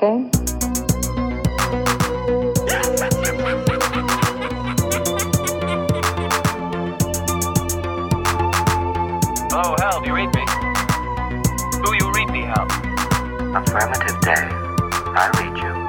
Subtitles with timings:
[0.00, 0.30] a game?
[9.50, 10.44] Hello, Hal, do you read me?
[11.84, 12.66] Do you read me, Hal?
[13.56, 14.48] Affirmative day.
[15.14, 15.86] I read you.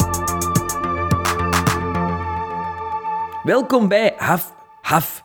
[3.44, 5.24] Welkom bij Haf, Haf.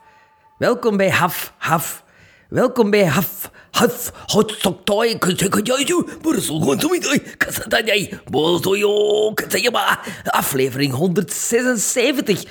[0.57, 2.05] Welkom bij Haf, Haf.
[2.49, 3.44] Welkom bij Haf,
[3.75, 4.13] Haf.
[4.31, 9.99] Hotstoktooi, kutsekujaiju, bursel, gontumidoi, kasadanyai, bozoyo, katsayama.
[10.25, 12.47] Aflevering 176.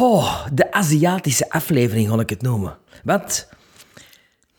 [0.00, 2.76] Oh, de Aziatische aflevering, ga ik het noemen.
[3.04, 3.48] Want...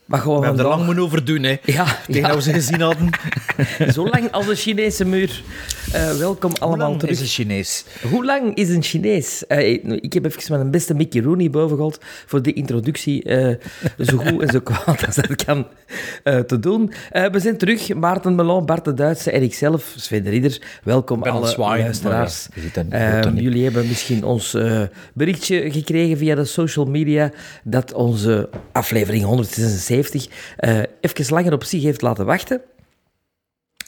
[0.10, 1.58] Wat gaan we hebben er lang moeten over doen, hè.
[1.66, 2.28] Ja, Tegen ja.
[2.28, 3.10] dat we ze gezien hadden.
[3.94, 5.44] Zo lang als de Chinese muur.
[5.92, 7.16] Eh, welkom Hoe allemaal lang terug.
[7.16, 7.86] is het Chinees?
[8.10, 9.48] Hoe lang is een Chinees?
[9.48, 11.94] Eh, ik heb even mijn beste Mickey Rooney boven
[12.26, 13.56] voor de introductie eh,
[14.00, 15.68] zo goed en zo kwaad als dat kan
[16.24, 16.92] te doen.
[17.12, 17.94] We zijn terug.
[17.94, 20.62] Maarten Melon, Bart de Duitse en ikzelf, Sven de Ridder.
[20.84, 22.48] Welkom ben aan alle het zwaaien, luisteraars.
[22.90, 24.58] maar ja, jullie hebben misschien ons
[25.14, 27.32] berichtje gekregen via de social media
[27.64, 29.99] dat onze aflevering 176
[30.58, 32.62] eh even langer op zich heeft laten wachten.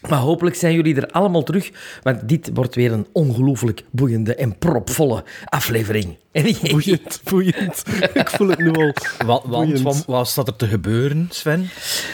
[0.09, 1.71] Maar hopelijk zijn jullie er allemaal terug,
[2.03, 6.17] want dit wordt weer een ongelooflijk boeiende en propvolle aflevering.
[6.31, 7.83] En Boeiend, boeiend.
[8.13, 8.93] Ik voel het nu al.
[9.25, 11.69] Wat, want, wat, wat staat er te gebeuren, Sven?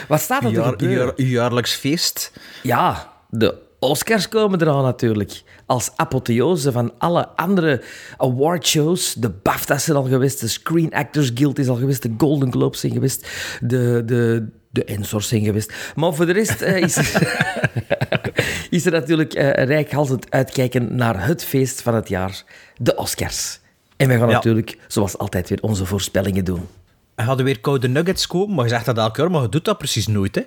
[0.07, 0.97] Wat staat er te jaar, gebeuren?
[0.97, 2.31] uw jaar- uw jaarlijks feest.
[2.63, 5.41] Ja, de Oscars komen eraan natuurlijk.
[5.67, 7.81] Als apotheose van alle andere
[8.17, 9.13] awardshows.
[9.13, 12.79] De BAFTA's zijn al geweest, de Screen Actors Guild is al geweest, de Golden Globes
[12.79, 13.27] zijn geweest,
[13.61, 15.73] de, de, de Ensors zijn geweest.
[15.95, 17.45] Maar voor de rest eh, is, er,
[18.69, 22.43] is er natuurlijk eh rijkhalsend uitkijken naar het feest van het jaar,
[22.77, 23.59] de Oscars.
[23.97, 24.33] En wij gaan Ja.
[24.33, 26.67] natuurlijk, zoals altijd, weer onze voorspellingen doen.
[27.15, 29.65] We hadden weer koude nuggets kopen, maar je zegt dat elke jaar, maar je doet
[29.65, 30.41] dat precies nooit, hè?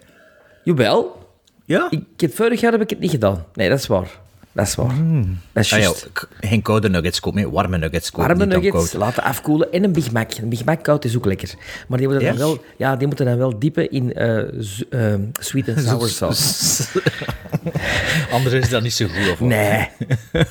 [0.64, 1.28] Jawel,
[1.64, 1.86] Ja?
[1.90, 3.44] ik, heb, vorig jaar heb ik het niet gedaan.
[3.54, 4.18] Nee, dat is waar.
[4.52, 4.94] Dat is waar.
[5.52, 6.08] Dat is Ah, ja, juist.
[6.12, 8.26] k- geen koude nuggets kopen, nee, warme nuggets kopen.
[8.28, 8.92] Warme nuggets koud.
[8.92, 10.32] laten afkoelen en een Big Mac.
[10.32, 11.54] Een Big Mac koud is ook lekker.
[11.88, 15.14] Maar die moeten, dan, wel, ja, die moeten dan wel diepen in eh, z- eh,
[15.40, 16.82] sweet and sour sauce.
[18.32, 19.40] Anders is dat niet zo goed, of?
[19.40, 19.88] Nee.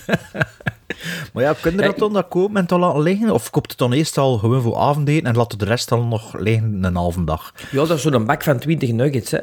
[1.33, 3.29] Maar ja, kun je dat dan dat kopen en dan laten liggen?
[3.33, 6.39] Of koopt het dan eerst al gewoon voor avondeten en laat de rest dan nog
[6.39, 7.53] liggen een halve dag?
[7.71, 9.31] Ja, dat is zo'n bak van 20 nuggets.
[9.31, 9.39] Hè.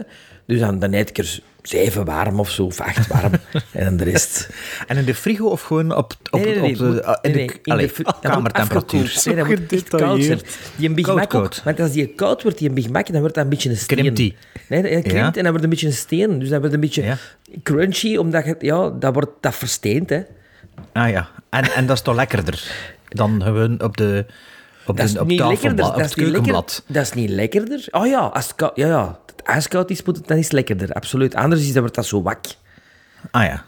[0.46, 3.32] Dus dan, dan eet ik er zeven warm of zo, of acht warm.
[3.72, 4.48] en dan de rest.
[4.86, 7.30] En in de frigo of gewoon op, op, Nee, nee, nee, op de, moet- in
[7.32, 9.08] nee, de nee, in allee, de kamertemperatuur?
[9.08, 10.40] zijn, dat moet echt koud zijn.
[10.76, 11.62] Die een Big Koud, Mac ook, koud.
[11.64, 13.76] want als die koud wordt, die een Big Mac, dan wordt dat een beetje een
[13.76, 13.98] steen.
[13.98, 14.36] Krimpt die?
[14.68, 15.24] Nee, dat krimpt Ja.
[15.26, 16.38] en dan wordt een beetje een steen.
[16.38, 17.16] Dus dat wordt een beetje Ja.
[17.62, 20.20] crunchy, omdat je, ja, dat wordt dat versteent, hè.
[20.92, 22.72] Ah ja, en, en dat is toch lekkerder
[23.08, 24.26] dan gewoon op de
[24.86, 25.70] op, Dat is de, op niet lekkerder.
[25.70, 26.84] op Dat het is niet lekker, keukenblad.
[26.86, 27.86] dat is niet lekkerder.
[27.90, 30.92] Oh ja, als het ja, ja, het ijskoud is, moet het, dan is het lekkerder.
[30.92, 31.34] Absoluut.
[31.34, 32.44] Anders is dat, wordt dat zo wak.
[33.30, 33.64] Ah ja.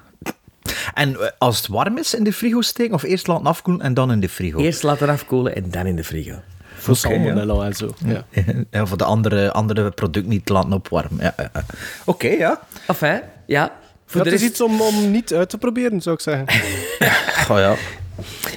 [0.95, 3.95] En eh, als het warm is in de frigo steken, of eerst laten afkoelen en
[3.95, 4.59] dan in de frigo?
[4.61, 6.41] Eerst laten afkoelen en dan in de frigo.
[6.79, 7.95] Voor salmonella en zo.
[8.05, 8.25] Ja.
[8.71, 11.25] Ja, voor de andere, andere product niet laten opwarmen.
[11.25, 11.65] Ja, ja, ja.
[12.05, 12.61] Oké, ja.
[12.87, 13.73] Enfin, ja.
[14.07, 16.47] Voor Dat de is iets om, om niet uit te proberen, zou ik zeggen.
[17.51, 17.75] Oh, ja.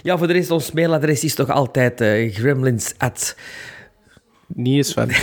[0.04, 3.36] ja, voor de rest, ons mailadres is toch altijd eh, gremlins at...
[4.48, 5.10] Niet eens van.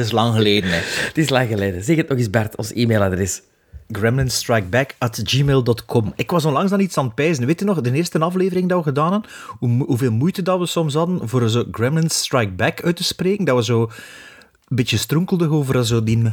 [0.00, 0.80] Het is lang geleden, hè.
[1.10, 1.84] Het is lang geleden.
[1.84, 3.42] Zeg het nog eens, Bart, ons e-mailadres.
[3.88, 6.12] gremlinstrikeback at gmail.com.
[6.16, 7.46] Ik was onlangs dan iets aan het pijzen.
[7.46, 10.66] Weet je nog, de eerste aflevering dat we gedaan hadden, hoe, hoeveel moeite dat we
[10.66, 13.44] soms hadden voor zo Gremlins Strike Back uit te spreken?
[13.44, 16.32] Dat we zo een beetje stronkelden over zo die...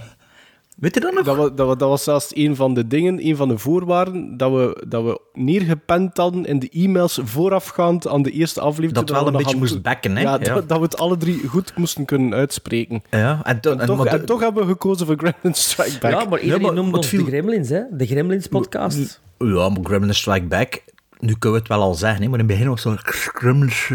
[0.77, 1.23] Weet je dat nog?
[1.25, 4.51] Dat, dat, wa- dat was zelfs een van de dingen, een van de voorwaarden, dat
[4.51, 8.93] we, dat we neergepend hadden in de e-mails voorafgaand aan de eerste aflevering.
[8.93, 10.21] Dat wel we een nog beetje moest backen, hè?
[10.21, 10.53] Ja, Ja.
[10.53, 13.03] Dat, dat we het alle drie goed moesten kunnen uitspreken.
[13.09, 15.53] Ja, en, to- En, en- toch, maar en de- toch hebben we gekozen voor Gremlin
[15.53, 16.11] Strike Back.
[16.11, 17.81] Ja, maar iedereen maar noemt het ons viel- de Gremlins, hè.
[17.91, 19.21] De Gremlins podcast.
[19.37, 20.83] Ja, maar Gremlins Strike Back,
[21.19, 23.11] nu kunnen we het wel al zeggen, hè, maar in het begin was het zo...
[23.39, 23.91] Gremlins...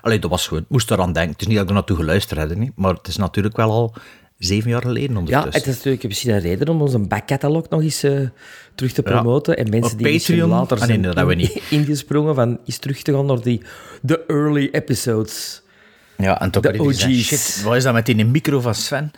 [0.00, 0.64] Allee, dat was gewoon...
[0.68, 1.32] Moest eraan denken.
[1.32, 3.70] Het is niet dat ik er naartoe geluisterd heb, niet, maar het is natuurlijk wel
[3.70, 3.94] al
[4.40, 5.52] zeven jaar geleden Ja, ondertussen.
[5.52, 8.20] het is natuurlijk misschien een reden om onze backcatalog nog eens eh,
[8.74, 9.10] terug te Ja.
[9.10, 9.56] promoten.
[9.56, 10.48] En mensen Op die Patreon?
[10.48, 11.62] later Ah, nee, zijn dat we niet.
[11.80, 13.62] ingesprongen van eens terug te gaan naar die
[14.02, 15.62] de early episodes.
[16.16, 16.98] Ja, en toch De OG's.
[17.26, 19.10] shit, wat is dat met die micro van Sven?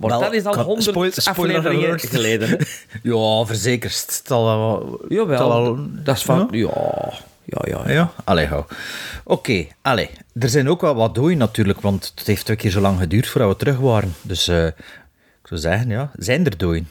[0.00, 2.48] Maar Wel, dat is al honderd spoil- afleveringen geleden.
[3.02, 3.44] Ja.
[3.46, 3.50] Het
[4.06, 4.22] het
[5.08, 6.48] Jawel, dat is van...
[6.50, 7.12] Ja, ja,
[7.46, 7.62] ja.
[7.64, 7.90] ja.
[7.92, 8.64] Ja, allee, hou.
[9.24, 10.10] Oké, allee.
[10.38, 13.28] Er zijn ook wel wat dooien natuurlijk, want het heeft twee keer zo lang geduurd
[13.28, 14.14] voordat we terug waren.
[14.22, 16.88] Dus eh, ik zou zeggen, ja, zijn er dooien?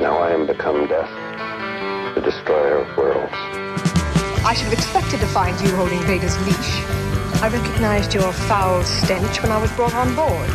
[0.00, 1.10] Now I am become death,
[2.14, 3.36] the destroyer of worlds.
[4.50, 6.80] I should have expected to find you holding Vader's leash.
[7.42, 10.50] I recognized your foul stench when I was brought on board.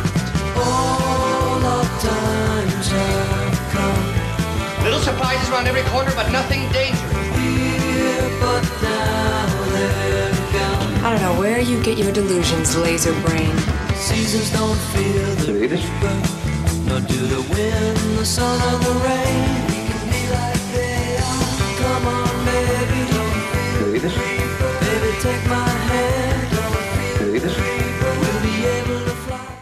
[4.92, 7.00] Little surprises around every corner, but nothing dangerous.
[11.02, 13.56] I don't know where you get your delusions, laser brain.
[13.96, 15.78] Seasons don't feel the river,
[16.84, 19.64] nor do the wind, the sun, or the rain.
[19.72, 21.56] We can be like they are.
[21.80, 24.12] Come on, baby, don't feel the river.
[24.84, 27.71] Baby, take my hand, don't feel the river.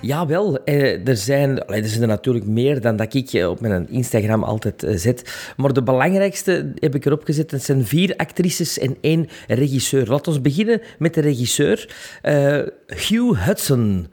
[0.01, 3.89] Jawel, eh, er zijn, er zijn er natuurlijk meer dan dat ik eh, op mijn
[3.89, 5.53] Instagram altijd eh, zet.
[5.57, 7.51] Maar de belangrijkste heb ik erop gezet.
[7.51, 10.07] Het zijn vier actrices en één regisseur.
[10.07, 11.95] Laten we beginnen met de regisseur.
[12.87, 14.07] Hugh Hudson.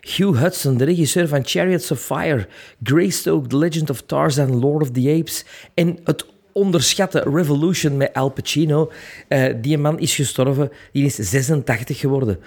[0.00, 2.46] Hugh Hudson, de regisseur van Chariots of Fire,
[2.82, 5.44] Greystoke, The Legend of Tarzan, Lord of the Apes
[5.74, 8.92] en het onderschatte Revolution met Al Pacino.
[9.60, 12.38] Die man is gestorven, die is 86 geworden.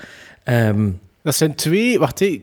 [0.43, 0.89] Ehm,
[1.27, 1.99] Dat zijn twee...
[1.99, 2.41] Wacht, hé.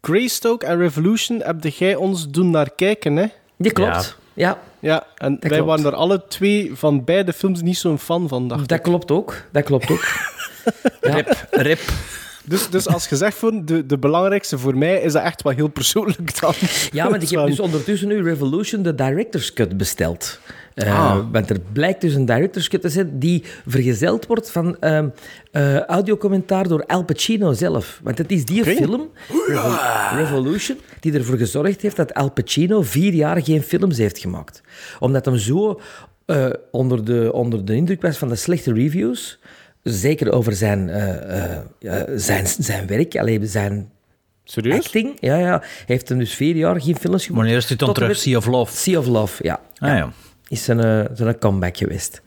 [0.00, 3.26] Greystoke en Revolution heb jij ons doen naar kijken, hè?
[3.56, 4.16] die klopt.
[4.34, 4.58] Ja.
[4.78, 5.66] Ja, en wij klopt.
[5.66, 8.84] waren er alle twee van beide films niet zo'n fan van, dacht Dat ik.
[8.84, 9.42] klopt ook.
[9.52, 10.04] Dat klopt ook.
[11.00, 11.24] ja.
[11.50, 11.80] Rip.
[12.44, 15.68] Dus, dus als gezegd voor de, de belangrijkste voor mij, is dat echt wel heel
[15.68, 16.54] persoonlijk dan.
[16.92, 20.40] ja, want ik heb dus ondertussen nu Revolution, de director's cut, besteld.
[20.84, 21.18] Eh, Ah.
[21.32, 25.08] Want er blijkt dus een director's cut te zijn die vergezeld wordt van ehm
[25.52, 28.00] eh, audiocommentaar door Al Pacino zelf.
[28.02, 29.08] Want het is die film,
[29.46, 29.78] Revo-
[30.16, 34.62] Revolution, die ervoor gezorgd heeft dat Al Pacino vier jaar geen films heeft gemaakt.
[34.98, 35.80] Omdat hem zo
[36.26, 39.38] eh, onder, de, onder de indruk was van de slechte reviews,
[39.82, 43.90] zeker over zijn, eh, eh, ja, zijn, zijn werk, alleen zijn
[44.44, 44.84] Serieus?
[44.84, 45.16] acting.
[45.20, 45.62] Ja, ja.
[45.86, 47.42] Heeft hem dus vier jaar geen films gemaakt.
[47.42, 48.16] Wanneer is dit dan terug?
[48.16, 48.76] Sea of Love?
[48.76, 49.60] Sea of Love, ja.
[49.78, 50.12] Ah ja.
[50.50, 52.22] Is zijn, eh, zijn comeback geweest.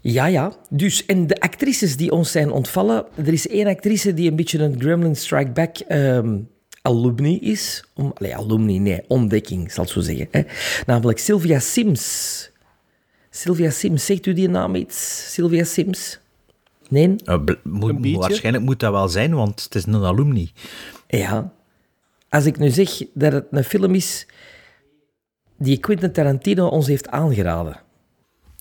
[0.00, 0.52] Ja, ja.
[0.70, 3.04] Dus, en de actrices die ons zijn ontvallen...
[3.16, 6.38] Er is één actrice die een beetje een Gremlin Strike Back ehm,
[6.82, 7.84] alumni is.
[7.94, 10.28] Om, allee, alumni, nee, ontdekking, zal ik zo zeggen.
[10.30, 10.42] Hè.
[10.86, 12.50] Namelijk Sylvia Sims.
[13.30, 15.26] Sylvia Sims, zegt u die naam iets?
[15.32, 16.18] Sylvia Sims?
[16.88, 17.14] Nee?
[17.24, 20.52] Eh, moet- Een waarschijnlijk moet dat wel zijn, want het is een alumni.
[21.08, 21.52] Ja.
[22.28, 24.26] Als ik nu zeg dat het een film is
[25.58, 27.76] die Quentin Tarantino ons heeft aangeraden.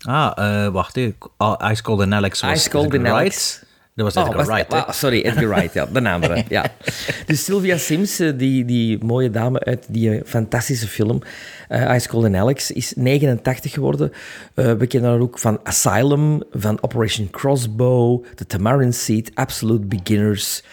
[0.06, 1.16] Ah, eh, wacht even.
[1.38, 3.06] Ah, Ice Cold and Alex was Ice Cold and.
[3.08, 3.62] Alex.
[3.96, 6.44] Dat was Oh, Edgar was- Wright, ah, sorry, Edgar Wright, ja, de andere.
[6.50, 6.66] ja.
[7.28, 11.22] Dus Sylvia Sims, eh, die, die mooie dame uit die eh, fantastische film,
[11.70, 14.12] Ice Cold and Alex, is 89 geworden.
[14.54, 20.64] Eh, we kennen haar ook van Asylum, van Operation Crossbow, The Tamarin Seat, Absolute Beginners,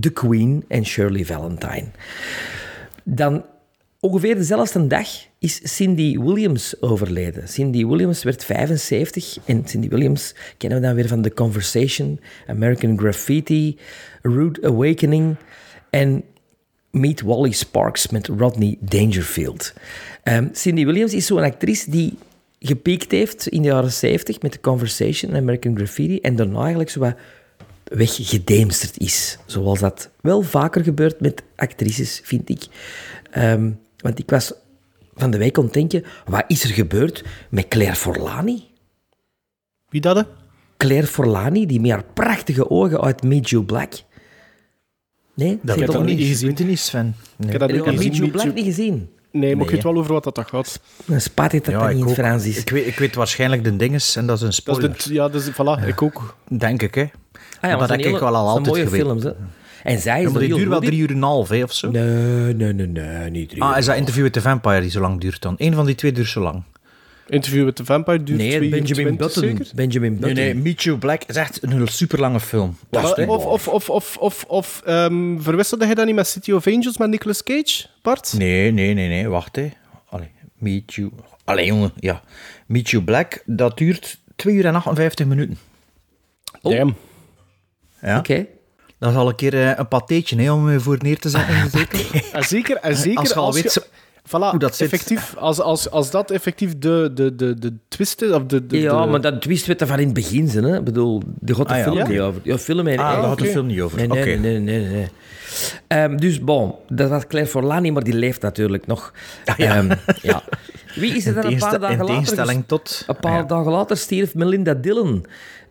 [0.00, 1.86] The Queen en Shirley Valentine.
[3.04, 3.44] Dan
[4.00, 5.08] ongeveer dezelfde dag
[5.38, 7.48] is Cindy Williams overleden.
[7.48, 12.98] Cindy Williams werd 75 en Cindy Williams kennen we dan weer van The Conversation, American
[12.98, 13.78] Graffiti,
[14.22, 15.36] Rude Awakening
[15.90, 16.24] en
[16.90, 19.72] Meet Wally Sparks met Rodney Dangerfield.
[20.22, 22.18] Ehm, Cindy Williams is zo'n actrice die
[22.60, 26.90] gepiekt heeft in de jaren 70 met The Conversation en American Graffiti en daarna eigenlijk
[26.90, 27.14] zo wat
[27.84, 29.38] weggedemsterd is.
[29.46, 32.66] Zoals dat wel vaker gebeurt met actrices, vind ik.
[33.30, 33.70] Ehm,
[34.02, 34.52] want ik was
[35.14, 38.64] van de week aan het denken, wat is er gebeurd met Claire Forlani?
[39.88, 40.16] Wie dat?
[40.16, 40.22] hè?
[40.76, 43.92] Claire Forlani, die met haar prachtige ogen uit Meet You Black.
[45.34, 46.18] Nee, Dat weet ik nog niet.
[46.18, 47.14] niet Ik niet, Sven.
[47.36, 47.46] Nee.
[47.46, 48.12] Ik heb dat Heb Meet gezien.
[48.12, 49.10] You Black niet gezien?
[49.32, 50.80] Nee, maar ik weet wel over wat dat gaat.
[51.06, 52.24] Een spaat dat dat Ja, niet in ik, het ook.
[52.24, 52.58] Frans is.
[52.58, 54.96] Ik, weet, ik weet waarschijnlijk de dinges en dat is een Dat spoiler.
[54.96, 56.36] is de, ja, dus, voilà, ik ook.
[56.48, 57.02] Denk ik, hè.
[57.02, 57.10] Ah
[57.60, 59.06] maar maar dat heb ik wel al altijd mooie geweten.
[59.06, 59.30] films, hè.
[59.82, 61.72] En zij is Ja, maar die duurt wel drie uur en een half, hè, of
[61.72, 61.90] zo.
[61.90, 63.76] Nee, nee, nee, nee, niet drie Ah, uur.
[63.78, 65.54] is dat Interview with the Vampire die zo lang duurt dan?
[65.58, 66.62] Eén van die twee duurt zo lang.
[67.28, 69.42] Interview met de Vampire duurt Nee, 2 uur Benjamin 20 Button.
[69.42, 69.66] zeker?
[69.74, 70.62] Benjamin Button.
[70.62, 72.76] Meet You Black is echt een super lange film.
[72.90, 73.24] Hè.
[73.26, 76.98] Of, of, of, of, of, of ehm, verwisselde hij dat niet met City of Angels
[76.98, 78.34] met Nicolas Cage, Bart?
[78.38, 79.68] Nee, nee, nee, nee, wacht, hè.
[80.08, 81.10] Allee, Meet You...
[81.44, 82.22] Allee, jongen, ja.
[82.66, 85.58] Meet You Black, dat duurt 2 uur en 58 minuten.
[86.62, 86.96] Damn.
[88.02, 88.18] Ja.
[88.18, 88.46] Oké.
[88.98, 91.54] Dat is al een keer eh, een patheetje, hè, om je voor neer te zetten.
[92.12, 92.22] in.
[92.32, 93.80] En zeker, en zeker Als je al weet zo-
[94.28, 94.92] voilà, hoe dat zit.
[94.92, 98.78] effectief, als, als, als dat effectief de, de, de, de twist is, of de, de,
[98.80, 100.76] Ja, de- maar dat twist werd er van in het begin, zijn, hè.
[100.76, 101.84] Ik bedoel, die gaat de Ah, ja.
[101.84, 102.08] film Ja?
[102.08, 102.40] niet over.
[102.44, 102.98] Ja, film en...
[102.98, 103.98] Ah, daar gaat de film niet over.
[103.98, 104.18] Nee, Oké.
[104.24, 104.88] nee, nee, nee, nee.
[104.90, 105.08] nee.
[105.86, 109.12] Ehm, dus bon, dat was Claire Forlani, maar die leeft natuurlijk nog.
[109.44, 109.90] Ehm,
[110.22, 110.42] ja.
[110.94, 112.06] Wie is er dan In een paar dagen in later?
[112.14, 113.04] tegenstelling ges- tot...
[113.06, 113.42] Een paar Ja.
[113.42, 115.26] dagen later stierf Melinda Dillon.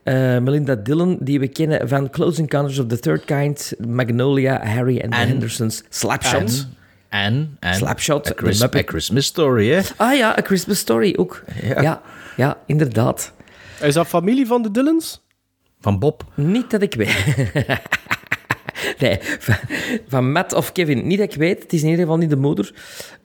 [0.08, 5.02] Eh, Melinda Dillon, die we kennen van Close Encounters of the Third Kind, Magnolia, Harry
[5.02, 6.68] and the En- Hendersons, Slapshot.
[7.10, 9.82] En, en Slapshot, A, Chris- Christmas Story, hè.
[9.98, 11.44] Ah ja, A Christmas Story ook.
[11.82, 12.02] Ja,
[12.38, 13.34] ja, inderdaad.
[13.82, 15.26] Is dat familie van de Dillons?
[15.80, 16.24] Van Bob.
[16.36, 17.36] Niet dat ik weet.
[19.00, 19.56] nee, van,
[20.08, 21.08] van Matt of Kevin.
[21.08, 22.74] Niet dat ik weet, het is in ieder geval niet de moeder.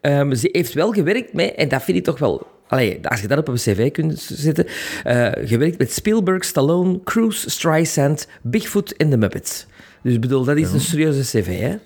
[0.01, 2.52] Ehm, ze heeft wel gewerkt met, en dat vind ik toch wel...
[2.73, 4.67] Allee, als je dat op een cv kunt zetten.
[5.05, 9.67] eh, gewerkt met Spielberg, Stallone, Cruise, Streisand, Bigfoot en de Muppets.
[10.03, 11.77] Dus ik bedool, dat is een serieuze cv, hè?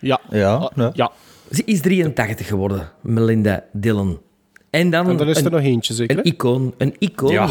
[0.00, 0.20] Ja.
[0.30, 1.12] Ja, Ah, ja.
[1.50, 4.18] Ze is 83 geworden, Melinda Dillon.
[4.70, 6.18] En dan, En dan is er een, nog eentje, zeker?
[6.18, 6.74] een icoon.
[6.78, 7.32] Een icoon.
[7.32, 7.48] Ja.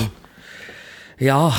[1.17, 1.51] Ja,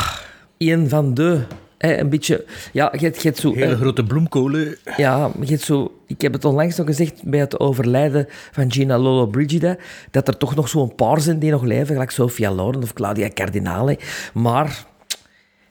[0.59, 1.41] een van de...
[1.79, 2.45] Hè, een beetje...
[2.73, 3.55] Ja, je hebt, je hebt zo...
[3.55, 4.77] Hele eh, grote bloemkolen.
[4.97, 8.99] Ja, je hebt zo, ik heb het onlangs nog gezegd bij het overlijden van Gina
[8.99, 9.77] Lolo Brigida,
[10.11, 13.29] dat er toch nog zo'n paar zijn die nog leven, gelijk Sophia Loren of Claudia
[13.35, 13.99] Cardinale.
[14.35, 14.85] Maar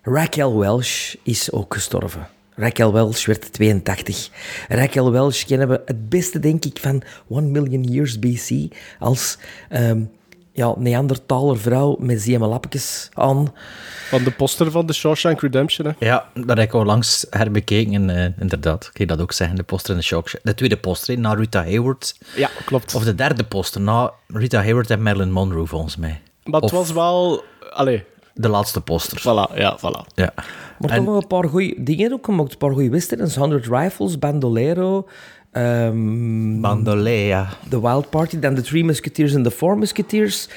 [0.01, 2.27] Raquel Welch is ook gestorven.
[2.55, 4.29] Raquel Welch werd 82.
[4.67, 9.37] Raquel Welch kennen we het beste, denk ik, van One Million Years BC als
[9.69, 10.01] ehm
[10.55, 13.53] ja, Neandertaler vrouw met zeemelapjes aan.
[14.09, 15.87] Van de poster van The Shawshank Redemption.
[15.87, 16.05] Hè?
[16.05, 17.93] Ja, dat heb ik al langs herbekeken.
[17.93, 20.29] En, eh, inderdaad, kan je dat ook zeggen, de poster in de shock.
[20.43, 22.15] De tweede poster, hè, na Rita Hayworth.
[22.35, 22.95] Ja, klopt.
[22.95, 26.21] Of de derde poster, na Rita Hayworth en Marilyn Monroe, volgens mij.
[26.43, 27.43] maar het of- was wel...
[27.73, 29.19] Allee, De laatste poster.
[29.19, 30.13] voilà, ja, voilà.
[30.15, 30.33] Ja.
[30.79, 32.51] Maar En- toch nog een paar goede dingen ook gemaakt.
[32.51, 33.35] Een paar goede westerns.
[33.35, 35.07] 100 Rifles, Bandolero,
[36.61, 37.47] Bandolea.
[37.69, 40.49] The Wild Party, dan The Three Musketeers en The Four Musketeers,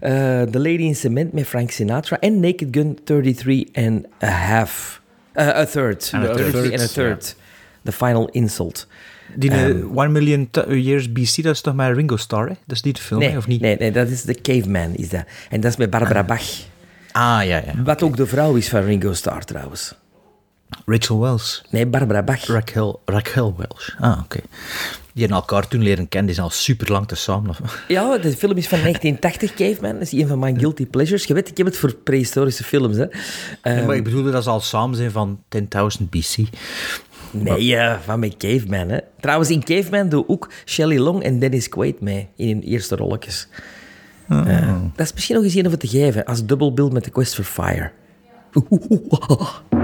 [0.00, 5.00] eh, The Lady in Cement met Frank Sinatra en Naked Gun 33 and a half.
[5.32, 6.10] Eh, a third.
[6.14, 6.50] And a third.
[6.52, 7.36] 33 and a third.
[7.82, 8.86] The Final Insult.
[9.36, 12.54] Die eh, One Million Years BC, dat is toch met Ringo Starr, hè?
[12.66, 13.60] Dat is niet de film, Nee, of niet?
[13.60, 14.94] nee, nee, dat is The Caveman.
[14.94, 15.24] Is dat.
[15.50, 16.42] En dat is met Barbara Bach.
[17.12, 17.62] Ah, ja, ja.
[17.84, 19.94] Wat ook de vrouw is van Ringo Starr trouwens.
[20.86, 21.62] Rachel Wells.
[21.70, 22.46] Nee, Barbara Bach.
[22.46, 23.94] Raquel, Raquel Welch.
[24.00, 24.40] Ah, oké.
[25.12, 27.54] Die hebben elkaar toen leren kennen, die zijn al super lang te samen.
[27.88, 29.92] Ja, de film is van 1980, Caveman.
[29.92, 31.24] Dat is een van mijn guilty pleasures.
[31.24, 32.96] Je weet, ik heb het voor prehistorische films.
[32.96, 33.06] Hè.
[33.60, 36.36] Ehm, maar ik bedoelde dat ze al samen zijn van 10.000 BC.
[37.30, 38.88] nee, ja, van mijn Caveman.
[38.88, 38.98] Hè.
[39.20, 43.48] Trouwens, in Caveman doe ook Shelley Long en Dennis Quaid mee in hun eerste rolletjes.
[44.28, 47.34] Eh, dat is misschien nog eens een of te geven als dubbelbill met The Quest
[47.34, 47.90] for Fire.
[48.54, 48.62] 有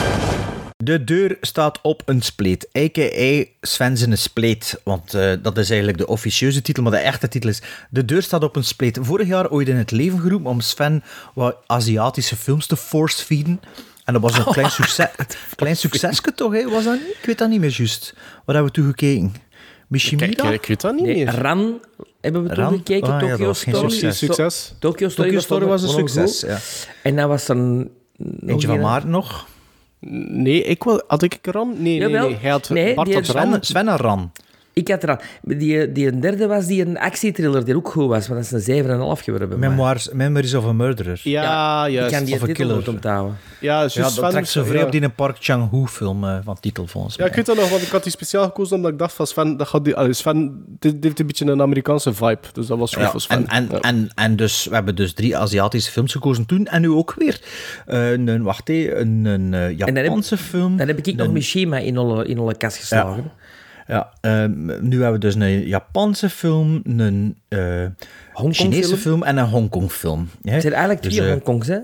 [0.83, 3.43] De deur staat op een spleet, a.k.a.
[3.61, 4.81] Sven zijn spleet.
[4.83, 8.21] Want eh, dat is eigenlijk de officieuze titel, maar de echte titel is De deur
[8.21, 8.97] staat op een spleet.
[9.01, 13.61] Vorig jaar ooit in het leven geroepen om Sven wat Aziatische films te force-feeden.
[14.05, 15.07] En dat was een klein, succes,
[15.55, 16.69] klein succesje toch, hè?
[16.69, 17.17] was dat niet?
[17.19, 18.13] Ik weet dat niet meer juist.
[18.45, 19.33] Wat hebben we toen gekeken?
[19.87, 20.31] Mishimura?
[20.33, 21.35] Kijk, ik weet dat niet Nee, meer.
[21.35, 21.79] Ran
[22.21, 22.73] hebben we toen Ran?
[22.73, 23.07] gekeken.
[23.13, 23.89] Ah, ja, dat Tokyo was geen Story.
[23.91, 24.17] succes.
[24.17, 24.73] Succes.
[24.79, 26.59] Tokyo Story, Tokyo was, Story toch was een succes, ja.
[27.03, 27.91] En dan was er een...
[28.17, 29.47] nog Eentje van Maarten nog.
[30.09, 31.67] Nee, ik wil, had ik er aan?
[31.67, 32.27] Nee, nee, Jawel.
[32.29, 32.37] nee.
[32.41, 33.47] Hij had Nee, Bart had heeft aan.
[33.51, 34.31] Sven, Sven en Ran.
[34.73, 35.19] Ik had er aan.
[35.41, 38.67] Die, die een derde was die een actietriller die ook goed was, maar dat is
[38.67, 38.89] een 7,5
[39.23, 39.69] geworden bij mij.
[39.69, 41.19] Memoirs, Memories of a Murderer.
[41.23, 42.15] Ja, Ik juist.
[42.15, 42.75] kan die Of titel killer.
[42.75, 43.37] goed onthouden.
[43.59, 43.87] Ja.
[43.93, 44.85] Ja, dat trekt zo vrij ja.
[44.85, 47.29] op die Park Chang-ho-film eh, van titel, volgens Ja, mij.
[47.29, 49.57] ik weet dat nog, want ik had die speciaal gekozen omdat ik dacht van Sven,
[49.57, 52.77] dat gaat die, allee, Sven, dit, dit heeft een beetje een Amerikaanse vibe, dus dat
[52.77, 53.47] was goed Ja, voor Sven.
[53.47, 53.79] en, en, Ja.
[53.79, 56.65] en, en dus, we hebben dus drie Aziatische films gekozen toen.
[56.67, 57.41] En nu ook weer.
[57.85, 60.77] Eh, een, wacht hé, een, een eh, En dan heb- Japanse film.
[60.77, 63.31] Dan heb ik nog een- Mishima in alle, in alle kast geslagen.
[63.87, 67.85] Ja, ehm, nu hebben we dus een Japanse film, een eh
[68.33, 68.99] Chinese film?
[68.99, 70.29] film en een Hongkong film.
[70.41, 70.51] hè.
[70.51, 71.79] Het zijn eigenlijk Dus, twee eh, Hongkongs, hè?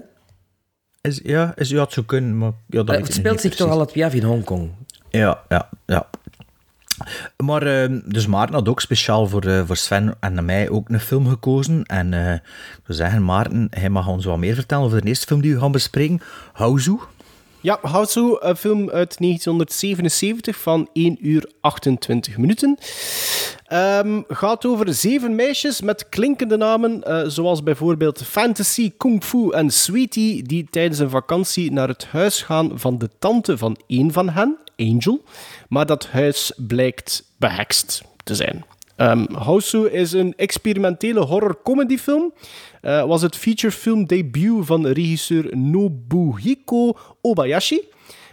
[1.01, 2.51] is, ja, is, ja, het zou kunnen, maar...
[2.67, 4.71] Ja, dat Eh, het speelt zich toch alle twee af in Hongkong.
[5.09, 6.09] Ja, ja, ja.
[7.43, 11.27] Maar, ehm, dus Maarten had ook speciaal voor, voor Sven en mij ook een film
[11.27, 11.83] gekozen.
[11.83, 12.09] En
[12.85, 15.59] wil zeggen, Maarten, hij mag ons wat meer vertellen over de eerste film die we
[15.59, 16.21] gaan bespreken.
[16.53, 16.97] Hauzu.
[17.61, 22.77] Ja, Houtsu, een film uit 1977 van 1 uur 28 minuten.
[23.65, 29.69] Ehm, gaat over zeven meisjes met klinkende namen, eh, zoals bijvoorbeeld Fantasy, Kung Fu en
[29.69, 34.29] Sweetie, die tijdens een vakantie naar het huis gaan van de tante van één van
[34.29, 35.23] hen, Angel.
[35.69, 38.65] Maar dat huis blijkt behekst te zijn.
[38.97, 39.27] Um,
[39.91, 42.33] is een experimentele horror-comedyfilm.
[42.87, 47.79] Uh, was het featurefilm debuut van regisseur Nobuhiko Obayashi.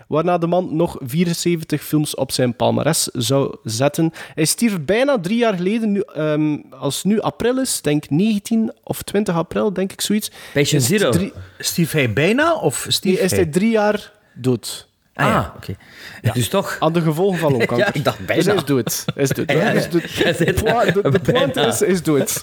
[0.09, 4.13] waarna de man nog 74 films op zijn palmares zou zetten.
[4.35, 8.73] Hij stierf bijna drie jaar geleden, nu, ehm, als het nu april is, denk 19
[8.83, 10.31] of 20 april, denk ik zoiets.
[10.53, 11.11] Het Zero.
[11.11, 13.41] drie- Stief hij bijna of Nee, stief is hij?
[13.41, 14.89] hij drie jaar dood.
[15.15, 15.39] Ah, ja.
[15.39, 15.77] Ah, oké.
[16.33, 16.77] Dus toch...
[16.79, 17.87] Aan de gevolgen van longkanker.
[17.87, 18.43] Ja, ik dacht bijna.
[18.43, 19.05] Dus is dood.
[19.47, 19.85] Hij is.
[19.85, 20.11] Ja, dood.
[20.11, 22.43] Jij De, point is, is dood.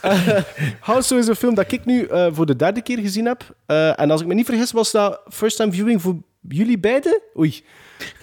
[0.00, 0.36] Eh,
[0.80, 3.42] House is een film dat ik nu eh, voor de derde keer gezien heb.
[3.66, 6.16] Eh, en als ik me niet vergis, was dat first time viewing voor
[6.48, 7.20] jullie beiden?
[7.38, 7.64] Oei.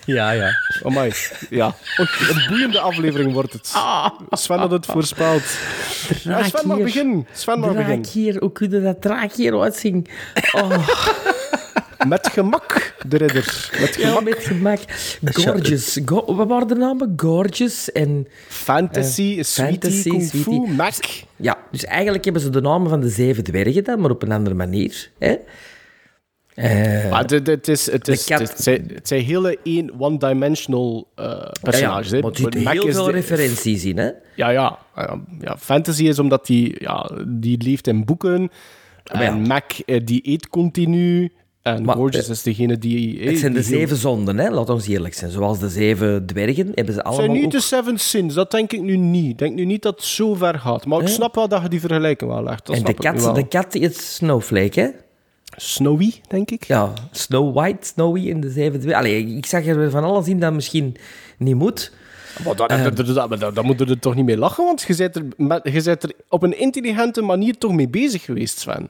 [0.05, 0.49] ja, ja.
[0.83, 1.11] Amai.
[1.49, 1.75] Ja.
[1.99, 3.73] Oei, Een boeiende aflevering wordt het.
[4.29, 5.43] Sven had het voorspeld.
[6.23, 7.27] Ja, Sven mag beginnen.
[7.31, 8.01] Sven mag beginnen.
[8.01, 10.07] Draak hier, hoe kun je dat draak hier uitzien?
[10.51, 10.87] Oh,
[12.07, 13.69] Met gemak, de ridder.
[13.79, 14.23] Met ja, gemak.
[14.23, 14.79] met gemak.
[15.23, 15.99] Gorgeous.
[16.05, 17.13] Go- wat waren de namen?
[17.15, 18.27] Gorgeous en...
[18.47, 20.67] Fantasy, Eh, Sweetie, fantasy, Kung Fu, Sweetie.
[20.73, 20.93] Mac.
[21.35, 24.31] Ja, dus eigenlijk hebben ze de namen van de zeven dwergen dan, maar op een
[24.31, 25.11] andere manier.
[25.19, 25.35] Hè?
[26.55, 31.07] Eh, Maar dit- dit is, het, is, kat- het, zijn, het zijn hele één one-dimensional
[31.15, 31.25] eh,
[31.61, 32.09] personages.
[32.09, 32.21] ja, hè.
[32.21, 32.31] maar
[32.63, 34.09] Mac heel veel de- referenties in, hè?
[34.35, 35.57] Ja, ja, ja, ja.
[35.57, 38.49] Fantasy is omdat die, ja, die leeft in boeken.
[39.03, 39.21] ja.
[39.21, 41.31] En Mac, eh, die eet continu.
[41.75, 43.23] En Maar, Gorgeous is degene die...
[43.23, 44.49] Het zijn de zeven zonden, hè?
[44.49, 45.31] laat ons eerlijk zijn.
[45.31, 47.51] Zoals de zeven dwergen hebben ze Het allemaal zijn niet ook...
[47.51, 49.31] de Seven Sins, dat denk ik nu niet.
[49.31, 50.85] Ik denk nu niet dat het zo ver gaat.
[50.85, 52.65] Maar ik snap wel dat je die vergelijking wel legt.
[52.65, 53.33] Dat En de nu kat, wel.
[53.33, 54.87] de kat is Snowflake, hè?
[55.55, 56.63] Snowy, denk ik.
[56.63, 58.99] Ja, Snow White, Snowy in de zeven dwergen.
[58.99, 60.95] Allee, ik zag er van alles in dat misschien
[61.37, 61.91] niet moet.
[62.45, 64.81] Maar daar, daar, daar, daar, daar, daar moet je er toch niet mee lachen, want
[64.81, 65.23] je bent, er,
[65.73, 68.89] je bent er op een intelligente manier toch mee bezig geweest, Sven.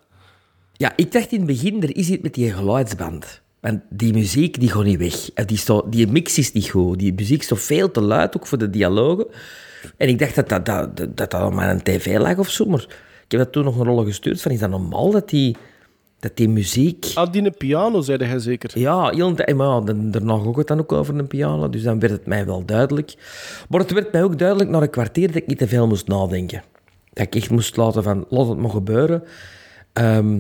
[0.79, 3.41] Ja, ik dacht in het begin, er is iets met die geluidsband.
[3.59, 5.29] Want die muziek die gaat niet weg.
[5.33, 6.99] En Die, sto- die mix is niet goed.
[6.99, 9.25] Die muziek is toch veel te luid, ook voor de dialogen.
[9.97, 12.65] En ik dacht dat dat, dat, dat, maar een tv lag of zo.
[12.65, 12.81] Maar
[13.25, 14.41] ik heb dat toen nog een rol gestuurd.
[14.41, 15.55] Van, is dat normaal dat die,
[16.19, 17.11] dat die muziek...
[17.15, 18.79] Ah, die een piano, zei hij zeker.
[18.79, 19.55] Ja, heel een tijd.
[19.55, 21.69] Maar ja, daarna ging het dan ook over een piano.
[21.69, 23.15] Dus dan werd het mij wel duidelijk.
[23.69, 26.07] Maar het werd mij ook duidelijk na een kwartier dat ik niet te veel moest
[26.07, 26.63] nadenken.
[27.13, 29.23] Dat ik echt moest laten van, laat het maar gebeuren.
[29.93, 30.39] Ehm,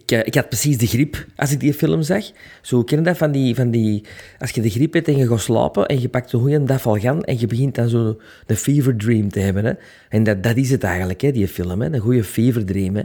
[0.00, 2.24] ik, eh, ik had precies de griep als ik die film zag.
[2.62, 4.04] Zo ken je dat van die, van die...
[4.38, 7.22] Als je de griep hebt en je gaat slapen en je pakt een goede dafalgan
[7.24, 9.64] en je begint dan zo de fever dream te hebben.
[9.64, 9.72] Hè.
[10.08, 11.80] En dat, dat is het eigenlijk, hè, die film.
[11.80, 11.92] Hè.
[11.92, 12.96] Een goede fever dream.
[12.96, 13.02] Hè.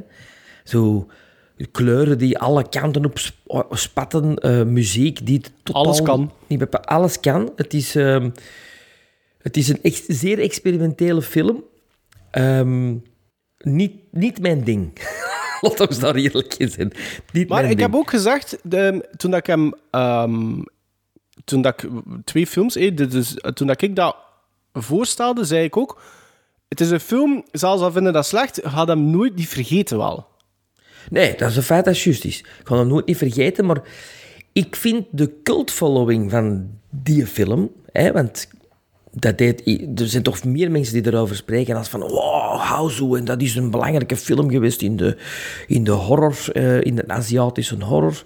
[0.63, 1.08] Zo
[1.71, 5.84] kleuren die alle kanten op sp- spatten, eh, muziek die totaal...
[5.84, 6.32] Alles kan.
[6.47, 7.51] Niet alles kan.
[7.56, 8.30] Het is, ehm,
[9.41, 11.63] het is een echt zeer experimentele film.
[12.32, 12.95] Ehm,
[13.58, 14.91] niet, niet mijn ding.
[15.78, 16.91] Laat ons daar eerlijk in zijn.
[17.32, 17.80] Niet Maar ik ding.
[17.80, 19.74] heb ook gezegd, de, toen dat ik hem...
[19.91, 20.62] ehm,
[21.45, 21.89] toen dat ik
[22.24, 22.76] twee films...
[22.76, 24.15] eh, is- toen dat ik dat
[24.74, 26.02] voorstelde, zei ik ook...
[26.67, 30.28] Het is een film, zelfs al vinden dat slecht, gaat hem nooit niet vergeten wel.
[31.10, 32.39] Nee, dat is een feit dat is juist is.
[32.39, 33.82] Ik ga dat nooit niet vergeten, maar
[34.52, 38.47] ik vind de cult-following van die film, hè, want
[39.12, 39.62] dat deed,
[40.00, 43.56] er zijn toch meer mensen die erover spreken als van wow, Houseau, en dat is
[43.56, 45.17] een belangrijke film geweest in de,
[45.67, 48.24] in de horror, eh, in de Aziatische horror.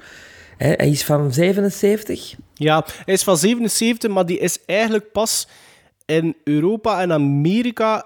[0.57, 2.35] Hè, hij is van 77.
[2.53, 5.47] Ja, hij is van 77, maar die is eigenlijk pas
[6.05, 8.05] in Europa en Amerika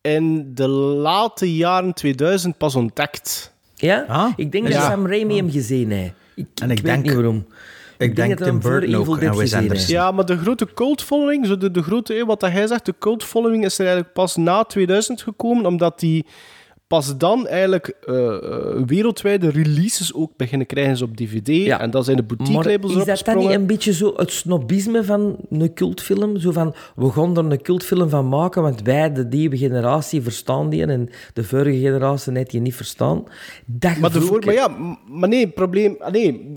[0.00, 3.52] in de late jaren 2000 pas ontdekt.
[3.74, 4.04] Ja?
[4.08, 4.82] Ah, ik denk dat.
[4.82, 6.12] Sam Raimi hem gezien heeft.
[6.34, 7.46] Ik, En ik ik weet denk- niet waarom.
[8.04, 9.70] Ik denk Tim hem voor Burton Evil ook Dead en Wes gezien heeft.
[9.70, 9.94] Anderson.
[9.94, 12.94] Ja, maar de grote cult following, zo de, de grote, wat dat hij zegt, de
[12.98, 16.26] cult following is er eigenlijk pas na 2000 gekomen, omdat die
[16.94, 21.46] pas dan eigenlijk eh, eh, wereldwijde releases ook beginnen krijgen ze op DVD.
[21.46, 21.80] Ja.
[21.80, 24.32] En dan zijn de boutique labels is erop dat dan niet een beetje zo het
[24.32, 26.38] snobisme van een cultfilm?
[26.38, 30.70] Zo van, we gaan er een cultfilm van maken, want wij, de nieuwe generatie, verstaan
[30.70, 33.24] die en de vorige generatie net die niet verstaan.
[33.64, 34.68] Dat Maar, de voor, maar ja,
[35.08, 35.96] maar nee, probleem...
[35.98, 36.54] ah, Nee,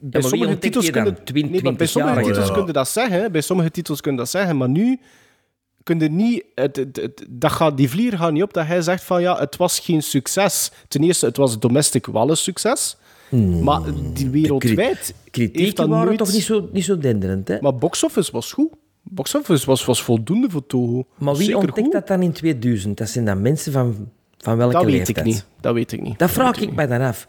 [0.00, 1.16] bij sommige titels kunnen...
[1.32, 2.56] Nee, maar bij 20 sommige jaar titels oud.
[2.56, 3.32] kun je dat zeggen.
[3.32, 4.98] Bij sommige titels kun je dat zeggen, maar nu
[5.82, 6.44] kun je niet...
[6.54, 9.38] Het, het, het- dat gaat, die vlier gaat niet op dat hij zegt van ja,
[9.38, 10.70] het was geen succes.
[10.88, 12.96] Ten eerste, het was domestic wel een succes.
[13.62, 13.80] Maar
[14.12, 16.18] die wereldwijd heeft dat waren nooit...
[16.18, 17.54] toch niet zo, niet zo denderend, hè?
[17.54, 18.68] Maar, Maar box office was goed.
[19.02, 21.06] Box office was, was voldoende voor Toho.
[21.18, 21.92] wie Zeker ontdekt goed.
[21.92, 22.96] dat dan in 2000?
[22.96, 25.18] Dat zijn dan mensen van, van welke Dat weet leeftijd?
[25.18, 25.46] ik niet.
[25.60, 26.18] Dat weet ik niet.
[26.18, 27.26] Dat vraag ik mij dan af.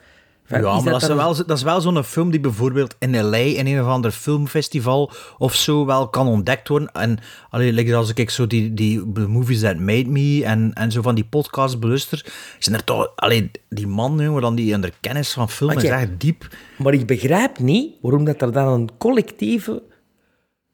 [0.47, 3.37] Ja, is maar dat, is wel, dat is wel zo'n film die bijvoorbeeld in LA
[3.37, 6.91] in een of ander filmfestival of zo wel kan ontdekt worden.
[6.91, 7.17] En
[7.49, 11.01] allee, like als ik zo die, die The Movies That Made Me en, en zo
[11.01, 12.25] van die podcast beluister,
[12.59, 16.19] zijn er toch, allee, die man, jongen, dan die onder kennis van film is echt
[16.19, 16.47] diep.
[16.77, 19.83] Maar ik begrijp niet waarom dat er dan een collectieve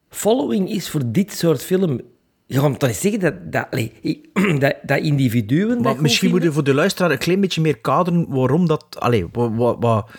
[0.10, 2.02] following is voor dit soort film.
[2.50, 3.68] Je gaat toch niet zeggen dat, dat,
[4.62, 6.54] dat, dat individuen dat Maar goed misschien moet je vinden?
[6.54, 10.10] voor de luisteraar een klein beetje meer kaderen waarom dat, allee, wat, wat, wat,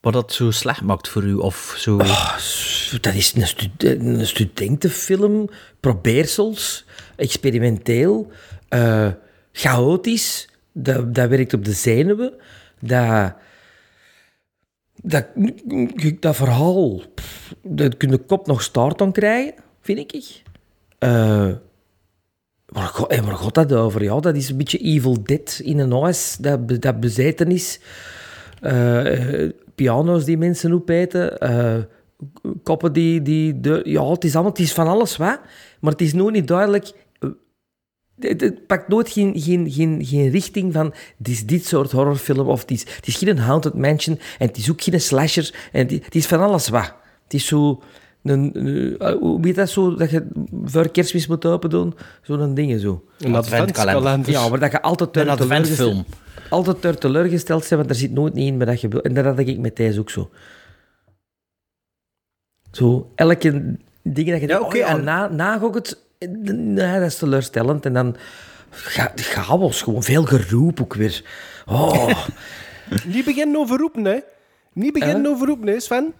[0.00, 1.96] Wat dat zo slecht maakt voor u, of zo...
[3.00, 5.48] Dat is een, stu- een studentenfilm,
[5.80, 6.84] probeersels,
[7.16, 8.30] experimenteel,
[8.68, 9.08] eh,
[9.52, 10.48] chaotisch.
[10.72, 12.32] Dat, dat werkt op de zenuwen.
[12.80, 13.34] Dat,
[15.02, 15.26] dat,
[16.20, 17.02] dat verhaal,
[17.62, 20.42] daar kun je kop nog staart aan krijgen, vind ik.
[20.98, 21.50] Eh
[22.66, 24.02] waar, go- en waar gaat dat over?
[24.02, 27.80] Ja, dat is een beetje Evil Dead in een huis dat, dat bezeten is.
[28.60, 31.38] Eh, eh, piano's die mensen opeten.
[31.38, 31.76] eh,
[32.62, 33.22] koppen die...
[33.22, 35.40] die ja, het is, allemaal, het is van alles wat.
[35.80, 36.90] Maar het is nog niet duidelijk...
[37.20, 37.28] eh,
[38.20, 40.94] Het, het pakt nooit geen, geen, geen, geen richting van...
[41.18, 44.56] Het is dit soort horrorfilm of het is, het is geen Haunted Mansion en het
[44.56, 45.54] is ook geen slasher.
[45.72, 46.94] En het, het is van alles wat.
[47.24, 47.82] Het is zo...
[48.22, 48.54] Een,
[48.98, 50.26] eh, hoe weet dat zo, dat je
[50.64, 51.94] voor kerstmis moet open doen?
[52.22, 53.04] Zo'n ding zo.
[53.18, 54.30] Een adventskalender.
[54.32, 56.04] Ja, maar dat je altijd Een door adventfilm.
[56.50, 59.02] Altijd door teleurgesteld zijn, want er zit nooit niet in wat je wil.
[59.02, 60.30] En dat had ik met deze ook zo.
[62.72, 63.50] Zo, elke
[64.02, 65.98] ding dat je denkt, oké, oh ja, en- na, na ook het...
[66.18, 67.84] Nee, dat is teleurstellend.
[67.86, 68.16] En dan
[68.70, 71.22] ga, chaos, gewoon veel geroep ook weer.
[71.66, 72.08] Oh,
[73.14, 74.18] Niet beginnen over roepen, hè.
[74.72, 76.12] Niet beginnen over roepen, hè, Sven.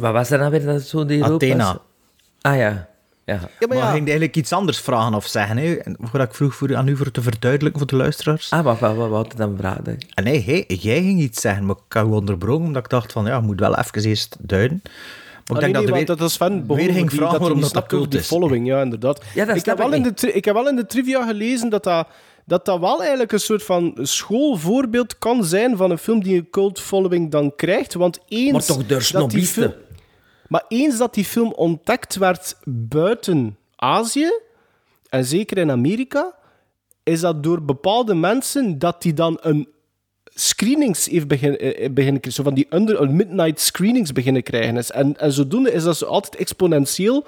[0.00, 1.64] Wat was er nou weer dat zo die roep Athena.
[1.64, 1.76] was?
[2.40, 2.88] Ah ja,
[3.24, 3.34] ja.
[3.34, 5.74] Ja, maar Maar ja, ging eigenlijk iets anders vragen of zeggen, hè?
[5.74, 8.50] En Voordat ik vroeg voor, aan u voor te verduidelijken voor de luisteraars.
[8.50, 9.98] Ah, wat, wat, wat, wat dan vragen?
[10.14, 13.12] En nee, hey, jij ging iets zeggen, maar ik had u onderbroken omdat ik dacht
[13.12, 14.80] van, ja, ik moet wel even eerst duiden.
[14.84, 17.40] Maar Ah, ik denk nee, nee, dat dat is Sven begon weer ging vragen dat
[17.40, 18.26] waarom dat cult is.
[18.26, 19.24] following, ja, inderdaad.
[19.34, 21.68] Ja, dat ik, heb wel ik in de, ik heb wel in de trivia gelezen
[21.68, 22.08] dat dat,
[22.48, 26.50] dat dat wel eigenlijk een soort van schoolvoorbeeld kan zijn van een film die een
[26.50, 27.94] cult following dan krijgt.
[27.94, 29.62] Want eens Maar toch door dat die snobisten.
[29.62, 29.74] film-
[30.48, 34.30] Maar eens dat die film ontdekt werd buiten Azië,
[35.08, 36.34] en zeker in Amerika,
[37.02, 39.68] is dat door bepaalde mensen dat die dan een
[40.26, 44.84] screenings heeft begin, eh, eh, beginnen krijgen, zo van die under, midnight screenings beginnen krijgen.
[44.92, 47.24] En, en zodoende is dat zo altijd exponentieel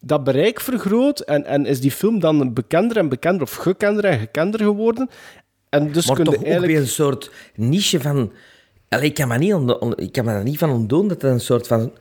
[0.00, 4.18] dat bereik vergroot en, en is die film dan bekender en bekender of gekender en
[4.18, 5.08] gekender geworden.
[5.68, 6.72] En dus Maar kun toch je ook eigenlijk...
[6.72, 8.32] weer een soort niche van...
[8.88, 11.66] Allee, ik, kan me niet ik kan me niet van ontdoen dat het een soort
[11.66, 11.92] van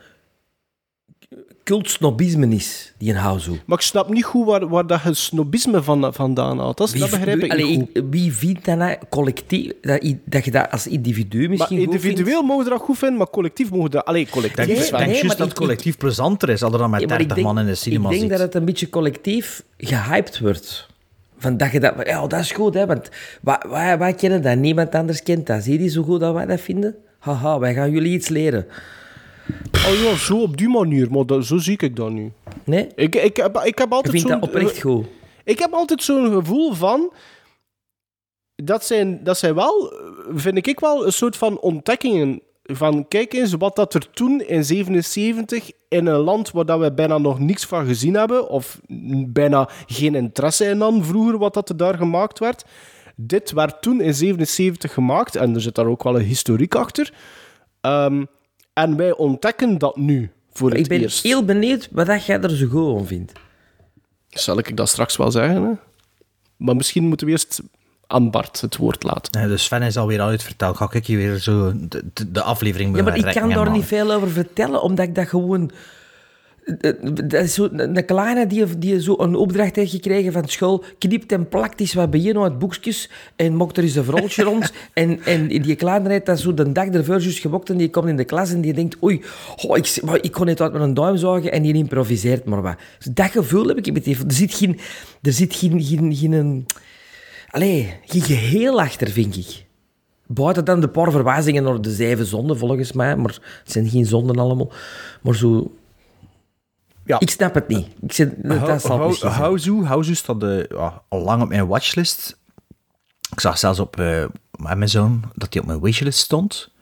[1.65, 3.49] cultsnobisme is, die een house.
[3.65, 6.77] Maar ik snap niet goed waar, waar dat je snobisme van, vandaan haalt.
[6.77, 8.03] Dat, begrijp ik allee, niet goed.
[8.09, 12.41] wie vindt dat nou collectief, dat, dat je dat als individu Maar misschien goed individueel
[12.43, 14.05] mogen we dat goed vinden, maar collectief mogen we dat...
[14.05, 16.79] Allee, collectief is wel- nee, juist maar dat het ik- collectief plezanter is, als er
[16.79, 18.31] dan met Ja, maar ik 30 man in de cinema Ik denk zit.
[18.31, 20.87] dat het een beetje collectief gehyped wordt.
[21.37, 21.93] Van dat je dat...
[22.03, 22.85] Ja, dat is goed, hè.
[22.85, 23.09] Want
[23.41, 24.55] wij, wij, wij kennen dat.
[24.57, 25.63] Niemand anders kent dat.
[25.63, 26.95] Zie je zo goed dat wij dat vinden?
[27.19, 28.65] Haha, wij gaan jullie iets leren.
[29.87, 32.31] Oh ja, zo op die manier, maar dat, zo zie ik dat nu.
[32.63, 32.87] Nee?
[32.95, 34.39] Ik, ik, heb, ik heb altijd vind zo'n...
[34.39, 35.05] dat oprecht goed.
[35.43, 37.13] Ik heb altijd zo'n gevoel van...
[38.55, 39.93] Dat zijn, dat zijn wel,
[40.33, 42.41] vind ik wel, een soort van ontdekkingen.
[42.63, 46.93] Van, kijk eens wat dat er toen in 77 in een land waar dat we
[46.93, 48.79] bijna nog niks van gezien hebben, of
[49.27, 52.65] bijna geen interesse in hadden vroeger, wat dat er daar gemaakt werd.
[53.15, 57.13] Dit werd toen in 77 gemaakt, en er zit daar ook wel een historiek achter.
[57.81, 58.23] Ehm,
[58.75, 61.23] en wij ontdekken dat nu, voor het Ik ben eerst.
[61.23, 63.31] heel benieuwd wat dat jij er zo goed aan vindt.
[64.29, 65.71] Zal ik dat straks wel zeggen, hè?
[66.57, 67.61] Maar misschien moeten we eerst
[68.07, 69.39] aan Bart het woord laten.
[69.39, 70.77] Nee, dus Sven is alweer al uitverteld.
[70.77, 73.85] Ga ik je weer zo de, de, de aflevering Ja, maar ik kan daar niet
[73.85, 75.71] veel over vertellen, omdat ik dat gewoon...
[76.65, 81.31] Dat is zo, een kleine die, die zo een opdracht heeft gekregen van school, knipt
[81.31, 84.71] en plakt eens wat bij je uit boekjes en mokt er eens een verroltje rond.
[84.93, 88.07] En, en die kleine heeft dat zo de dag ervoor juist gemokt en die komt
[88.07, 89.23] in de klas en die denkt oei,
[89.55, 92.61] oh, ik, maar ik kon het uit met een duim zagen en die improviseert maar
[92.61, 92.77] wat.
[92.97, 94.17] Dus dat gevoel heb ik met die...
[94.17, 94.79] Er zit geen...
[95.21, 95.83] Er zit geen...
[95.83, 96.65] geen, geen
[97.49, 99.65] Allee, geen geheel achter, vind ik.
[100.27, 103.15] Buiten dan de paar verwijzingen naar de zeven zonden, volgens mij.
[103.15, 104.71] Maar het zijn geen zonden allemaal.
[105.21, 105.71] Maar zo...
[107.05, 107.19] Ja.
[107.19, 107.87] Ik snap het niet.
[108.01, 108.83] Ik zeg, dat.
[109.21, 112.37] Houzu, Houzu staat eh, ja, al lang op mijn watchlist.
[113.31, 114.25] Ik zag zelfs op eh,
[114.63, 116.73] Amazon dat hij op mijn wishlist stond.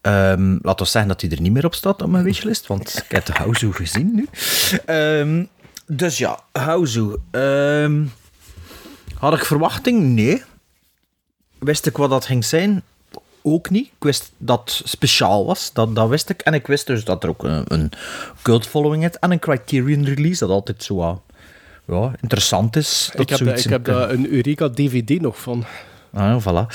[0.00, 3.02] Ehm laat ons zeggen dat hij er niet meer op staat op mijn wishlist, want
[3.04, 4.28] ik heb de Houzu gezien nu.
[4.84, 5.44] Ehm,
[5.86, 7.16] dus ja, Houzu.
[7.30, 8.04] Ehm,
[9.18, 10.02] had ik verwachting?
[10.02, 10.42] Nee.
[11.58, 12.82] Wist ik wat dat ging zijn?
[13.48, 13.86] Ook niet.
[13.86, 16.40] Ik wist dat het speciaal was, dat, dat wist ik.
[16.40, 17.90] En ik wist dus dat er ook een, een
[18.42, 21.20] cult following had en een Criterion release, dat altijd zo wat,
[21.86, 23.10] ja, interessant is.
[23.12, 25.64] Dat Ik heb, ik heb daar een Eureka DVD nog van.
[26.12, 26.66] Ah, voilà.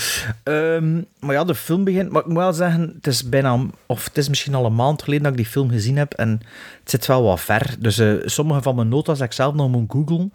[0.43, 2.09] Ehm, maar ja, de film begint.
[2.11, 3.59] Maar ik moet wel zeggen, het is bijna.
[3.85, 6.13] Of het is misschien al een maand geleden dat ik die film gezien heb.
[6.13, 6.29] En
[6.79, 7.75] het zit wel wat ver.
[7.79, 10.31] Dus eh, sommige van mijn notas heb ik zelf nog moet googlen.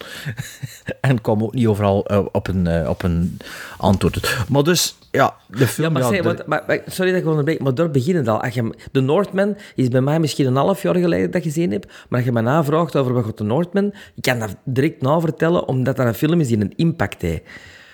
[1.01, 3.37] en kwam ook niet overal eh, op, een, eh, op een
[3.79, 4.45] antwoord.
[4.49, 5.87] Maar dus, ja, de film.
[5.97, 8.29] Ja, maar, zeg, de- wat- maar, maar- sorry dat ik onderbreek, maar daar begint het
[8.29, 8.43] al.
[8.43, 11.71] Als je, de Northman is bij mij misschien een half jaar geleden dat je gezien
[11.71, 15.69] hebt, maar als je me navraagt over wat de Northman, ik kan dat direct navertellen,
[15.69, 17.43] omdat dat een film is die een impact heeft.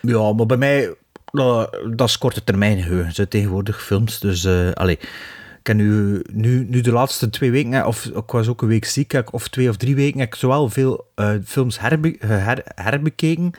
[0.02, 0.94] Ja, maar bij mij,
[1.32, 4.18] nou, dat is korte termijn geheugen, zo tegenwoordig films.
[4.20, 4.98] Dus, eh allee,
[5.60, 8.68] ik heb nu, nu, nu de laatste twee weken, hè, of ik was ook een
[8.68, 12.62] week ziek, of twee of drie weken, heb ik zowel veel eh, films herbe, her-
[12.74, 13.50] herbekeken,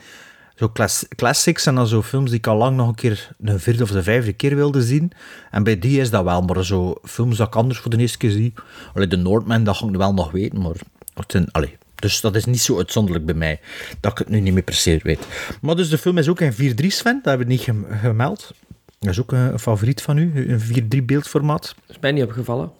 [0.55, 3.59] zo class- classics en dan zo films die ik al lang nog een keer, een
[3.59, 5.11] vierde of de vijfde keer wilde zien.
[5.51, 8.17] En bij die is dat wel, maar zo films dat ik anders voor de eerste
[8.17, 8.53] keer zie,
[8.93, 10.75] allee, de Northman, dat ga ik wel nog weten, maar
[11.13, 13.59] het zijn, allee, dus dat is niet zo uitzonderlijk bij mij,
[13.99, 15.19] dat ik het nu niet meer per se weet.
[15.61, 18.51] Maar dus de film is ook in 4.3 Sven, dat hebben we niet gem- gemeld.
[18.99, 20.61] Dat is ook een, een favoriet van u, een
[21.01, 21.61] 4.3 beeldformaat.
[21.61, 22.71] Dat is mij niet opgevallen.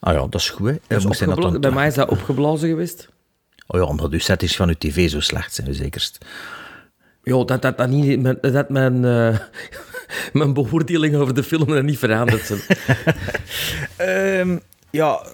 [0.00, 0.66] Ah ja, dat is goed.
[0.68, 0.72] Hè.
[0.86, 3.08] Dat is dan bij mij is dat opgeblazen geweest.
[3.66, 6.18] Oh ja, omdat uw settings van uw tv zo slecht zijn, zekerst.
[7.22, 9.38] Ja, dat, dat, dat, niet, mijn- dat mijn, eh,
[10.32, 12.60] mijn beoordeling over de film er niet veranderd zijn.
[13.96, 14.58] Ehm,
[14.90, 15.30] ja, eh,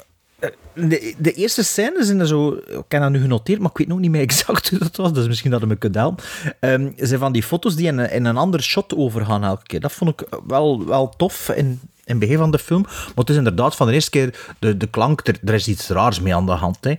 [0.75, 2.53] de, de eerste scène zijn er zo...
[2.53, 5.13] Ik heb dat nu genoteerd, maar ik weet nog niet meer exact hoe dat was.
[5.13, 6.25] Dus misschien dat ik me kunt helpen.
[6.61, 9.81] Ehm, zijn van die foto's die in, in een ander shot overgaan elke keer.
[9.81, 12.83] Dat vond ik wel, wel tof in, in het begin van de film.
[12.83, 15.27] Maar het is inderdaad van de eerste keer de, de klank...
[15.27, 16.79] Er, is iets raars mee aan de hand.
[16.81, 16.95] Hè.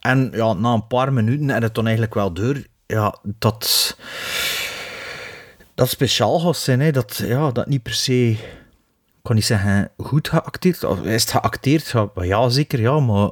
[0.00, 2.62] En ja, na een paar minuten en het dan eigenlijk wel door...
[2.86, 3.96] Ja, dat...
[5.74, 6.90] Dat speciaal gaat zijn, hè.
[6.90, 8.36] Dat, ja, dat niet per se
[9.26, 10.84] kan niet zeggen goed geacteerd.
[10.84, 11.94] Of is het geacteerd?
[12.14, 13.30] Ja, zeker, ja, maar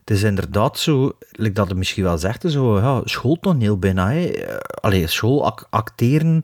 [0.00, 4.10] het is inderdaad zo, like dat het misschien wel zegt, zo, ja, schooltoneel bijna.
[4.10, 4.26] Hè.
[4.26, 6.42] Eh, Allee, school ac- acteren.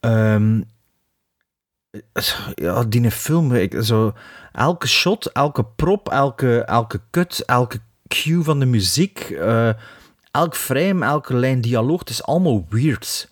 [0.00, 0.60] ehm,
[2.54, 4.12] ja, die film, zo,
[4.52, 9.70] elke shot, elke prop, elke, elke cut, elke cue van de muziek, eh,
[10.30, 13.28] elk frame, elke lijn dialoog, het is allemaal weird.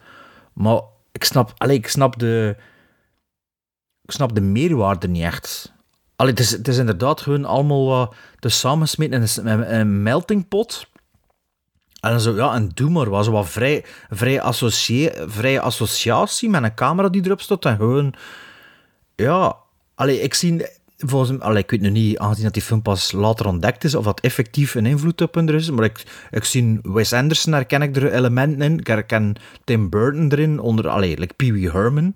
[0.53, 0.81] Maar
[1.13, 2.57] ik snap, allee, ik snap de
[4.09, 5.73] ik snap de meerwaarde niet echt.
[6.17, 10.87] Allee, het, is, het is inderdaad gewoon allemaal te samensmeten in een, een, melting pot.
[12.01, 13.49] En zo, ja, en doe maar wat.
[13.49, 17.65] Vrij, vrij, associatie met een camera die erop staat.
[17.65, 18.15] En gewoon,
[19.15, 19.57] ja,
[19.95, 20.67] allee, ik zie,
[20.97, 24.05] volgens mij, ik weet nu niet, aangezien dat die film pas later ontdekt is, of
[24.05, 27.83] dat effectief een invloed op hun er is, maar ik, ik zie Wes Anderson, herken
[27.83, 28.79] ik er elementen in.
[28.79, 32.15] Ik herken Tim Burton erin, onder, allee, like Pee Wee Herman.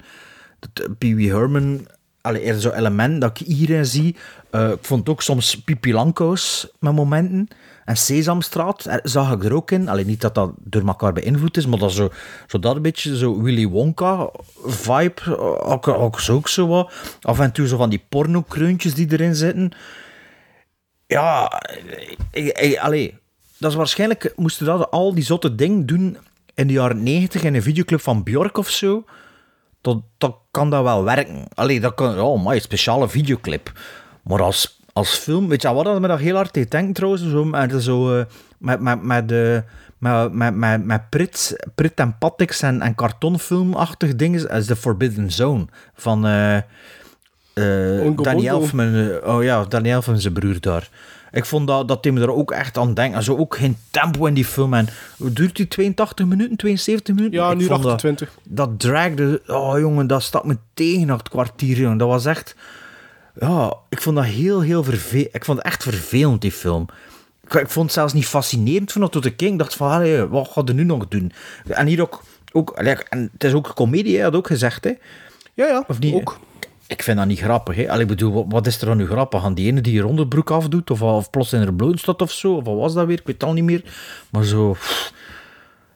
[0.74, 1.86] Eh, Pee Wee Herman,
[2.22, 4.16] er zo'n element dat ik hierin zie.
[4.50, 5.92] Eh, ik vond ook soms Pipi
[6.80, 7.48] met momenten.
[7.84, 9.88] En Sesamstraat er zag ik er ook in.
[9.88, 12.10] Alleen niet dat dat door elkaar beïnvloed is, maar dat zo,
[12.46, 14.30] zo dat een beetje zo Willy Wonka
[14.64, 15.14] vibe.
[15.24, 16.92] eh, Ook, ook, zo- ook zo wat.
[17.20, 19.72] Af en toe zo van die porno-kreuntjes die erin zitten.
[21.06, 21.62] Ja,
[22.30, 22.46] ik,
[23.58, 26.16] dat is waarschijnlijk, moesten dat al die zotte dingen doen
[26.54, 29.04] in de jaren 90 in een videoclub van Björk of zo.
[29.82, 31.44] Dat, dat kan dat wel werken.
[31.54, 33.72] Allee, dat kan, oh my, speciale videoclip.
[34.22, 37.30] Maar als, als film, weet je wat dat me dat heel hard deed denken trouwens,
[37.30, 38.24] zo, met, zo, eh,
[38.58, 39.62] met, met, met, de
[39.98, 45.32] met, met, met, met Prit, Prit en Patix en, en cartoonfilmachtig dingen, als The Forbidden
[45.32, 46.58] Zone van eh
[47.54, 48.46] Ongo Danny.
[48.46, 49.20] Elfman.
[49.24, 50.88] oh ja, Danny Elfman, zijn broer daar.
[51.32, 53.16] Ik vond dat, dat me er ook echt aan denkt.
[53.16, 54.74] En zo ook geen tempo in die film.
[54.74, 57.38] En hoe duurt die 82 minuten, 72 minuten?
[57.38, 58.38] Ja, nu vond dat- 28.
[58.44, 61.98] dat dragde, oh jongen, dat stak me tegen na het kwartier, jongen.
[61.98, 62.54] Dat was echt,
[63.40, 65.34] ja, ik vond dat heel, heel vervelend.
[65.34, 66.86] Ik vond het echt vervelend, die film.
[67.44, 69.52] Ik, ik vond het zelfs niet fascinerend van dat tot de king.
[69.52, 71.32] Ik dacht van, allee, wat gaat er nu nog doen?
[71.68, 74.92] En hier ook, ook en het is ook een comedie, hij had ook gezegd, hè.
[75.54, 76.14] Ja, ja, Of niet?
[76.14, 76.38] ook.
[76.86, 77.88] Ik vind dat niet grappig, hè.
[77.90, 79.44] Allee, ik bedoel, wat, is er dan nu grappig?
[79.44, 82.32] Aan die ene die je onderbroek afdoet, of, of plots in haar bloot staat of
[82.32, 83.18] zo, of wat was dat weer?
[83.18, 83.82] Ik weet het al niet meer.
[84.30, 84.76] Maar zo,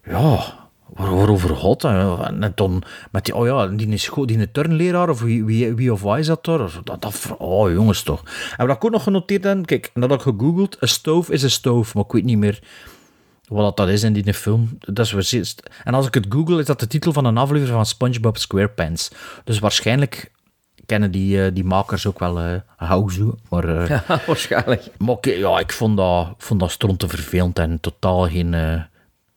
[0.05, 0.55] ja,
[0.87, 1.83] waar, waarover dat?
[1.83, 2.31] ja?
[2.31, 5.45] En dan met die, oh ja, die, is goed, die turnleraar, of wie,
[5.75, 6.81] wie, of wat is dat daar?
[6.85, 8.23] Dat, dat, oh jongens toch.
[8.57, 11.31] En wat ik ook nog genoteerd heb, kijk, en dat had ik gegoogeld, een stoof
[11.31, 12.61] is een stoof, maar ik weet niet meer
[13.49, 14.79] wat dat, is in die film.
[14.79, 15.57] Dat is.
[15.85, 19.11] En als ik het google, is dat de titel van een aflevering van SpongeBob SquarePants.
[19.45, 20.31] Dus waarschijnlijk
[20.87, 23.31] kennen die, eh, die makers ook wel eh Hauzu.
[23.49, 24.83] Maar, eh, Ja, waarschijnlijk.
[24.99, 28.85] maar oké, ja, ik vond dat, ik vond dat stronte vervelend en totaal geen...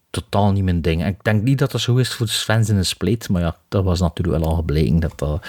[0.09, 1.01] totaal niet mijn ding.
[1.01, 3.41] En ik denk niet dat dat zo is voor de fans in een split, maar
[3.41, 5.45] ja, dat was natuurlijk wel al gebleken dat dat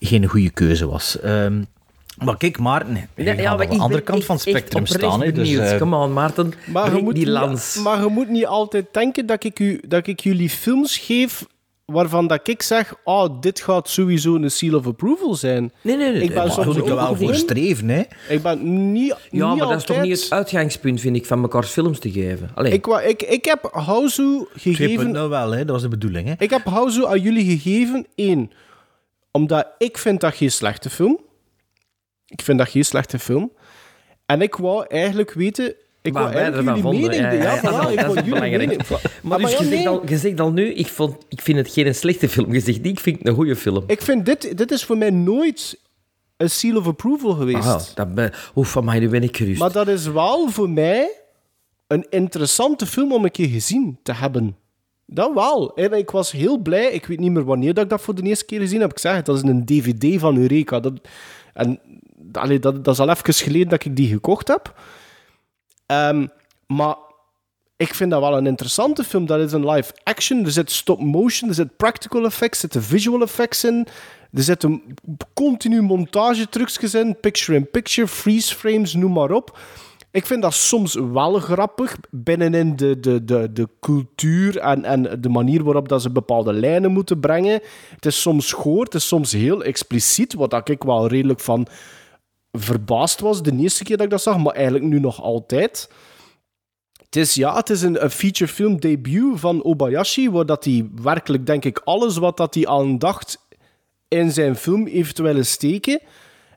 [0.00, 1.20] geen goede keuze was.
[1.20, 1.62] Ehm,
[2.18, 5.22] maar kijk, Maarten, je gaat aan de ik andere ben kant van het spectrum staan.
[5.22, 6.54] Hè, dus, eh, Come on, Maarten.
[6.66, 7.76] Maar je, moet die niet, lans.
[7.82, 11.46] maar je moet niet altijd denken dat ik, u, dat ik jullie films geef
[11.84, 15.72] waarvan dat ik zeg, oh, dit gaat sowieso een seal of approval zijn.
[15.80, 16.22] Nee, nee, nee.
[16.22, 18.02] Ik ben soms ook er wel voor streven, hè?
[18.28, 21.40] Ik ben niet, Ja, niet maar dat is toch niet het uitgangspunt, vind ik, van
[21.40, 22.50] mekaars films te geven.
[22.54, 23.70] Allee, Ik, ik, ik heb 2.0
[24.54, 25.28] gegeven...
[25.28, 25.64] wel, hè?
[25.64, 26.34] Dat was de bedoeling, hè?
[26.38, 28.50] Ik heb Hausu aan jullie gegeven, één,
[29.30, 31.20] omdat ik vind dat geen slechte film.
[32.26, 33.52] Ik vind dat geen slechte film.
[34.26, 35.74] En ik wou eigenlijk weten...
[36.04, 37.42] Ik Waar wou wij eigenlijk jullie mening...
[37.42, 38.80] Ja, Ja, ik jullie mening.
[39.22, 41.94] Maar dus je, zegt al, je zegt al nu, ik, vond, ik vind het geen
[41.94, 42.52] slechte film.
[42.52, 43.84] Je zegt niet, ik vind het een goede film.
[43.86, 44.58] Ik vind dit...
[44.58, 45.80] Dit is voor mij nooit
[46.36, 47.66] een seal of approval geweest.
[47.66, 49.58] Aha, dat ben, oef, van mij, nu ben ik gerust.
[49.58, 51.10] Maar dat is wel voor mij
[51.86, 54.56] een interessante film om een keer gezien te hebben.
[55.06, 55.74] Dat wel.
[55.74, 56.90] En ik was heel blij.
[56.90, 58.90] Ik weet niet meer wanneer dat ik dat voor de eerste keer gezien heb.
[58.90, 60.80] Ik zeg het, dat is een DVD van Eureka.
[60.80, 60.92] Dat,
[61.54, 61.80] en
[62.32, 64.74] allee, dat, dat is al even geleden dat ik die gekocht heb.
[65.86, 66.26] Ehm,
[66.66, 66.96] maar
[67.76, 69.26] ik vind dat wel een interessante film.
[69.26, 70.44] Dat is een live action.
[70.44, 73.86] Er zit stop motion, er zit practical effects, er zitten visual effects in.
[74.32, 74.82] Er zitten
[75.34, 79.58] continu montagetrucjes in, picture-in-picture, freeze frames, noem maar op.
[80.10, 85.28] Ik vind dat soms wel grappig binnenin de, de, de, de cultuur en, en de
[85.28, 87.60] manier waarop dat ze bepaalde lijnen moeten brengen.
[87.94, 91.66] Het is soms goor, het is soms heel expliciet, wat ik wel redelijk van
[92.58, 95.90] verbaasd was de eerste keer dat ik dat zag, maar eigenlijk nu nog altijd.
[97.04, 101.46] Het is, ja, het is een, een featurefilm debuut van Obayashi, waar dat hij werkelijk,
[101.46, 103.46] denk ik, alles wat dat hij aan dacht
[104.08, 106.00] in zijn film heeft willen steken.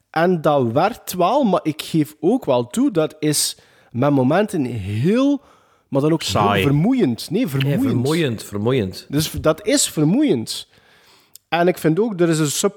[0.09, 3.57] En dat werkt wel, maar ik geef ook wel toe, dat is
[3.91, 5.41] met momenten heel,
[5.89, 6.63] maar dan ook heel Saai.
[6.63, 7.29] vermoeiend.
[7.29, 7.83] Nee, Ja, vermoeiend.
[7.83, 9.05] vermoeiend, vermoeiend.
[9.09, 10.67] Dus dat is vermoeiend.
[11.49, 12.71] En ik vind ook, er is een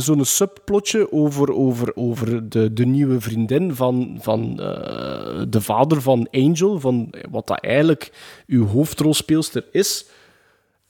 [0.00, 6.28] zo'n subplotje over, over, over de, de nieuwe vriendin van, van eh, de vader van
[6.30, 8.12] Angel, van wat dat eigenlijk
[8.46, 10.04] uw hoofdrolspeelster is.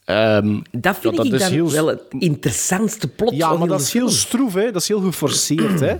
[0.04, 3.80] Ehm, Dat vind dat ik is dan heel- wel het interessantste plot ja, maar dat
[3.80, 4.64] is heel stroef, hè?
[4.72, 5.80] dat is heel geforceerd.
[5.80, 5.96] Hè?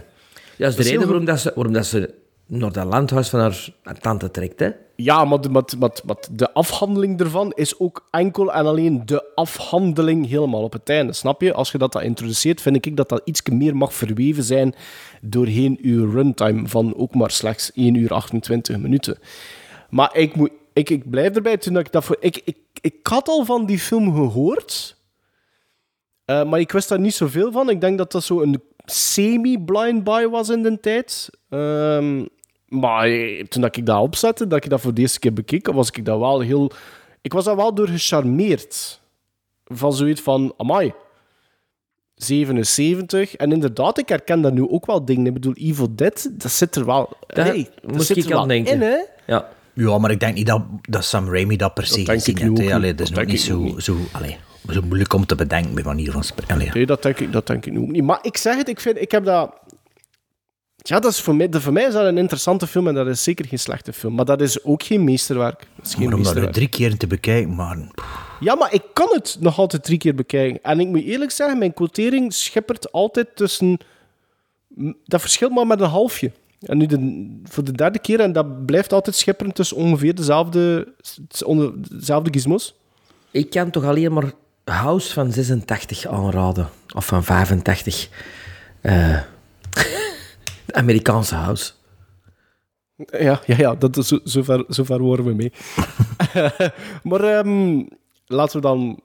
[0.57, 2.15] Dat is de reden waarom, dat ze, waarom dat ze
[2.51, 3.69] naar dat landhuis van haar,
[4.01, 4.61] tante trekt.
[4.61, 4.71] Hè?
[4.97, 5.91] Ja, maar de,
[6.31, 11.13] de afhandeling ervan is ook enkel en alleen de afhandeling helemaal op het einde.
[11.13, 11.53] Snap je?
[11.53, 14.75] Als je dat, dat introduceert, vind ik dat dat iets meer mag verweven zijn
[15.21, 19.19] doorheen uw runtime van ook maar slechts 1 uur 28 minuten.
[19.91, 22.17] Maar ik, moet, ik, ik blijf erbij toen ik dat voor.
[22.21, 24.97] Ik, ik, ik had al van die film gehoord,
[26.25, 27.71] eh, maar ik wist daar niet zoveel van.
[27.71, 31.31] Ik denk dat dat zo een semi-blind buy was in de tijd.
[31.49, 32.25] Ehm,
[32.71, 35.67] maar eh, toen dat ik dat opzette, dat ik dat voor de eerste keer bekeek,
[35.67, 36.71] was ik dat wel heel...
[37.21, 39.01] Ik was daar wel door gecharmeerd.
[39.65, 40.93] Van zoiets van, amai,
[42.15, 43.37] 77.
[43.37, 45.27] En inderdaad, ik herken daar nu ook wel dingen.
[45.27, 47.17] Ik bedoel, Evil Dead, dat zit er wel...
[47.27, 48.73] Daar hey, dat moest zit ik er aan denken.
[48.73, 48.97] in, hè?
[49.27, 49.49] Ja.
[49.73, 52.37] Ja, maar ik denk niet dat, dat Sam Raimi dat per se Dat denk gezien
[52.37, 52.73] ik nu heeft.
[52.73, 52.99] Allee, niet.
[52.99, 54.37] dat is Dat nog niet zo, ook zo, allee,
[54.69, 56.59] zo moeilijk om te bedenken, bij manier van spreken.
[56.75, 58.03] Nee, dat denk ik, dat denk ik nu ook niet.
[58.03, 59.55] Maar ik zeg het, ik, vind, ik heb dat...
[60.83, 63.07] Ja, dat is voor, mij, de- voor mij is dat een interessante film en dat
[63.07, 64.15] is zeker geen slechte film.
[64.15, 65.67] Maar dat is ook geen meesterwerk.
[65.77, 66.53] Dat is geen Maar om dat meesterwerk.
[66.53, 67.79] drie keer te bekijken, maar
[68.41, 70.63] Ja, maar ik kan het nog altijd drie keer bekijken.
[70.63, 73.79] En ik moet eerlijk zeggen, mijn quotering schippert altijd tussen...
[75.05, 76.33] Dat verschilt maar met een halfje.
[76.61, 80.93] En nu de, voor de derde keer, en dat blijft altijd schipperen tussen ongeveer dezelfde,
[81.45, 82.75] onder- dezelfde gizmos.
[83.31, 84.33] Ik kan toch alleen maar
[84.65, 86.69] House van 86 aanraden.
[86.95, 88.09] Of van 85.
[88.81, 89.19] Eh,
[90.73, 91.73] de Amerikaanse House.
[92.97, 95.53] Ja, ja, ja dat, is zo, zover, zover worden we mee.
[97.11, 97.83] maar ehm,
[98.27, 99.01] laten we dan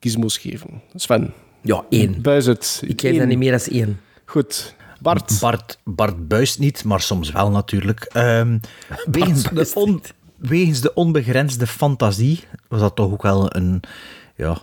[0.00, 0.82] gizmos geven.
[0.94, 2.22] Sven, Ja, één.
[2.22, 2.82] buis het.
[2.86, 4.00] Ik geef dat niet meer dan één.
[4.24, 4.74] Goed.
[5.00, 5.40] Bart.
[5.40, 8.00] Bart, Bart buist niet, maar soms wel natuurlijk.
[8.02, 8.58] Ehm,
[9.10, 10.02] wegens, de on-
[10.36, 13.80] wegens de onbegrensde fantasie was dat toch ook wel een...
[14.36, 14.58] Ja,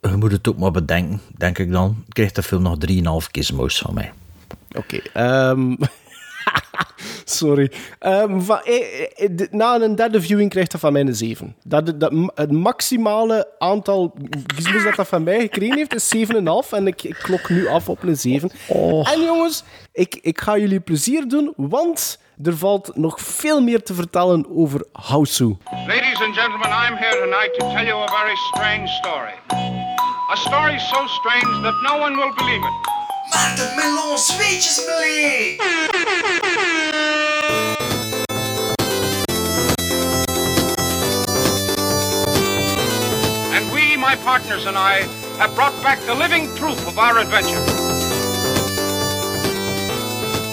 [0.00, 2.04] je moet het ook maar bedenken, denk ik dan.
[2.08, 4.12] Krijgt de film nog 3,5 gizmos van mij.
[4.76, 5.00] Oké.
[5.12, 5.74] ehm,
[7.24, 7.72] sorry.
[7.98, 11.56] Ehm, van, eh, eh, de- na een derde viewing krijgt dat van mij een 7.
[11.64, 14.14] Dat, dat, het maximale aantal
[14.54, 16.72] gizmos dat dat van mij gekregen heeft is 7,5.
[16.72, 18.50] En ik, ik klok nu af op een 7.
[19.12, 23.94] En jongens, ik, ik ga jullie plezier doen, want er valt nog veel meer te
[23.94, 25.56] vertellen over Hausu.
[25.86, 29.34] Ladies and gentlemen, I'm here tonight to tell you a very strange story.
[30.32, 32.99] A story so strange that no one will believe it.
[33.30, 35.60] De melon zweetjes beleefd.
[43.52, 45.06] And we, my partners and I,
[45.38, 47.60] have brought back the living proof of our adventure.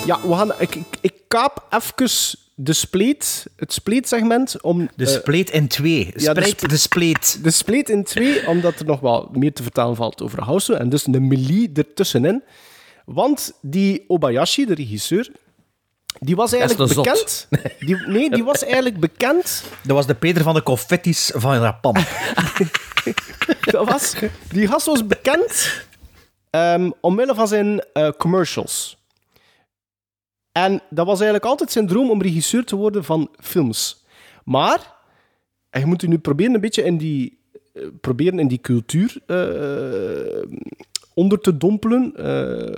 [0.05, 2.09] Ja, we gaan, ik, ik, ik kaap even
[2.55, 4.89] de spleet, het spleetsegment om...
[4.95, 6.13] De eh, spleet in twee.
[6.15, 7.39] ja, de Spreid sp- de spleet.
[7.43, 10.75] De spleet in twee, omdat er nog wel meer te vertellen valt over House.
[10.75, 12.43] En dus een melee ertussenin.
[13.13, 15.31] Want die Obayashi, de regisseur,
[16.19, 17.47] die was eigenlijk bekend.
[17.79, 19.63] Die, nee, die was eigenlijk bekend.
[19.83, 21.95] Dat was de Peter van de confettis van Japan.
[23.71, 24.15] Dat was,
[24.51, 25.83] die gast was bekend
[26.49, 28.97] ehm, omwille van zijn eh, commercials.
[30.51, 34.05] En dat was eigenlijk altijd zijn droom om regisseur te worden van films.
[34.43, 34.93] Maar,
[35.69, 37.39] en je moet je nu proberen een beetje in die,
[37.73, 40.57] eh, proberen in die cultuur eh,
[41.17, 42.13] onder te dompelen.
[42.15, 42.75] eh.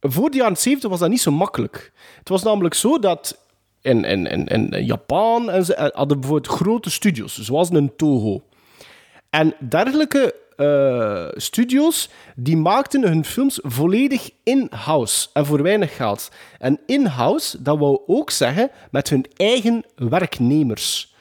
[0.00, 1.92] voor de jaren 70 was dat niet zo makkelijk.
[2.18, 3.38] Het was namelijk zo dat
[3.80, 8.42] in, in, in, in Japan en ze eh, hadden bijvoorbeeld grote studios, zoals een Toho.
[9.30, 16.30] En dergelijke eh, studios die maakten hun films volledig in-house en voor weinig geld.
[16.58, 21.14] En in-house, dat wou ook zeggen met hun eigen werknemers.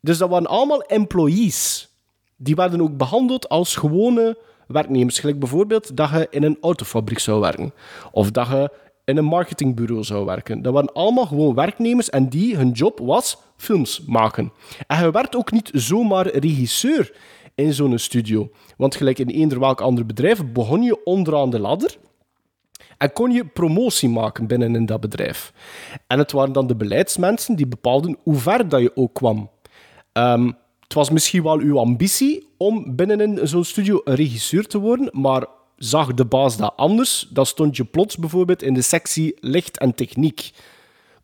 [0.00, 1.88] Dus dat waren allemaal employees.
[2.36, 5.18] Die werden ook behandeld als gewone werknemers.
[5.18, 7.72] Gelijk bijvoorbeeld dat je in een autofabriek zou werken.
[8.12, 8.70] Of dat je
[9.04, 10.62] in een marketingbureau zou werken.
[10.62, 14.52] Dat waren allemaal gewoon werknemers en die, hun job was films maken.
[14.86, 17.12] En je werd ook niet zomaar regisseur
[17.54, 18.50] in zo'n studio.
[18.76, 21.96] Want gelijk in eender welk ander bedrijf begon je onderaan de ladder
[22.98, 25.52] en kon je promotie maken binnen in dat bedrijf.
[26.06, 29.50] En het waren dan de beleidsmensen die bepaalden hoe ver dat je ook kwam.
[30.12, 30.50] Ehm,
[30.84, 35.46] het was misschien wel uw ambitie om binnenin zo'n studio een regisseur te worden, maar
[35.76, 39.94] zag de baas dat anders, dan stond je plots bijvoorbeeld in de sectie licht en
[39.94, 40.52] techniek.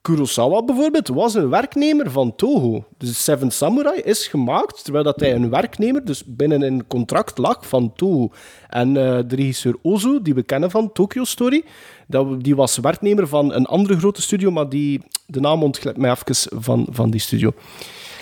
[0.03, 2.85] Kurosawa bijvoorbeeld was een werknemer van Toho.
[2.99, 7.69] Dus Seven Samurai is gemaakt terwijl dat hij een werknemer, dus binnen een contract lag
[7.69, 8.31] van Toho.
[8.69, 11.65] En eh, de regisseur Ozu, die we kennen van Tokyo Story,
[12.07, 16.11] dat, die was werknemer van een andere grote studio, maar die, de naam ontglipt mij
[16.11, 17.53] even van, van die studio.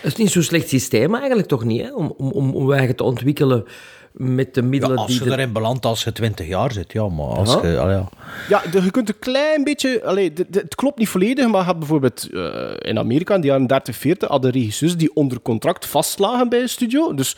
[0.03, 1.83] Dat is niet zo'n slecht systeem eigenlijk, toch niet?
[1.83, 1.93] Hè?
[1.95, 3.65] Om, om, om, om eigen te ontwikkelen
[4.13, 5.39] met de Ja, middelen als die je er...
[5.39, 7.61] erin belandt als je 20 jaar zit, ja, maar als Ja.
[7.69, 7.69] je...
[7.75, 8.09] ja.
[8.49, 10.05] Ja, de- je kunt een klein beetje...
[10.05, 13.41] Allee, de- de- het klopt niet volledig, maar je hebt bijvoorbeeld eh, in Amerika in
[13.41, 17.15] de jaren 30, 40 hadden regisseurs die onder contract vastlagen bij een studio.
[17.15, 17.37] Dus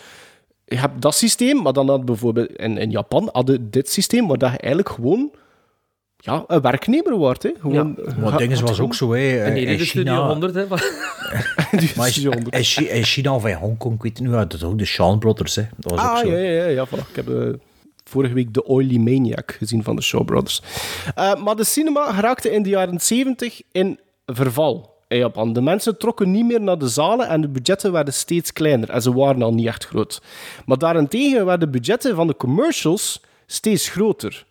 [0.64, 4.38] je hebt dat systeem, maar dan had bijvoorbeeld in, in Japan hadden dit systeem, waar
[4.38, 5.30] dat je eigenlijk gewoon
[6.20, 7.42] ja, een werknemer wordt.
[7.42, 7.50] Hè.
[7.60, 9.42] Gewoon, Maar dingen was ook zo, hè.
[9.42, 10.66] En hier in de China- 100, hè.
[11.96, 14.84] Maar studio in, China of in Hongkong, ik weet het niet, uit het ook de
[14.84, 15.62] Shawn Brothers, hè.
[15.76, 16.28] Dat was ook Ah, zo.
[16.28, 17.08] ja, ja, ja, ja voilà.
[17.10, 17.48] Ik heb eh,
[18.04, 20.62] vorige week The Oily Maniac gezien van de Shaw Brothers.
[21.14, 25.52] Eh, maar de cinema geraakte in de jaren 70 in verval in Japan.
[25.52, 28.90] De mensen trokken niet meer naar de zalen en de budgetten werden steeds kleiner.
[28.90, 30.22] En ze waren al niet echt groot.
[30.66, 34.44] Maar daarentegen werden de budgetten van de commercials steeds groter.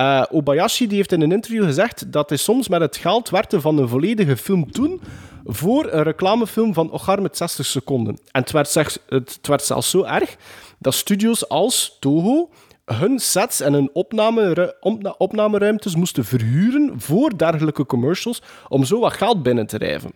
[0.00, 3.60] Eh, Obayashi die heeft in een interview gezegd dat hij soms met het geld werkte
[3.60, 5.00] van een volledige film toen
[5.44, 8.18] voor een reclamefilm van Ogar met 60 seconden.
[8.32, 10.36] En het werd, het, het werd zelfs zo erg
[10.78, 12.50] dat studios als Toho
[12.94, 19.12] hun sets en hun opname, opna- opnameruimtes moesten verhuren voor dergelijke commercials om zo wat
[19.12, 20.12] geld binnen te rijven.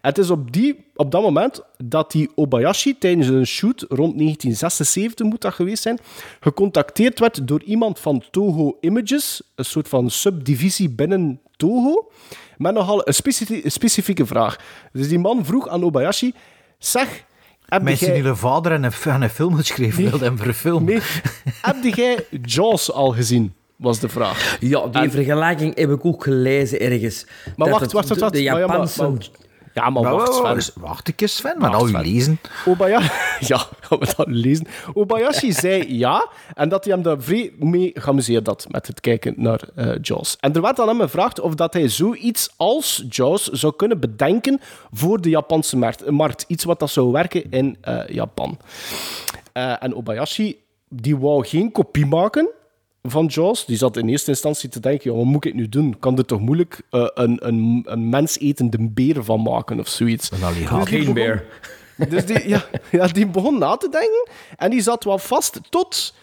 [0.00, 5.26] Het is op, die, op dat moment dat die Obayashi tijdens een shoot rond 1976
[5.26, 5.98] moet dat geweest zijn,
[6.40, 12.10] gecontacteerd werd door iemand van Toho Images, een soort van subdivisie binnen Toho,
[12.56, 13.14] met nogal een,
[13.62, 14.58] een specifieke vraag.
[14.92, 16.32] Dus die man vroeg aan Obayashi,
[16.78, 17.24] zeg,
[17.82, 20.10] Mensen die hun vader en een, en een film geschreven Nee.
[20.10, 20.84] wilden een film.
[20.84, 21.00] Nee,
[21.62, 23.52] heb jij Jaws al gezien?
[23.76, 24.56] Was de vraag.
[24.60, 27.24] Ja, die En- vergelijking heb ik ook gelezen ergens.
[27.56, 28.32] Maar Dat wacht, wacht, wacht, de- wacht.
[28.32, 29.02] De Maar ja, maar- Japanse...
[29.02, 29.28] maar-
[29.74, 30.82] Ja, maar Maar wacht, wacht, Sven.
[30.82, 32.00] wacht een keer, Sven, maar al Sven.
[32.00, 32.40] lezen.
[32.66, 33.10] Obayashi,
[33.46, 34.66] ja, gaan we dat lezen.
[34.92, 39.34] Obayashi zei ja, en dat hij hem daar vrij mee geamuseerd had met het kijken
[39.36, 40.36] naar eh, Jaws.
[40.40, 44.60] En er werd aan hem gevraagd of dat hij zoiets als Jaws zou kunnen bedenken
[44.92, 46.10] voor de Japanse markt.
[46.10, 46.44] markt.
[46.48, 48.58] Iets wat dat zou werken in eh, Japan.
[49.52, 50.56] Eh, en Obayashi,
[50.88, 52.48] die wou geen kopie maken
[53.08, 53.64] van Jaws.
[53.66, 55.98] Die zat in eerste instantie te denken, ja, wat moet ik nu doen?
[55.98, 60.30] Kan er toch moeilijk eh, een, een, een mensetende beer van maken of zoiets?
[60.30, 60.78] Een alligator.
[60.78, 61.40] Dus die begon-
[62.08, 66.14] dus die, ja, ja, die begon na te denken en die zat wel vast tot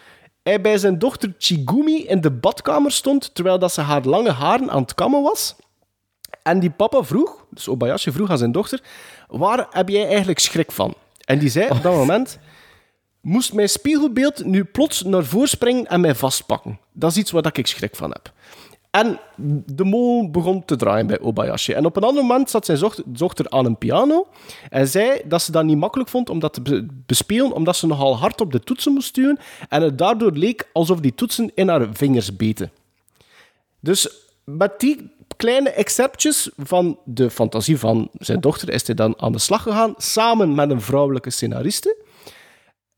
[0.43, 4.71] hij bij zijn dochter Chigumi in de badkamer stond terwijl dat ze haar lange haren
[4.71, 5.55] aan het kammen was.
[6.43, 8.82] En die papa vroeg, dus Obayashi vroeg aan zijn dochter,
[9.27, 10.93] waar heb jij eigenlijk schrik van?
[11.25, 12.39] En die zei op dat moment,
[13.22, 16.80] moest mijn spiegelbeeld nu plots naar voren springen en mij vastpakken.
[16.91, 18.32] Dat is iets waar ik schrik van heb.
[18.91, 19.19] En
[19.65, 21.74] de molen begon te draaien bij Obayashi.
[21.74, 24.28] En op een ander moment zat zijn dochter aan een piano
[24.69, 27.88] en zei dat ze dat niet makkelijk vond om dat te be- bespelen, omdat ze
[27.88, 31.67] nogal hard op de toetsen moest duwen en het daardoor leek alsof die toetsen in
[31.67, 32.72] haar vingers beten.
[33.80, 34.09] Dus
[34.43, 39.39] met die kleine excerptjes van de fantasie van zijn dochter is hij dan aan de
[39.39, 41.95] slag gegaan, samen met een vrouwelijke scenariste.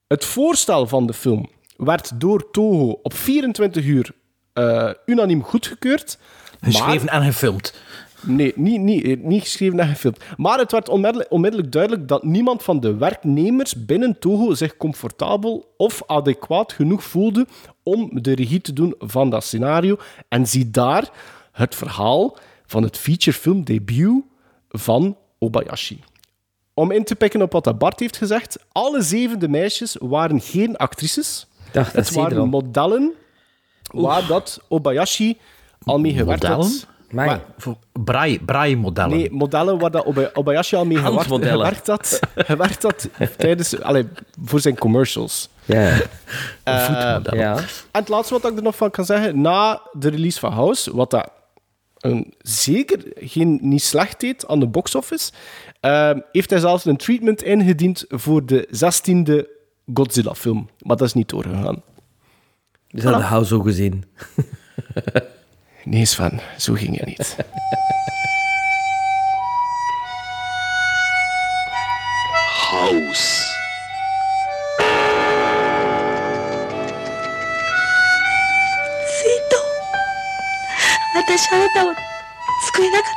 [0.07, 4.11] Het voorstel van de film werd door Toho op 24 uur
[4.53, 6.17] eh, unaniem goedgekeurd.
[6.61, 7.73] Geschreven en gefilmd.
[8.21, 10.23] Nee, niet, niet, niet geschreven en gefilmd.
[10.37, 15.73] Maar het werd onmiddellijk, onmiddellijk duidelijk dat niemand van de werknemers binnen Toho zich comfortabel
[15.77, 17.47] of adequaat genoeg voelde
[17.83, 19.97] om de regie te doen van dat scenario.
[20.27, 21.09] En zie daar
[21.51, 24.23] het verhaal van het featurefilm debuut
[24.69, 25.99] van Obayashi.
[26.73, 30.75] Om in te pikken op wat dat Bart heeft gezegd, alle zevende meisjes waren geen
[30.77, 31.47] actrices.
[31.71, 33.13] Dacht, dat het waren modellen
[33.91, 35.37] waar dat Obayashi
[35.83, 36.65] al mee gewerkt Modellen?
[36.65, 36.87] had.
[37.11, 37.41] Maar
[38.03, 39.17] Braai, braai-modellen.
[39.17, 43.07] Nee, modellen waar dat Oba- Obayashi al mee gewerkt, had, gewerkt had
[43.37, 44.07] tijdens, allee,
[44.45, 45.49] voor zijn commercials.
[45.65, 45.97] ja,
[46.63, 47.55] Eh, ja.
[47.57, 50.95] en het laatste wat ik er nog van kan zeggen, na de release van House,
[50.95, 51.29] wat dat
[52.03, 55.31] een, zeker geen, niet slecht deed aan de box-office,
[55.79, 59.47] eh, heeft hij zelfs een treatment ingediend voor de 16e
[59.93, 60.69] Godzilla-film.
[60.79, 61.83] Maar dat is niet doorgegaan.
[62.89, 64.03] Dus dat hou zo gezien.
[65.85, 67.35] Nee, Sven, zo ging het niet.
[72.69, 73.52] House.
[81.35, 81.95] 私あなたを
[82.75, 83.11] 救えなかっ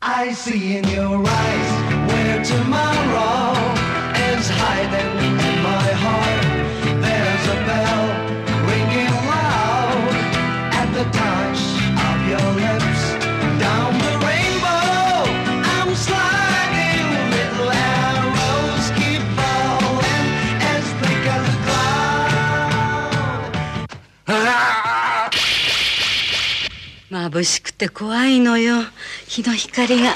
[0.00, 1.47] た I see in your eyes
[27.28, 28.76] 眩しくて怖いのよ。
[29.26, 30.14] 日の光が。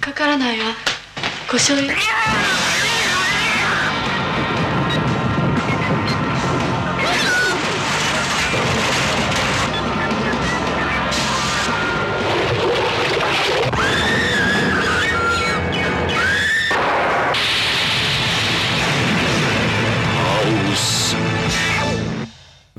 [0.00, 0.74] かからないわ。
[1.50, 2.21] 故障よ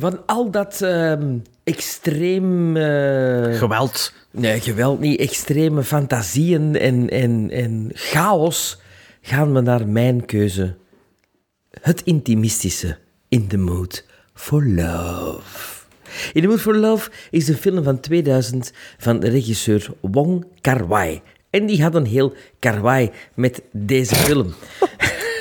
[0.04, 2.78] Van al dat ehm, extreem...
[2.78, 4.14] eh, Geweld.
[4.32, 5.20] Nee, geweld niet.
[5.20, 8.80] Extreme fantasieën en, en, en chaos
[9.22, 10.76] gaan we naar mijn keuze.
[11.82, 12.98] Het intimistische.
[13.30, 15.86] In the Mood for Love.
[16.34, 21.22] In the Mood for Love is een film van 2000 van de regisseur Wong Kar-wai.
[21.50, 24.54] En die had een heel karwei met deze film.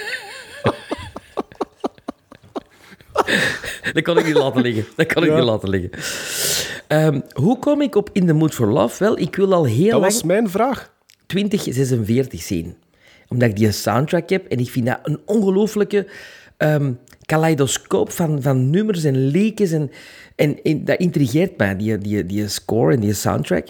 [3.93, 4.85] Dat kan ik niet laten liggen.
[4.97, 5.35] Dat kan ik Ja.
[5.37, 5.91] niet laten liggen.
[6.89, 9.05] Ehm, hoe kom ik op In the Mood for Love?
[9.05, 10.93] Wel, ik wil al heel Dat lang was mijn vraag.
[11.27, 12.77] 2046 zien.
[13.29, 16.07] Omdat ik die soundtrack heb en ik vind dat een ongelooflijke
[16.57, 16.93] ehm
[17.27, 19.71] kaleidoscoop van, van nummers en leekjes.
[19.73, 19.91] En,
[20.37, 23.69] en, en dat intrigeert mij, die, die, die score en die soundtrack.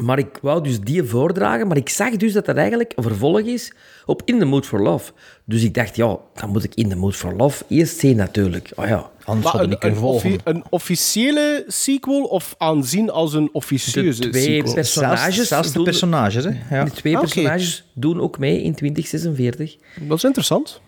[0.00, 3.40] Maar ik wou dus die voordragen, maar ik zag dus dat dat eigenlijk een vervolg
[3.40, 3.72] is
[4.04, 5.12] op In the Mood for Love.
[5.48, 8.70] Dus ik dacht, ja, dan moet ik In the Mood for Love eerst zien natuurlijk.
[8.74, 9.10] Oh ja.
[9.24, 13.34] Anders Maar hadden we een, niet kunnen een, offi- een officiële sequel of aanzien als
[13.34, 14.74] een officieuze De twee sequel?
[14.74, 16.50] personages Zelfs, de personages, hè.
[16.70, 16.84] Ja.
[16.84, 19.76] De twee Ah, personages doen ook mee in 2046.
[20.00, 20.80] Dat is interessant.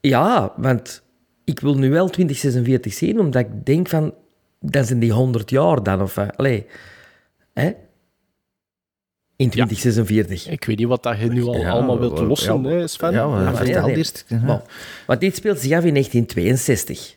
[0.00, 1.02] Ja, want
[1.44, 4.14] ik wil nu wel 2046 zien, omdat ik denk van,
[4.60, 6.16] dat zijn die 100 jaar dan, of...
[6.16, 6.66] eh, Allee,
[7.54, 7.70] hè?
[9.36, 10.48] In 2046.
[10.48, 13.12] Ik weet niet wat dat je nu al Ja, allemaal wilt lossen, ja, hè, Sven.
[13.12, 14.24] Ja, maar Ja, vertel eerst.
[14.28, 14.60] Bon.
[15.06, 17.16] Want dit speelt zich af in 1962.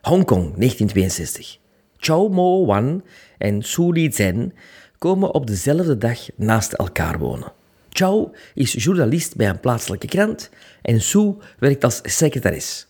[0.00, 1.58] Hongkong, 1962.
[1.96, 3.02] Chow Mo Wan
[3.38, 4.54] en Su Li Zhen
[4.98, 7.52] komen op dezelfde dag naast elkaar wonen.
[7.90, 10.50] Chow is journalist bij een plaatselijke krant
[10.82, 12.86] en Su werkt als secretaris.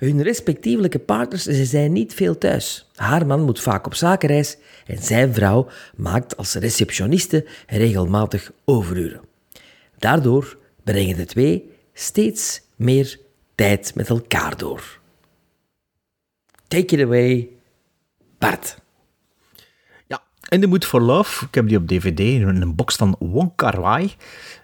[0.00, 2.88] Hun respectievelijke partners ze zijn niet veel thuis.
[2.94, 9.20] Haar man moet vaak op zakenreis en zijn vrouw maakt als receptioniste regelmatig overuren.
[9.98, 13.18] Daardoor brengen de twee steeds meer
[13.54, 15.00] tijd met elkaar door.
[16.68, 17.48] Take it away,
[18.38, 18.76] Bart.
[20.50, 23.52] In the Mood for Love, ik heb die op DVD in een box van Wong
[23.56, 24.12] Kar Wai.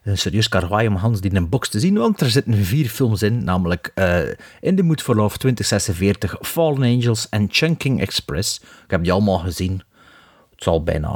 [0.02, 2.86] Een serieus karwaai om Hans die in een box te zien, want er zitten vier
[2.88, 4.18] films in, namelijk eh,
[4.60, 8.60] In the Mood for Love 2046, Fallen Angels en Chunking Express.
[8.60, 9.82] Ik heb die allemaal gezien.
[10.54, 11.08] Het zal bijna,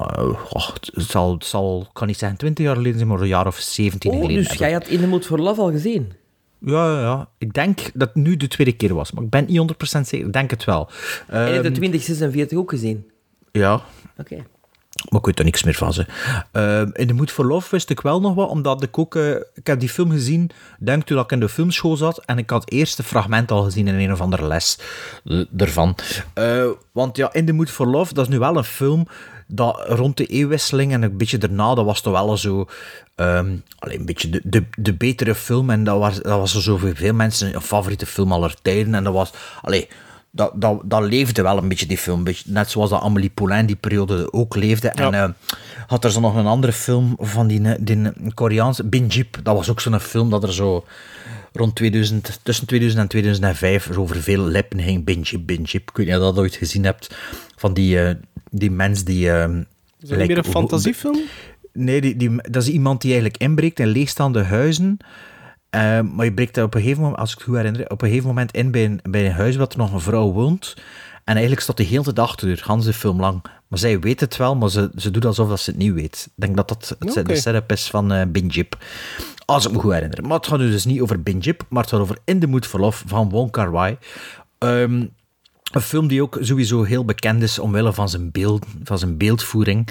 [0.52, 3.26] oh, het zal, het zal, ik kan niet zeggen 20 jaar geleden zijn, maar een
[3.28, 4.36] jaar of 17 Oh, geleden.
[4.36, 6.12] dus heb jij had In the Mood for Love al gezien?
[6.60, 7.28] Ja, ja, ja.
[7.38, 10.26] Ik denk dat het nu de tweede keer was, maar ik ben niet 100% zeker.
[10.26, 10.88] Ik denk het wel.
[11.26, 13.10] en je hebt de Ehm, 2046 ook gezien?
[13.52, 13.80] ja,
[14.18, 14.44] Oké.
[15.08, 15.92] Maar ik weet er niks meer van.
[15.92, 16.06] Ze.
[16.52, 19.16] Ehm, in de Mood for Love wist ik wel nog wat, omdat ik ook...
[19.16, 22.50] eh, ik heb die film gezien, denk toen ik in de filmschool zat, en ik
[22.50, 24.78] had het eerste fragment al gezien in een of andere les
[25.24, 25.96] eh, ervan.
[26.34, 29.06] Eh, want ja, In the Mood for Love, dat is nu wel een film
[29.46, 32.66] dat rond de eeuwwisseling en een beetje daarna, dat was toch wel zo...
[33.14, 36.76] ehm, allee, een beetje de, de, de betere film, en dat was, dat was zo
[36.76, 39.30] voor veel mensen een favoriete film aller tijden, en dat was...
[39.62, 39.88] Allee,
[40.30, 42.24] dat, dat, dat leefde wel een beetje, die film.
[42.44, 44.88] Net zoals dat Amélie Poulain die periode ook leefde.
[44.88, 45.28] En eh,
[45.86, 49.38] had er zo nog een andere film van die, die Koreaanse, Binjip.
[49.42, 50.84] Dat was ook zo'n film dat er zo
[51.52, 55.04] rond 2000, tussen 2000 en 2005 zo over veel lippen ging.
[55.04, 55.90] Binjip, Binjip.
[55.90, 57.14] Ik weet niet of je dat ooit gezien hebt.
[57.56, 58.14] Van die, eh,
[58.50, 59.30] die mens die...
[59.30, 59.48] eh,
[60.00, 61.18] Is dat meer een fantasiefilm?
[61.72, 64.98] Nee, die, die, dat is iemand die eigenlijk inbreekt in leegstaande huizen.
[65.70, 68.02] Eh, maar je breekt daar op een gegeven moment, als ik het goed herinner, op
[68.02, 70.74] een gegeven moment in bij een, bij een huis waar er nog een vrouw woont.
[71.24, 73.42] En eigenlijk staat de hele dag deur, Hans de film lang.
[73.68, 76.24] Maar zij weet het wel, maar ze, ze doet alsof dat ze het niet weet.
[76.26, 78.78] Ik denk dat dat het, de setup is van eh Binjip.
[79.44, 80.22] Als ik me goed herinner.
[80.22, 82.66] Maar het gaat nu dus niet over Binjip, maar het gaat over In the Mood
[82.66, 83.96] for Love van Wong Kar Wai.
[84.58, 85.06] Ehm,
[85.70, 89.88] een film die ook sowieso heel bekend is omwille van zijn, beeld, van zijn beeldvoering.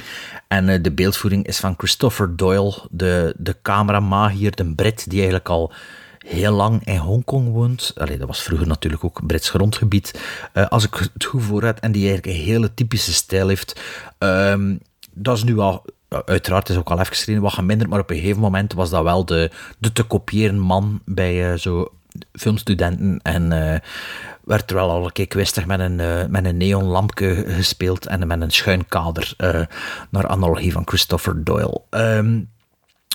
[0.47, 5.49] En eh, de beeldvoering is van Christopher Doyle, de, de cameramagier, de Brit, die eigenlijk
[5.49, 5.71] al
[6.17, 7.93] heel lang in Hongkong woont.
[7.95, 10.19] Allee, dat was vroeger natuurlijk ook Brits grondgebied.
[10.53, 13.81] Eh, als ik het goed voor heb, en die eigenlijk een hele typische stijl heeft.
[14.17, 14.75] Ehm,
[15.11, 15.85] dat is nu al...
[16.09, 18.89] ja, Uiteraard is ook al even geschreven, wat geminderd, maar op een gegeven moment was
[18.89, 21.91] dat wel de, de te kopiëren man bij eh, zo
[22.31, 23.79] filmstudenten en eh,
[24.49, 28.27] werd er wel al een keer kwistig met een, eh, met een neonlampje gespeeld en
[28.27, 29.61] met een schuin kader eh,
[30.09, 31.81] naar analogie van Christopher Doyle.
[31.89, 32.41] Ehm,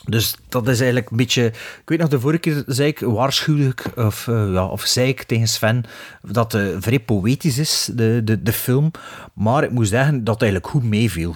[0.05, 1.45] dus dat is eigenlijk een beetje...
[1.45, 5.23] Ik weet nog, de vorige keer zei ik waarschuwelijk, of, eh, ja, of zei ik
[5.23, 5.85] tegen Sven,
[6.23, 8.91] dat het vrij poëtisch is, de, de, de film.
[9.33, 11.35] Maar ik moet zeggen dat het eigenlijk goed meeviel.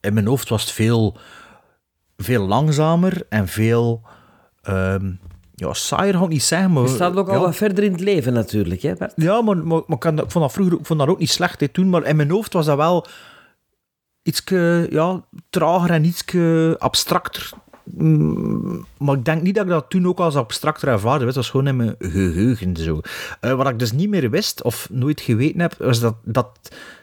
[0.00, 1.18] In mijn hoofd was het veel,
[2.16, 4.02] veel langzamer en veel...
[4.62, 5.12] ehm,
[5.60, 6.82] ja, saaier ga ik niet zeggen, maar...
[6.82, 7.40] Je staat ook al ja.
[7.40, 9.12] wat verder in het leven natuurlijk, hè Bert?
[9.16, 11.68] Ja, maar, maar, kan ik vond dat vroeger ik vond dat ook niet slecht hè,
[11.68, 13.06] toen, maar in mijn hoofd was dat wel
[14.22, 14.42] iets
[14.90, 16.24] ja, trager en iets
[16.78, 17.50] abstracter.
[17.84, 21.26] Mm, Maar ik denk niet dat ik dat toen ook als abstracter ervaarde.
[21.26, 23.00] Het was gewoon in mijn geheugen zo.
[23.40, 26.46] Eh, wat ik dus niet meer wist, of nooit geweten heb, was dat dat,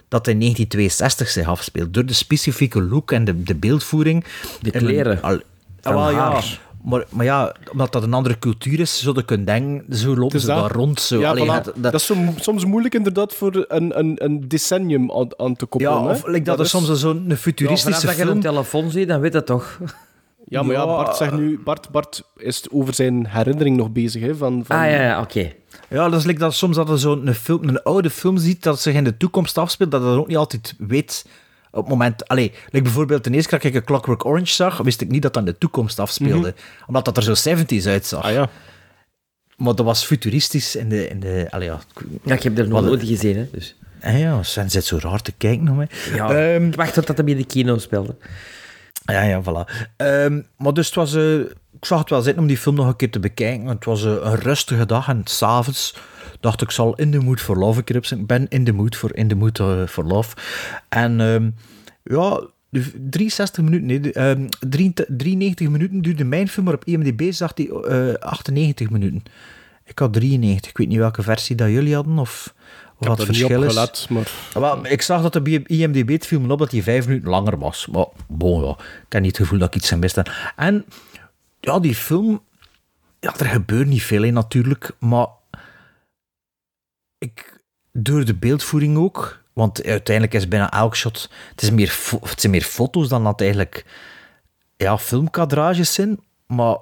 [0.08, 1.94] dat in 1962 zich afspeelt.
[1.94, 4.26] Door de specifieke look en de, de beeldvoering.
[4.62, 5.22] De kleren.
[5.22, 5.42] al-
[5.82, 6.42] Van Ah, wel, ja.
[6.90, 10.30] Maar, maar ja, omdat dat een andere cultuur is, zou je kunnen denken, zo lopen
[10.30, 11.00] Dus ze dat- daar rond.
[11.00, 11.20] Zo.
[11.20, 11.48] Ja, Allee, voilà.
[11.66, 11.94] het- dat...
[11.94, 15.94] is zo, soms moeilijk inderdaad voor een, een, een decennium aan, aan te koppelen.
[15.94, 16.10] Ja, hè.
[16.12, 18.36] of like dat er is- soms zo'n Ja, futuristische vanaf dat je film...
[18.36, 19.80] een telefoon ziet, dan weet dat toch.
[20.50, 20.86] Ja, maar ja, Ja.
[20.86, 21.60] Bart zegt nu...
[21.64, 24.36] Bart, Bart is over zijn herinnering nog bezig, hè.
[24.36, 24.78] Van, van...
[24.78, 25.52] Ah ja, ja oké.
[25.90, 28.80] Ja, dat is like dat soms dat je zo'n film, een oude film ziet dat
[28.82, 31.26] zich in de toekomst afspeelt, dat je dat ook niet altijd weet
[31.78, 32.28] op het moment...
[32.28, 35.22] Allee, like bijvoorbeeld de eerste keer dat ik een Clockwork Orange zag, wist ik niet
[35.22, 36.54] dat dat in de toekomst afspeelde.
[36.88, 38.24] Omdat dat er zo 70s uitzag.
[38.24, 38.50] Ah ja.
[39.58, 41.08] Maar dat was futuristisch in de...
[41.08, 43.48] In de allee, ja, ik- Ja, ik heb er nog nooit gezien, hè.
[43.52, 43.76] Dus.
[44.02, 45.90] Ah ja, Sven zit zo raar te kijken naar mij.
[46.14, 48.16] Ja, Ehm, ik wacht tot dat hem in de kino speelde.
[49.06, 49.86] Ja, ja, voilà.
[49.98, 51.14] Ehm, maar dus het was...
[51.16, 51.40] eh,
[51.80, 53.66] ik zag het wel zitten om die film nog een keer te bekijken.
[53.66, 55.96] Het was eh, een rustige dag en s'avonds
[56.40, 58.22] dacht ik, zal In the Mood for Love een keer opzetten.
[58.22, 60.36] Ik ben in the mood for In the Mood eh, for Love.
[60.90, 61.50] En ehm,
[62.04, 66.86] ja, de 63 minuten, nee, de, ehm, 93 93 minuten duurde mijn film, maar op
[66.86, 69.24] IMDb zag die eh 98 minuten.
[69.86, 70.70] Ik had 93.
[70.72, 72.54] Ik weet niet welke versie dat jullie hadden, of,
[72.98, 73.74] of wat het verschil is.
[73.74, 74.32] gelet, maar...
[74.54, 77.58] Wel, ik zag dat bij IMDb het viel me op dat hij vijf minuten langer
[77.58, 77.88] was.
[77.92, 78.72] Maar bon, ja,
[79.06, 80.26] ik heb niet het gevoel dat ik iets aan miste.
[80.56, 80.86] En
[81.60, 82.42] ja, die film...
[83.20, 85.28] Ja, er gebeurt niet veel in natuurlijk, maar...
[87.18, 87.62] Ik,
[87.92, 91.30] door de beeldvoering ook, want uiteindelijk is bijna elk shot...
[91.52, 93.86] Het, is meer, het zijn meer foto's dan dat eigenlijk
[94.78, 96.78] ja, filmkadrages zijn, maar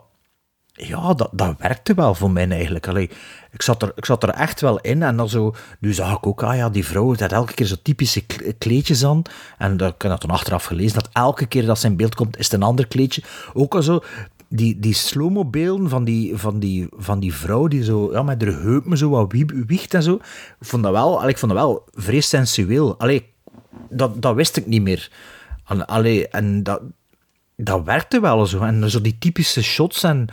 [0.78, 2.88] ja, dat, dat werkte wel voor mij eigenlijk.
[2.88, 3.10] Allee,
[3.52, 6.28] ik, zat er, ik zat er echt wel in en dan zo, nu zag ik
[6.28, 9.22] ook, ah ja, die vrouw had elke keer zo typische kle- kleedjes aan.
[9.58, 12.46] En dat, heb dat toen achteraf gelezen, dat elke keer dat zijn beeld komt, is
[12.46, 13.24] het een ander kleedje.
[13.54, 14.04] Ook al zo,
[14.50, 18.42] die, die slow-mo beelden van die, van, die, van die vrouw die zo, ja, met
[18.42, 19.34] haar heupen zo wat
[19.68, 20.20] wiegt en zo.
[20.60, 23.00] Vond dat wel, ik vond dat wel vrij sensueel.
[23.00, 23.34] Allee,
[23.90, 25.12] dat, dat wist ik niet meer.
[25.86, 26.82] Allee, en dat,
[27.56, 28.60] dat werkte wel zo.
[28.60, 30.28] En zo die typische shots en...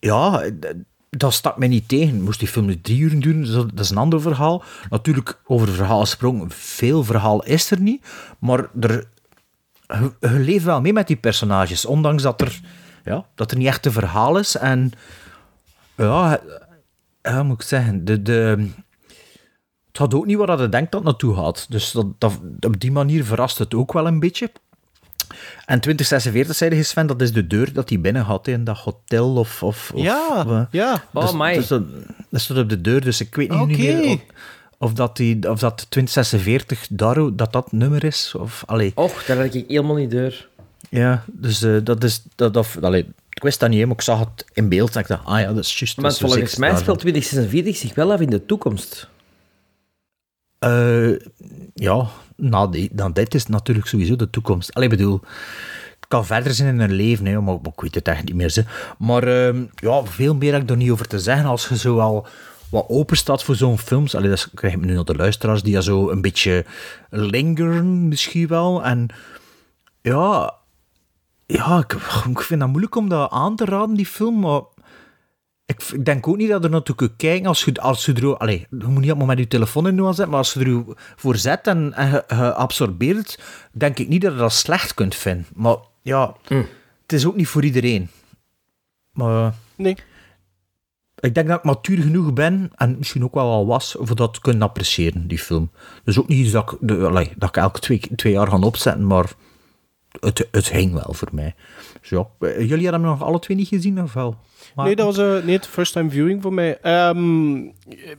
[0.00, 0.50] Ja,
[1.10, 2.22] dat stak mij niet tegen.
[2.22, 4.62] Moest die film nu drie uur duren, dat is een ander verhaal.
[4.90, 8.06] Natuurlijk, over verhaal gesproken, veel verhaal is er niet.
[8.38, 9.08] Maar er,
[10.20, 12.60] je leeft wel mee met die personages, ondanks dat er,
[13.08, 14.56] ja, dat er niet echt een verhaal is.
[14.56, 14.92] En
[15.96, 16.40] ja,
[17.22, 18.68] ja moet ik zeggen, de, de,
[19.88, 21.66] het had ook niet waar je denkt dat het naartoe gaat.
[21.68, 24.50] Dus dat, dat, op die manier verrast het ook wel een beetje.
[25.66, 28.78] En 2046, zei de Sven, dat is de deur dat hij binnen had in dat
[28.78, 29.62] hotel of...
[29.62, 31.02] of, of Ja, eh, ja.
[31.12, 31.56] Oh, dus, amai.
[31.56, 31.82] dus dat,
[32.30, 34.20] dat staat op de deur, dus ik weet niet meer of,
[34.78, 38.34] of, dat die, of dat 2046 Daro, dat dat nummer is.
[38.38, 40.47] Of, allee, Och, daar had ik helemaal niet deur.
[40.90, 42.22] Ja, dus eh, dat is...
[42.34, 43.06] Dat, of, allee,
[43.38, 45.46] ik wist dat niet, maar ik zag het in beeld en ik dacht, ah ja,
[45.52, 45.94] dat is juist.
[45.94, 49.08] dat Maar volgens mij speelt 2046 zich wel af in de toekomst.
[50.58, 51.10] Eh,
[51.74, 54.74] ja, na, die, na dit is natuurlijk sowieso de toekomst.
[54.74, 55.20] Allee, ik bedoel,
[55.96, 58.34] het kan verder zijn in hun leven, hè, maar, maar ik weet het echt niet
[58.34, 58.50] meer.
[58.50, 58.64] Ze.
[58.98, 61.46] Maar ehm, ja, veel meer heb ik er niet over te zeggen.
[61.46, 62.26] Als je zo al
[62.70, 65.72] wat open staat voor zo'n films, allee, dat krijg ik nu naar de luisteraars, die
[65.72, 66.64] ja zo een beetje
[67.10, 68.84] lingeren misschien wel.
[68.84, 69.08] En
[70.00, 70.57] ja,
[71.56, 71.92] ja ik,
[72.28, 74.62] ik vind dat moeilijk om dat aan te raden, die film, maar...
[75.66, 78.36] Ik, ik denk ook niet dat er naartoe kunt kijken als je, als je er...
[78.36, 80.84] Allee, je moet niet met je telefoon in doen, zetten, maar als je er
[81.16, 83.38] voor zet en, en absorbeert,
[83.72, 85.46] denk ik niet dat je dat slecht kunt vinden.
[85.54, 86.34] Maar ja,
[87.02, 88.08] het is ook niet voor iedereen.
[89.12, 89.96] Maar Nee.
[91.20, 94.34] ik denk dat ik matuur genoeg ben, en misschien ook wel al was, voor dat
[94.34, 95.70] te kunnen appreciëren, die film.
[96.04, 98.58] Dus ook niet iets dat ik, de, allee, dat ik elke twee, twee jaar ga
[98.58, 99.32] opzetten, maar
[100.20, 101.54] het, het hing wel voor mij.
[102.02, 104.36] Ja, jullie hebben hem nog alle twee niet gezien, of wel?
[104.76, 106.78] Nee, dat was eh het first time viewing voor mij.
[106.80, 107.56] Ehm,
[107.88, 108.16] eh,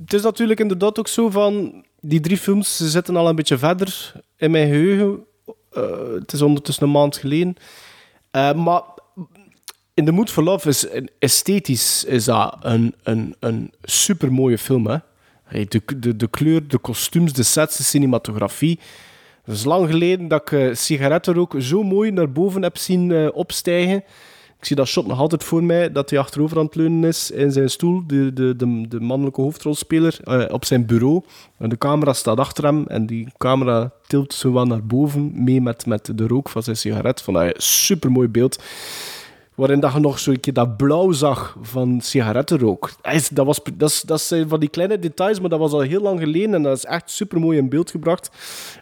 [0.00, 1.84] het is natuurlijk inderdaad ook zo van...
[2.00, 5.24] Die drie films ze zitten al een beetje verder in mijn geheugen.
[5.70, 5.82] Eh,
[6.18, 7.56] het is ondertussen een maand geleden.
[8.30, 8.82] Eh, maar
[9.94, 10.86] In The Mood for Love is
[11.18, 14.86] esthetisch is dat een, een, een supermooie film.
[14.86, 14.98] Hè?
[15.64, 18.78] De, de, de kleur, de kostuums, de sets, de cinematografie.
[19.48, 23.28] Het is lang geleden dat ik eh, sigarettenrook zo mooi naar boven heb zien eh,
[23.32, 23.96] opstijgen.
[24.58, 27.30] Ik zie dat shot nog altijd voor mij, dat hij achterover aan het leunen is
[27.30, 31.22] in zijn stoel, de, de, de, de mannelijke hoofdrolspeler, eh, op zijn bureau.
[31.58, 35.86] De camera staat achter hem en die camera tilt zo wat naar boven, mee met,
[35.86, 37.22] met de rook van zijn sigaret.
[37.22, 38.62] Van een supermooi beeld.
[39.58, 42.90] Waarin dat je nog zo'n keer dat blauw zag van sigarettenrook.
[43.32, 46.20] Dat, was, dat, dat zijn van die kleine details, maar dat was al heel lang
[46.20, 48.30] geleden en dat is echt supermooi in beeld gebracht.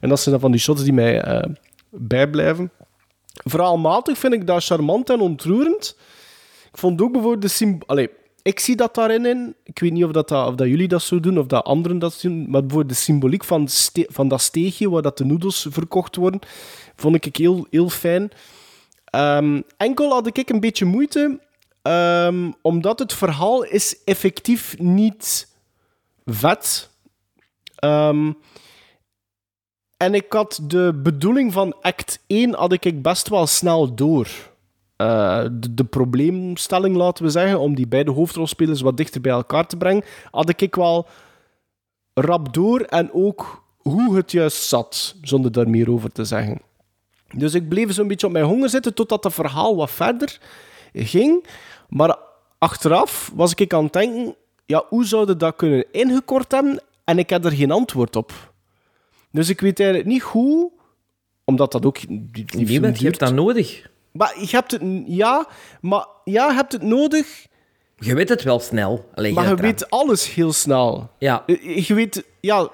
[0.00, 1.50] En dat zijn dan van die shots die mij eh,
[1.90, 2.70] bijblijven.
[3.44, 5.96] Verhaalmatig vind ik dat charmant en ontroerend.
[6.72, 8.06] Ik vond ook bijvoorbeeld de symbool...
[8.42, 9.54] Ik zie dat daarin in.
[9.64, 12.18] Ik weet niet of, dat, of dat jullie dat zo doen of dat anderen dat
[12.22, 12.50] doen.
[12.50, 16.40] Maar bijvoorbeeld de symboliek van, van dat steegje waar dat de noedels verkocht worden,
[16.96, 18.30] vond ik heel, heel fijn.
[19.10, 21.40] Ehm, enkel had ik een beetje moeite,
[21.82, 25.48] ehm, omdat het verhaal is effectief niet
[26.24, 26.90] vet.
[27.74, 28.32] Ehm,
[29.96, 34.28] en ik had de bedoeling van act 1 had ik best wel snel door.
[34.96, 39.66] Eh, de, de probleemstelling, laten we zeggen, om die beide hoofdrolspelers wat dichter bij elkaar
[39.66, 41.06] te brengen, had ik wel
[42.14, 46.60] rap door en ook hoe het juist zat, zonder daar meer over te zeggen.
[47.34, 50.38] Dus ik bleef zo'n beetje op mijn honger zitten totdat het verhaal wat verder
[50.92, 51.46] ging.
[51.88, 52.16] Maar
[52.58, 54.34] achteraf was ik aan het denken,
[54.66, 56.82] ja, hoe zouden dat kunnen ingekort hebben?
[57.04, 58.52] En ik heb er geen antwoord op.
[59.30, 60.70] Dus ik weet eigenlijk niet hoe,
[61.44, 61.98] omdat dat ook...
[62.08, 63.90] Die, die film Niemand, je hebt dat nodig.
[64.12, 64.82] Maar je hebt het...
[65.06, 65.48] Ja,
[65.80, 67.46] maar ja, je hebt het nodig,
[67.98, 69.08] Je weet het wel snel.
[69.14, 69.62] Allee, maar je eraan.
[69.62, 71.10] weet alles heel snel.
[71.18, 71.42] Ja.
[71.46, 72.24] Je weet...
[72.40, 72.70] Ja...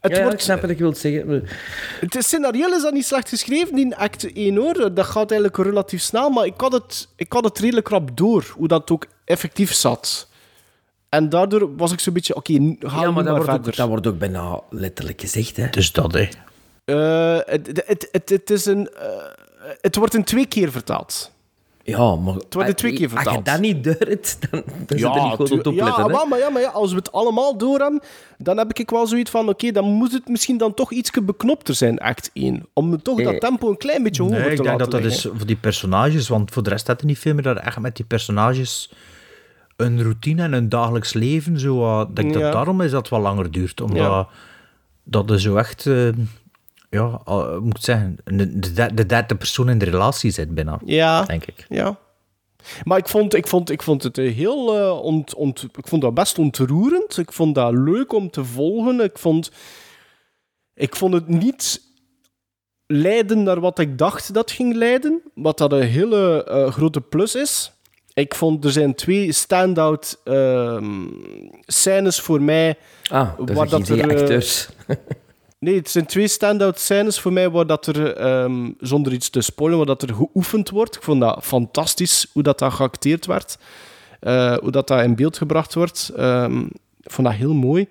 [0.00, 1.46] Het, ja, ja, ik wordt, snap wat ik wil zeggen.
[2.00, 4.94] het is- scenario is dat niet slecht geschreven, die act 1 hoor.
[4.94, 8.52] Dat gaat eigenlijk relatief snel, maar ik had het, ik had het redelijk rap door,
[8.56, 10.28] hoe dat ook effectief zat.
[11.08, 13.70] En daardoor was ik zo'n beetje, oké, nu ga Ja, maar dat wordt, verder.
[13.70, 15.56] ook, dat wordt ook bijna letterlijk gezegd.
[15.56, 15.68] Hè.
[15.70, 16.28] Dus dat, hè.
[16.84, 18.88] Eh, het, het, het, het is een...
[18.88, 19.06] eh,
[19.80, 21.32] het wordt in twee keer vertaald.
[21.88, 22.34] Ja, maar...
[22.34, 25.50] Het wordt twee keer Als je dat niet durft, dan, dan zit er niet goed
[25.52, 26.10] op opletten.
[26.10, 28.00] ja, maar, ja, maar ja, als we het allemaal door hebben,
[28.38, 31.74] dan heb ik wel zoiets van, oké, dan moet het misschien dan toch iets beknopter
[31.74, 32.66] zijn, act 1.
[32.72, 35.12] Om toch dat tempo een klein beetje hoger Nee, te ik denk laten dat dat
[35.12, 37.78] is voor die personages, want voor de rest had er niet veel meer dat echt
[37.78, 38.92] met die personages
[39.76, 42.40] een routine en een dagelijks leven, zo, uh, ik denk Ja.
[42.40, 44.28] dat daarom is dat wel langer duurt, omdat Ja.
[45.04, 46.08] dat er zo echt, eh,
[46.90, 50.80] ja, uh, moet ik zeggen, de, de, de derde persoon in de relatie zit bijna,
[50.84, 51.22] Ja.
[51.24, 51.66] denk ik.
[51.68, 51.98] Ja.
[52.84, 54.76] Maar ik vond, ik vond, ik vond het eh, heel...
[54.78, 57.16] eh, ont, ont, ik vond dat best ontroerend.
[57.18, 59.00] Ik vond dat leuk om te volgen.
[59.00, 59.50] Ik vond,
[60.74, 61.80] ik vond het niet
[62.86, 65.22] leiden naar wat ik dacht dat ging leiden.
[65.34, 67.72] Wat dat een hele eh, grote plus is.
[68.14, 71.06] Ik vond er zijn twee stand-out ehm,
[71.66, 72.76] scènes voor mij.
[73.10, 74.68] Ah, dat waar zijn geen er, eh, acteurs.
[75.58, 79.40] Nee, het zijn twee stand-out scènes voor mij waar dat er, ehm, zonder iets te
[79.40, 80.96] spoilen, waar dat er geoefend wordt.
[80.96, 83.58] Ik vond dat fantastisch hoe dat, dat geacteerd werd.
[84.20, 86.10] Eh, hoe dat, dat in beeld gebracht wordt.
[86.16, 86.60] Ehm,
[87.02, 87.88] ik vond dat heel mooi.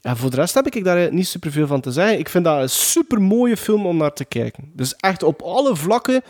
[0.00, 2.18] En voor de rest heb ik daar niet superveel van te zeggen.
[2.18, 4.70] Ik vind dat een super mooie film om naar te kijken.
[4.72, 6.22] Dus echt op alle vlakken,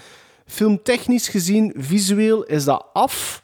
[0.47, 3.43] filmtechnisch gezien, visueel, is dat af.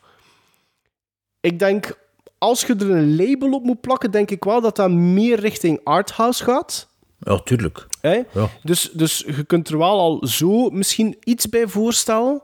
[1.41, 1.99] Ik denk,
[2.39, 5.81] als je er een label op moet plakken, denk ik wel dat dat meer richting
[5.85, 6.88] arthouse gaat.
[7.19, 7.87] Ja, tuurlijk.
[8.01, 8.25] Ja.
[8.63, 12.43] Dus, dus je kunt er wel al zo misschien iets bij voorstellen.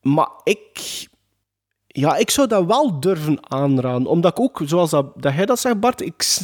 [0.00, 1.08] Maar ik...
[1.86, 4.06] Ja, ik zou dat wel durven aanraden.
[4.06, 6.40] Omdat ik ook, zoals dat, dat jij dat zegt, Bart, ik,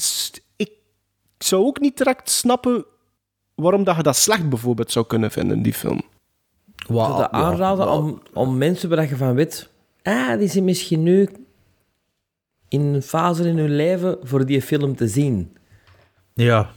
[0.57, 0.71] ik
[1.39, 2.85] zou ook niet direct snappen
[3.55, 6.03] waarom dat je dat slecht bijvoorbeeld zou kunnen vinden, die film.
[6.77, 9.71] Zou dat aanraden om, om mensen waar je van weet...
[10.03, 11.29] Ah, die zijn misschien nu
[12.69, 15.57] in een fase in hun leven voor die film te zien.
[16.37, 16.71] Ja.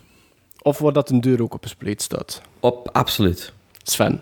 [0.62, 2.42] Of waar dat een deur ook op een spleet staat.
[2.60, 3.54] Op, absoluut.
[3.84, 4.12] Sven.
[4.12, 4.22] Dat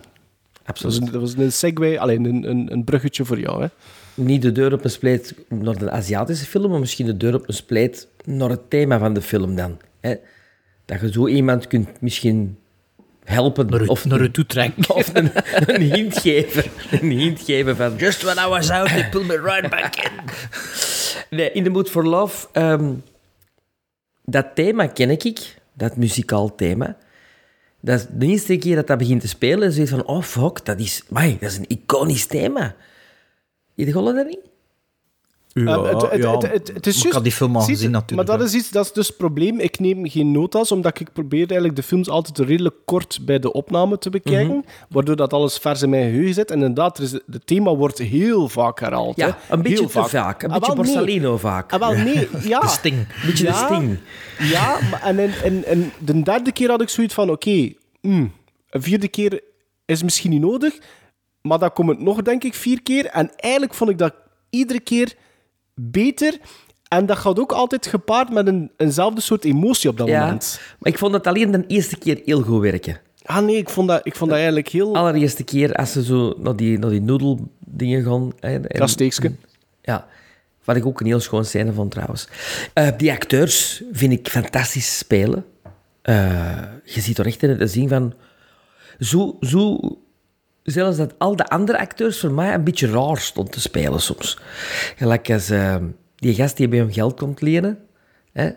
[0.81, 1.01] was Absoluut.
[1.07, 3.61] een, dat was een segue, alleen een, een, een bruggetje voor jou.
[3.61, 3.67] Hè?
[4.13, 7.47] Niet de deur op een spleet naar de Aziatische film, maar misschien de deur op
[7.47, 9.77] een spleet naar het thema van de film dan.
[9.99, 10.15] Hè?
[10.85, 12.57] Dat je zo iemand kunt misschien
[13.23, 13.87] helpen.
[13.89, 14.89] of naar u toe trekken.
[14.95, 15.31] Of een,
[15.65, 16.63] een hint geven.
[16.91, 17.95] Een hint geven van...
[17.95, 20.11] Just when I was out, they pulled me right back in.
[21.37, 22.47] Nee, In the Mood for Love...
[22.51, 22.93] ehm,
[24.29, 25.55] dat thema ken ik.
[25.73, 26.97] Dat muzikaal thema.
[27.79, 30.05] Dat de eerste keer dat dat begint te spelen, zoiets van...
[30.05, 31.03] Oh, fuck, dat is...
[31.09, 32.75] Amai, dat is een iconisch thema.
[33.73, 34.39] Je gehoord dat niet?
[35.65, 36.31] Ja, Eh, het, het, ja.
[36.37, 38.27] het, het, het is Maar ik had die film al gezien natuurlijk.
[38.29, 39.59] Maar dat is, iets, dat is dus het probleem.
[39.59, 43.51] Ik neem geen nota's, omdat ik probeer eigenlijk de films altijd redelijk kort bij de
[43.51, 44.55] opname te bekijken.
[44.55, 44.67] Mhm.
[44.89, 46.51] Waardoor dat alles vers in mijn geheugen zit.
[46.51, 49.15] En inderdaad, er het thema wordt heel vaak herhaald.
[49.15, 49.25] hè.
[49.25, 50.43] Ja, een beetje Heel te vaak.
[50.43, 51.37] Een Ah, beetje nee.
[51.37, 51.73] Vaak.
[51.73, 52.59] Ah, wel, nee, ja.
[52.59, 53.07] De sting.
[53.25, 53.51] beetje Ja.
[53.67, 53.97] de sting.
[54.51, 58.31] Ja, maar en, en, en, en de derde keer had ik zoiets van, oké, hmm,
[58.69, 59.41] een vierde keer
[59.85, 60.77] is misschien niet nodig,
[61.41, 63.05] maar dan komt het nog, denk ik, vier keer.
[63.05, 64.13] En eigenlijk vond ik dat
[64.49, 65.13] iedere keer
[65.79, 66.37] beter.
[66.87, 70.59] En dat gaat ook altijd gepaard met een, eenzelfde soort emotie op dat Ja, moment.
[70.79, 72.99] maar ik vond dat alleen de eerste keer heel goed werken.
[73.23, 74.95] Ah nee, ik vond dat, ik vond dat eigenlijk heel...
[74.95, 78.31] Allereerste keer als ze zo naar die, naar die noedeldingen gaan.
[78.39, 79.31] en- Dat steekske.
[79.81, 80.07] Ja,
[80.63, 82.27] wat ik ook een heel schoon scène vond trouwens.
[82.73, 85.45] Eh, die acteurs vind ik fantastisch spelen.
[86.01, 88.13] Eh, je ziet er echt in het zien van...
[88.99, 89.79] Zo, zo,
[90.71, 94.37] zelfs dat al de andere acteurs voor mij een beetje raar stond te spelen soms.
[94.95, 95.75] Gelijk als eh,
[96.15, 97.79] die gast die bij hem geld komt lenen.
[98.31, 98.51] Hè?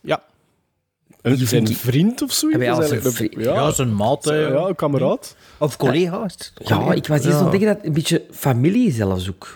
[0.00, 0.22] Ja.
[1.22, 2.62] Een, Die zijn ik- vriend of zoiets?
[2.62, 3.34] Ja, zijn vriend.
[3.34, 4.24] ja, Ja, zijn maat.
[4.24, 5.36] ja, kameraad.
[5.58, 6.26] Of collega.
[6.64, 7.38] Ja, ik was hier Ja.
[7.38, 9.54] zo tegen dat een beetje familie zelfs ook.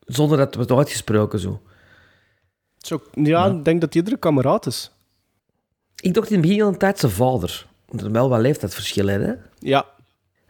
[0.00, 1.60] Zonder dat het wordt uitgesproken zo.
[2.78, 4.90] Zo, ja, ik denk dat iedere kameraad is.
[6.00, 7.66] Ik dacht in het begin al een tijd zijn vader.
[7.88, 9.32] Want er wel wat leeftijdsverschillen, hè?
[9.58, 9.86] Ja.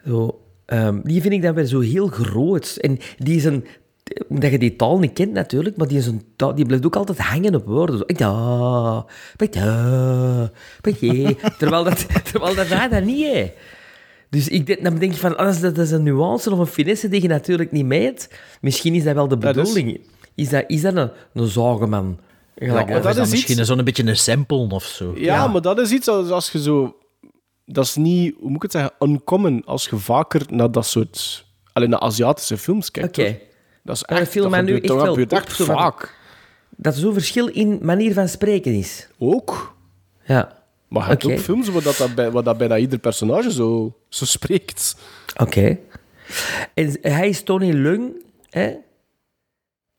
[0.08, 2.76] Zo, ehm, die vind ik dan weer zo heel groot.
[2.80, 3.64] En die is een...
[4.28, 6.96] Dat je die taal niet kent natuurlijk, maar die, is een taal, die blijft ook
[6.96, 7.98] altijd hangen op woorden.
[7.98, 9.04] Zo, ja,
[9.50, 10.50] ja,
[11.00, 11.50] ja.
[11.58, 13.48] Terwijl dat, terwijl dat dat niet is.
[14.30, 17.08] Dus ik denk, dan denk ik van, als dat is een nuance of een finesse
[17.08, 18.30] die je natuurlijk niet meet,
[18.60, 20.00] misschien is dat wel de bedoeling.
[20.34, 22.18] Is dat, is dat een, een zageman?
[22.54, 25.12] Ja, maar dat is dat is misschien iets- zo'n beetje een sample of zo.
[25.16, 26.96] Ja, maar dat is iets als, als je zo...
[27.70, 31.46] Dat is niet, hoe moet ik het zeggen, uncommon als je vaker naar dat soort...
[31.72, 33.18] Alleen naar Aziatische films kijkt.
[33.18, 33.38] Oké.
[33.82, 34.28] Dat is echt...
[34.28, 36.16] viel dat nu echt wel echt vaak.
[36.76, 39.08] Dat er zo'n verschil in manier van spreken is.
[39.18, 39.76] Ook.
[40.24, 40.62] Ja.
[40.88, 44.24] Maar je hebt ook films waar dat, bij, waar dat bijna ieder personage zo, zo
[44.24, 44.96] spreekt.
[45.36, 45.78] Oké.
[46.74, 48.74] En hij is Tony Lung, hè?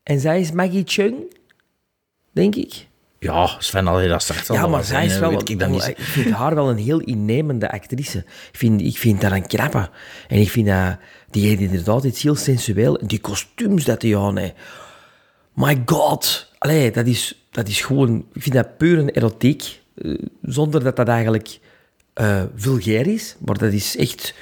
[0.02, 1.36] En zij is Maggie Chung,
[2.32, 2.88] denk ik.
[3.22, 5.30] Ja, Sven, allee, dat zegt Ja, maar zij is wel...
[5.30, 5.88] Weet ik, dat niet.
[5.88, 8.18] ik vind haar wel een heel innemende actrice.
[8.18, 9.88] Ik vind, ik vind dat een knappe.
[10.28, 10.96] En ik vind dat...
[11.30, 12.98] Die heeft inderdaad iets heel sensueel.
[12.98, 14.54] En die kostuums dat die aan heeft.
[15.54, 16.52] My god.
[16.58, 18.26] Allee, dat is, dat is gewoon...
[18.32, 19.80] Ik vind dat puur een erotiek.
[19.94, 21.58] eh, zonder dat dat eigenlijk
[22.14, 23.36] eh, vulgair is.
[23.46, 24.34] Maar dat is echt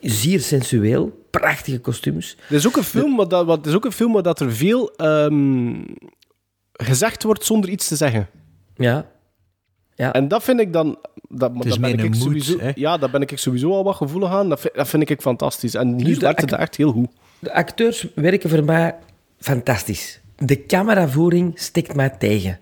[0.00, 1.24] zeer sensueel.
[1.30, 2.36] Prachtige kostuums.
[2.48, 4.40] Er is ook een film, waar dat, wat, er is ook een film waar dat
[4.40, 5.74] er veel ehm,
[6.84, 8.28] gezegd wordt zonder iets te zeggen.
[8.76, 9.06] Ja.
[9.94, 10.12] Ja.
[10.12, 10.98] En dat vind ik dan...
[11.28, 12.70] Dat, dat ben meer ik sowieso, hè?
[12.74, 14.48] Ja, daar ben ik sowieso al wat gevoelig aan.
[14.48, 15.74] Dat vind, dat vind ik fantastisch.
[15.74, 17.08] En hier Dus de werkt het echt heel goed.
[17.38, 18.94] De acteurs werken voor mij
[19.38, 20.20] fantastisch.
[20.36, 22.58] De cameravoering stikt mij tegen.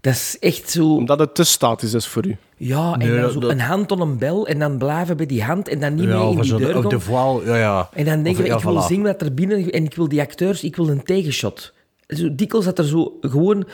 [0.00, 0.94] Dat is echt zo...
[0.96, 2.36] Omdat het te statisch is voor u.
[2.56, 5.26] Ja, en Nee, dan zo dat- een hand op een bel en dan blijven bij
[5.26, 6.88] die hand en dan niet Ja, mee in die zo de- deur gaan.
[6.90, 7.88] de voile, ja, ja.
[7.92, 8.86] En dan denk je, ja, ik wil voilà.
[8.86, 9.70] zien wat er binnen...
[9.70, 11.72] En ik wil die acteurs, ik wil een tegenshot.
[12.16, 13.66] Zo dikwijls dat er zo gewoon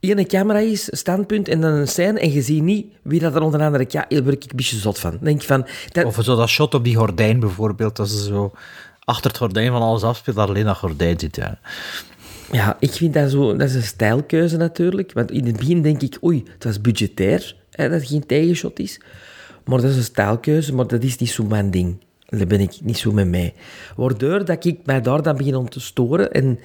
[0.00, 3.42] één camera is, standpunt, en dan een scène, en je ziet niet wie dat er
[3.42, 3.84] onder de andere...
[3.88, 5.18] Ja, daar word ik een beetje zot van.
[5.20, 5.66] Denk van...
[5.92, 8.52] Dat, Of zo dat shot op die gordijn bijvoorbeeld, dat ze zo
[9.04, 11.36] achter het gordijn van alles afspeelt, dat alleen dat gordijn zit.
[11.36, 11.58] Ja.
[12.52, 13.56] Ja, ik vind dat zo...
[13.56, 15.12] Dat is een stijlkeuze natuurlijk.
[15.12, 18.78] Want in het begin denk ik, oei, het was budgetair, hè, dat het geen tegenshot
[18.78, 19.00] is.
[19.64, 21.96] Maar dat is een stijlkeuze, maar dat is niet zo mijn ding.
[22.26, 23.54] Daar ben ik niet zo mee mee.
[23.96, 26.58] Waardoor dat ik mij daar dan begin om te storen en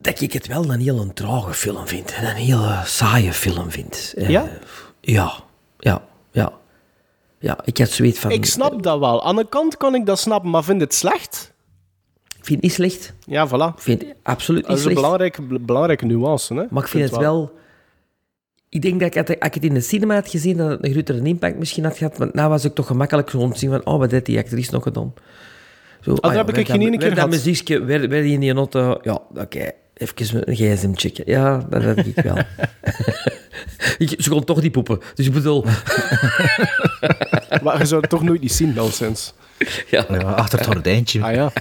[0.00, 2.12] dat ik het wel een heel trage film vind.
[2.12, 4.14] En een hele saaie film vind.
[4.16, 4.48] Eh, Ja?
[5.00, 5.32] Ja,
[5.78, 6.52] ja, ja.
[7.38, 8.30] Ja, ik had zoiets van...
[8.30, 9.24] Ik snap dat wel.
[9.24, 11.52] Aan de kant kan ik dat snappen, maar vind het slecht?
[12.38, 13.12] Ik vind het niet slecht.
[13.26, 13.74] Ja, voilà.
[13.76, 14.94] Ik vind het absoluut Dat niet is een slecht.
[15.06, 16.54] belangrijke, belangrijke nuance.
[16.54, 16.64] Hè?
[16.70, 17.58] Maar ik vind het wel...
[18.68, 20.84] Ik denk dat ik, het- als ik het in de cinema had gezien, dat het
[20.84, 22.18] een grotere impact misschien had gehad.
[22.18, 24.38] Want nou was ik toch gemakkelijk zo om te zien van, oh, wat heeft die
[24.38, 25.14] actrice nog gedaan?
[26.00, 27.30] Zo, dat heb ik geen ene keer werd dat gehad.
[27.30, 28.98] muziekje, werd, werd in die auto...
[29.02, 29.70] Ja, oké,
[30.00, 31.24] even een gsm checken.
[31.26, 32.36] Ja, dat had ik wel.
[33.98, 34.98] ik, ze kon toch niet poepen.
[35.14, 35.64] Dus ik bedoel...
[37.62, 39.34] Maar je zou het toch nooit niet zien, sinds.
[39.90, 40.04] ja.
[40.08, 41.22] Ja, achter het gordijntje.
[41.22, 41.52] Ah ja.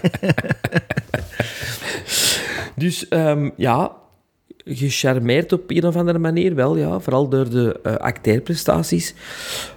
[2.75, 3.91] Dus ehm, ja,
[4.65, 6.99] gecharmeerd op een of andere manier wel, ja.
[6.99, 9.13] Vooral door de eh acteerprestaties.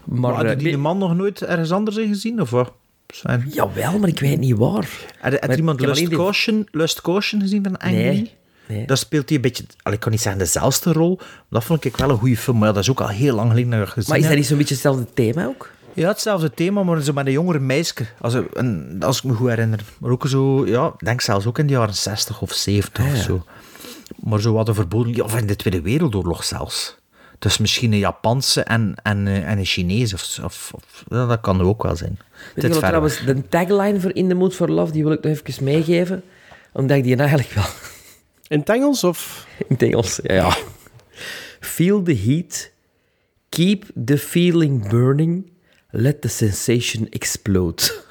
[0.05, 2.73] Maar, Maar had je eh, die man nog nooit ergens anders in gezien, of wat?
[3.09, 3.45] Sven?
[3.53, 4.89] Jawel, maar ik weet niet waar.
[5.19, 8.31] Had, had Maar iemand heb Lust, die- Caution, Lust Caution gezien van Ang Nee, Lee?
[8.69, 8.87] Nee.
[8.87, 11.85] Daar speelt hij een beetje, al, ik kan niet zeggen dezelfde rol, maar dat vond
[11.85, 12.59] ik wel een goede film.
[12.59, 14.47] Maar ja, dat is ook al heel lang geleden dat gezien Maar is dat niet
[14.47, 15.71] zo'n beetje hetzelfde thema ook?
[15.95, 17.95] Ja, hetzelfde thema, maar zo met een jongere meisje.
[18.21, 19.81] Als, een, als ik me goed herinner.
[19.99, 23.17] Maar ook zo, ja, ik denk zelfs ook in de jaren 60 of 70 of
[23.17, 23.45] zo.
[24.17, 27.01] Maar zo wat een verboden, of in de Tweede Wereldoorlog zelfs.
[27.39, 30.73] Dus misschien een Japanse en, en, eh, en een Chinees, of, of,
[31.09, 32.19] dat kan ook wel zijn.
[32.55, 35.33] Weet je trouwens, de tagline voor In the Mood for Love, die wil ik nog
[35.33, 36.23] even meegeven.
[36.73, 37.65] Omdat ik die eigenlijk wel...
[38.53, 39.47] In het Engels of...
[39.59, 40.35] In het Engels, ja.
[40.35, 40.57] ja.
[41.61, 42.71] Feel the heat.
[43.49, 45.51] Keep the feeling burning.
[45.91, 47.83] Let the sensation explode.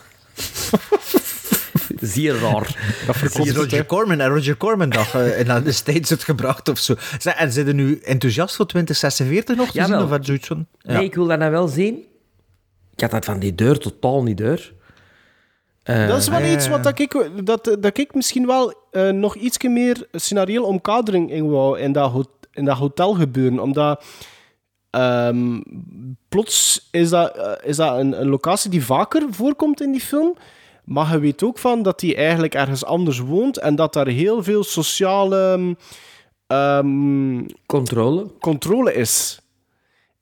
[2.00, 2.96] Zeer raar.
[3.06, 3.16] Dat
[3.56, 6.96] Roger Corman en Roger Corman en aan de States het gebracht of zo.
[7.24, 10.08] En zijn er nu enthousiast voor 2046 nog te Jawel.
[10.08, 10.20] zien?
[10.20, 10.68] Of zoiets van?
[10.80, 10.94] Ja.
[10.94, 12.06] Nee, ik wil dat nou wel zien.
[12.96, 14.74] Ik had dat van die deur totaal niet deur.
[15.84, 19.36] Eh, dat is wel iets wat dat ik, dat, dat ik misschien wel eh, nog
[19.36, 23.60] iets meer scenario omkadering in wou in dat, ho- in dat hotel gebeuren.
[23.60, 24.04] Omdat
[24.90, 25.60] ehm,
[26.30, 30.36] plots is dat, eh, is dat een, een locatie die vaker voorkomt in die film.
[30.86, 34.44] Maar je weet ook van dat hij eigenlijk ergens anders woont en dat daar heel
[34.44, 35.76] veel sociale
[36.48, 38.26] ehm, Controle.
[38.40, 39.41] controle is.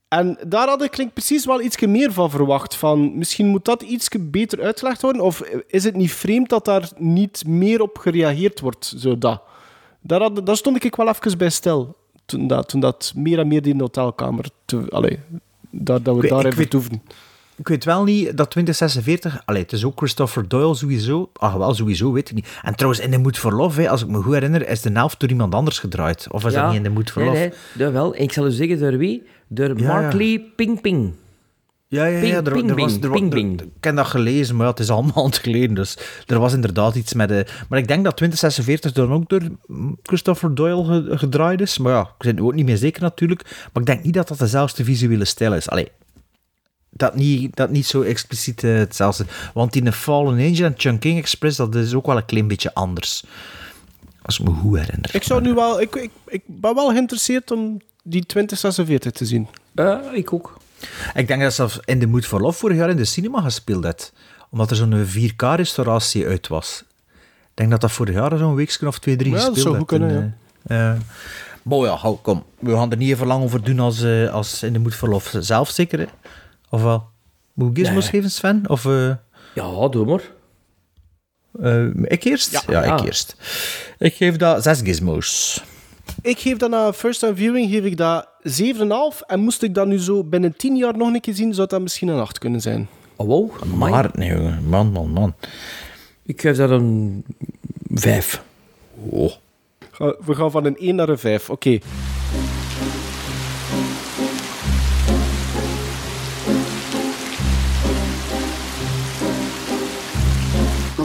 [0.10, 2.76] En daar had ik klinkt precies wel iets meer van verwacht.
[2.76, 5.22] Van, misschien moet dat iets beter uitgelegd worden.
[5.22, 8.94] Of is het niet vreemd dat daar niet meer op gereageerd wordt?
[8.98, 9.42] Zo dat.
[10.02, 11.96] Daar, had, daar stond ik wel even bij stil.
[12.26, 14.46] Toen dat, toen dat meer en meer in de hotelkamer...
[14.66, 15.20] Te, allee,
[15.70, 17.02] dat, dat we Ik- daar ik even weet- toeven.
[17.60, 19.42] Ik weet wel niet dat 2046...
[19.46, 21.30] Allee, het is ook Christopher Doyle sowieso.
[21.34, 22.48] Ach, wel, sowieso, weet ik niet.
[22.62, 24.90] En trouwens, in The Mood for Love, hè, als ik me goed herinner, is de
[24.94, 26.28] helft door iemand anders gedraaid.
[26.32, 27.52] Of is dat niet in The Mood for nee?
[27.78, 28.16] Nee, wel.
[28.16, 29.24] Ik zal u zeggen door wie?
[29.48, 30.18] Door Ja, Mark ja.
[30.18, 31.14] Lee Ping Ping.
[31.88, 32.42] Ja, ja, ja.
[32.42, 34.90] Ping, er, was, ping, er, ping, er- ik heb dat gelezen, maar ja, het is
[34.90, 35.76] allemaal maand geleden.
[35.76, 37.28] Dus er was inderdaad iets met...
[37.30, 39.42] De, maar ik denk dat 2046 dan ook door
[40.04, 41.78] Christopher Doyle ge- gedraaid is.
[41.78, 43.44] Maar ja, ik ben er ook niet meer zeker natuurlijk.
[43.74, 45.70] Maar ik denk niet dat dat dezelfde visuele stijl is.
[45.70, 45.88] Allee,
[46.90, 49.26] dat niet, dat niet zo expliciet eh, hetzelfde.
[49.54, 52.74] Want in The Fallen Angel en Chungking Express, dat is ook wel een klein beetje
[52.74, 53.24] anders.
[54.22, 55.10] Als ik me goed herinner.
[55.16, 59.48] Ik, zou nu wel, ik, ik, ik ben wel geïnteresseerd om die 2046 te zien.
[59.76, 60.58] Eh, ik ook.
[61.14, 63.84] Ik denk dat zelfs in The Mood for Love vorig jaar in de cinema gespeeld
[63.84, 64.14] had.
[64.50, 66.84] Omdat er zo'n 4K-restauratie uit was.
[67.42, 69.78] Ik denk dat dat vorig jaar zo'n weekje of twee, drie Ja, dat gespeeld zou
[69.78, 69.90] had.
[69.90, 71.00] goed kunnen, En, eh,
[71.64, 72.44] maar ja, hou, kom.
[72.60, 75.10] We gaan er niet even lang over doen als, eh, als in The Mood for
[75.10, 76.00] Love zelf, zeker?
[76.00, 76.06] Hè?
[76.70, 77.08] Of wel?
[77.54, 78.12] Moet ik gizmos Nee.
[78.12, 78.64] geven, Sven?
[78.70, 78.86] Of...
[78.86, 79.14] eh,
[79.56, 80.22] Ja, doe maar.
[81.62, 82.52] eh, ik eerst?
[82.52, 82.98] Ja, Ja.
[82.98, 83.36] ik eerst.
[83.98, 85.64] Ik geef dat zes gizmos.
[86.22, 89.22] Ik geef dat na first time viewing geef ik dat 7,5.
[89.28, 91.82] En moest ik dat nu zo binnen 10 jaar nog een keer zien, zou dat
[91.82, 92.88] misschien een 8 kunnen zijn.
[93.16, 93.64] Oh, wow.
[93.64, 94.64] Maar, nee, jongen.
[94.70, 95.36] man, man, man.
[96.26, 97.24] Ik geef dat een
[97.90, 98.44] 5.
[99.10, 99.32] Oh.
[100.26, 101.50] We gaan van een 1 naar een 5.
[101.50, 101.70] Oké.
[101.70, 101.80] 我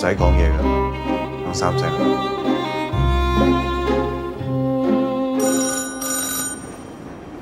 [0.00, 0.62] 使講嘢噶，
[1.46, 1.90] 講三聲。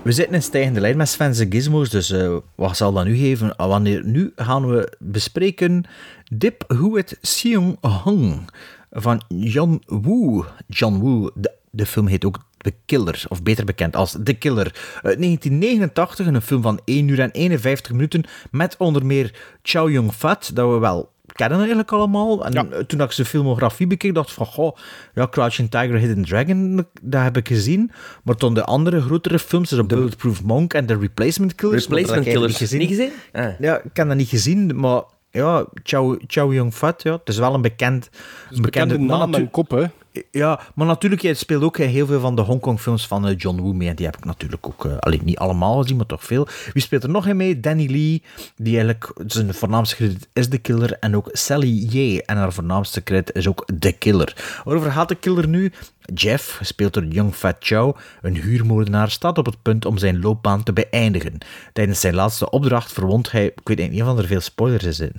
[0.03, 3.57] We zitten in stijgende lijn met Sven's Gizmos, dus eh, wat zal dat nu geven?
[3.57, 5.85] Ah, Wanneer, nu gaan we bespreken
[6.33, 8.49] Dip Huet Seong Hong
[8.91, 10.45] van John Woo.
[10.67, 14.67] John Woo, de, de film heet ook The Killer, of beter bekend als The Killer.
[15.03, 20.51] Uit 1989, een film van 1 uur en 51 minuten, met onder meer Chow Yun-fat,
[20.55, 22.46] dat we wel kennen eigenlijk allemaal.
[22.46, 24.78] En eh, toen ik zijn filmografie bekeek, dacht ik van, goh,
[25.14, 27.92] ja, Crouching Tiger, Hidden Dragon, dat heb ik gezien.
[28.24, 32.26] Maar toen de andere grotere films, zoals Bulletproof Monk en The Replacement Killers, dat Replacement
[32.26, 32.72] heb ik Killers.
[32.72, 33.12] Niet gezien?
[33.32, 33.60] Ah.
[33.60, 37.54] Ja, ik heb dat niet gezien, maar ja, Chow, Chow Yun-fat, ja, het is wel
[37.54, 38.10] een bekend...
[38.52, 39.86] Een bekende maar naam en kop, hè.
[40.32, 43.74] Ja, maar natuurlijk, hij speelt ook heel veel van de Hongkong-films van eh, John Woo
[43.74, 43.90] mee.
[43.90, 46.48] En die heb ik natuurlijk ook, eh, alleen niet allemaal gezien, maar toch veel.
[46.74, 47.60] Wie speelt er nog in mee?
[47.60, 48.24] Danny Lee,
[48.56, 50.98] die eigenlijk zijn voornaamste credit is The Killer.
[51.00, 54.62] En ook Sally Ye, en haar voornaamste credit is ook The Killer.
[54.64, 55.72] Waarover gaat The Killer nu?
[56.14, 60.64] Jeff, gespeeld door Young Fat Chow, een huurmoordenaar, staat op het punt om zijn loopbaan
[60.64, 61.38] te beëindigen.
[61.74, 63.46] Tijdens zijn laatste opdracht verwondt hij...
[63.46, 65.12] Ik weet niet of er veel spoilers in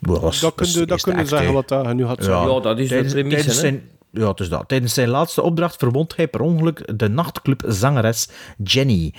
[0.00, 2.24] dat is- Dat dat is kun je, dat kun je zeggen wat dat nu zeggen.
[2.34, 3.60] Ja, dat is de Tijdens- premisse, tijdens hè.
[3.60, 3.82] zijn-
[4.12, 4.68] ja, het is dat.
[4.68, 8.28] Tijdens zijn laatste opdracht verwondt hij per ongeluk de nachtclubzangeres
[8.64, 9.14] Jenny,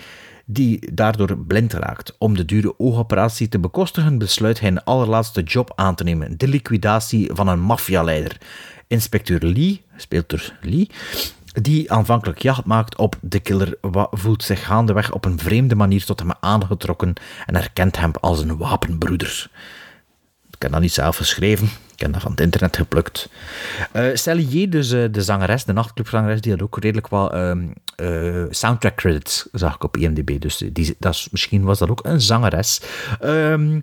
[0.45, 2.15] die daardoor blind raakt.
[2.17, 6.47] Om de dure oogoperatie te bekostigen, besluit hij een allerlaatste job aan te nemen: de
[6.47, 8.37] liquidatie van een maffialeider.
[8.91, 10.89] Inspecteur Lee, speelt door Lee,
[11.61, 13.77] die aanvankelijk jacht maakt op de killer,
[14.11, 17.13] voelt zich gaandeweg op een vreemde manier tot hem aangetrokken
[17.45, 19.49] en herkent hem als een wapenbroeder.
[20.51, 21.69] Ik heb dat niet zelf geschreven.
[21.93, 23.29] Ik heb dat van het internet geplukt.
[23.91, 28.43] Eh Sally dus eh, de zangeres, de nachtclubzangeres, die had ook redelijk wat ehm, eh,
[28.49, 30.41] soundtrack credits, zag ik op IMDb.
[30.41, 32.81] Dus die, dat is, misschien was dat ook een zangeres.
[33.19, 33.79] Ehm,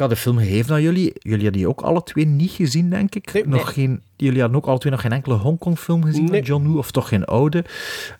[0.00, 1.12] ik had de film gegeven aan jullie.
[1.14, 3.46] Jullie hadden die ook alle twee niet gezien, denk ik.
[3.46, 6.78] nog Geen, jullie hadden ook alle twee nog geen enkele Hongkong-film gezien van John Woo,
[6.78, 7.64] of toch geen oude.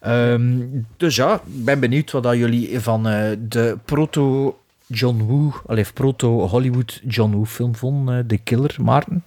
[0.00, 0.58] Ehm,
[0.96, 4.54] dus ja, ik ben benieuwd wat dat jullie van eh, de proto...
[4.92, 9.24] John Woo, allee, proto-Hollywood John Woo film vonden, eh, The Killer, Maarten.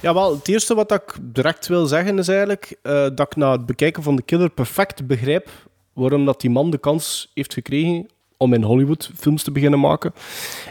[0.00, 3.52] Ja, wel, het eerste wat ik direct wil zeggen is eigenlijk eh, dat ik na
[3.52, 5.48] het bekijken van The Killer perfect begrijp
[5.92, 8.06] waarom dat die man de kans heeft gekregen
[8.38, 10.12] om in Hollywood films te beginnen maken.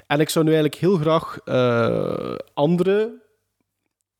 [0.08, 3.12] En ik zou nu eigenlijk heel graag eh, andere,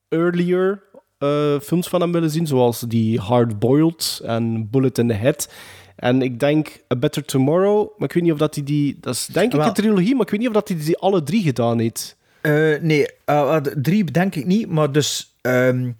[0.10, 0.84] earlier
[1.18, 5.52] eh, films van hem willen zien, zoals die Hard Boiled en Bullet in the Head.
[5.96, 8.98] En ik denk A Better Tomorrow, maar ik weet niet of dat hij die...
[9.02, 11.24] Dat is denk ik een trilogie, maar ik weet niet of dat hij die alle
[11.24, 12.18] drie gedaan heeft.
[12.42, 15.36] Eh, nee, de drie denk ik niet, maar dus...
[15.42, 15.92] ehm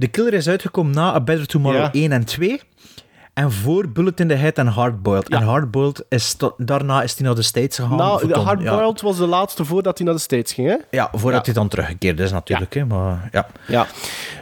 [0.00, 1.92] The Killer is uitgekomen na A Better Tomorrow Ja.
[1.92, 2.60] 1 en 2.
[3.34, 5.28] En voor Bullet in the Head en Hardboiled.
[5.28, 7.96] En Hardboiled is daarna is hij naar de States gegaan.
[7.96, 8.74] nou, voor de dan- Hard ja.
[8.76, 10.76] Boiled was de laatste voordat hij naar de States ging, hè?
[10.90, 11.52] Ja, voordat Ja.
[11.52, 12.74] hij dan teruggekeerd is natuurlijk.
[12.74, 13.46] Hè, maar, ja.
[13.66, 13.86] Ja.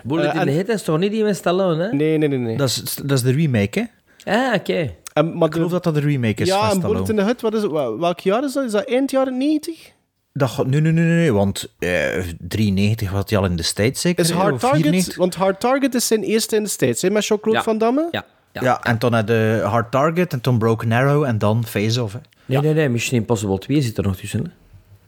[0.05, 1.93] Bullet Eh, in en- the Head is toch niet die met Stallone, hè?
[1.93, 2.39] Nee, nee, nee.
[2.39, 2.57] nee.
[2.57, 3.89] Dat, is, dat is de remake,
[4.25, 4.47] hè?
[4.49, 4.93] Ah, oké.
[5.13, 6.81] En, maar Ik geloof dat dat de remake is ja, en.
[6.81, 7.71] Bullet in the Hood, wat is het?
[7.71, 8.65] Wel- Welk jaar is dat?
[8.65, 9.93] Is dat eind jaren 90?
[10.33, 13.63] Dat gaat, nee, nee, nee, nee, nee, want eh 93 was hij al in de
[13.63, 14.25] States zeker?
[14.25, 14.81] Is Hard of Target?
[14.81, 15.17] 94?
[15.17, 17.11] Want Hard Target is zijn eerste in de States, hè?
[17.11, 17.65] Met Jean-Claude Ja.
[17.65, 18.09] Van Damme?
[18.11, 18.25] Ja.
[18.53, 22.13] Ja, en toen had de Hard Target en toen Broken Arrow en dan Face Off.
[22.13, 22.19] Hè.
[22.47, 22.89] Nee, nee, nee.
[22.89, 24.41] Mission Impossible 2 zit er nog tussen.
[24.45, 24.51] hè.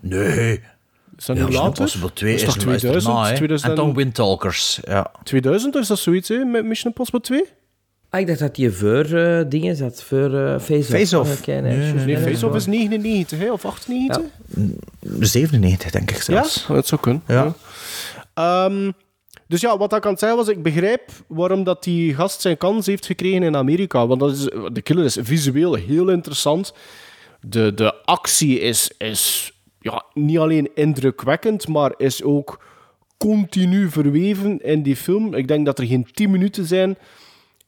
[0.08, 0.60] Nee.
[1.18, 1.66] Is dat Ja, nu later?
[1.66, 3.04] Impossible 2 is is, toch is 2000?
[3.14, 3.34] daarna, hè.
[3.36, 5.10] 2000 En dan Windtalkers, ja.
[5.22, 6.44] 2000 is dat zoiets, hè?
[6.44, 7.44] Met Mission Impossible 2?
[8.10, 10.86] Ah, ik dacht dat die voor eh, dingen zat, voor eh Face-Off.
[10.88, 11.40] Face-Off.
[11.40, 13.52] Ah, nee, Nee, nee, Nee, nee, Face-Off is 99, hè?
[13.52, 14.22] Of 98?
[15.20, 16.64] 97 denk ik Ja, zelfs.
[16.68, 17.22] dat zou kunnen.
[17.26, 17.52] Ja.
[18.34, 18.90] Ehm,
[19.50, 22.56] dus ja, wat ik aan het zeggen was, ik begrijp waarom dat die gast zijn
[22.56, 24.06] kans heeft gekregen in Amerika.
[24.06, 26.74] Want dat is, de killer is visueel heel interessant.
[27.40, 32.64] De, de actie is, is ja, niet alleen indrukwekkend, maar is ook
[33.18, 35.34] continu verweven in die film.
[35.34, 36.98] Ik denk dat er geen 10 minuten zijn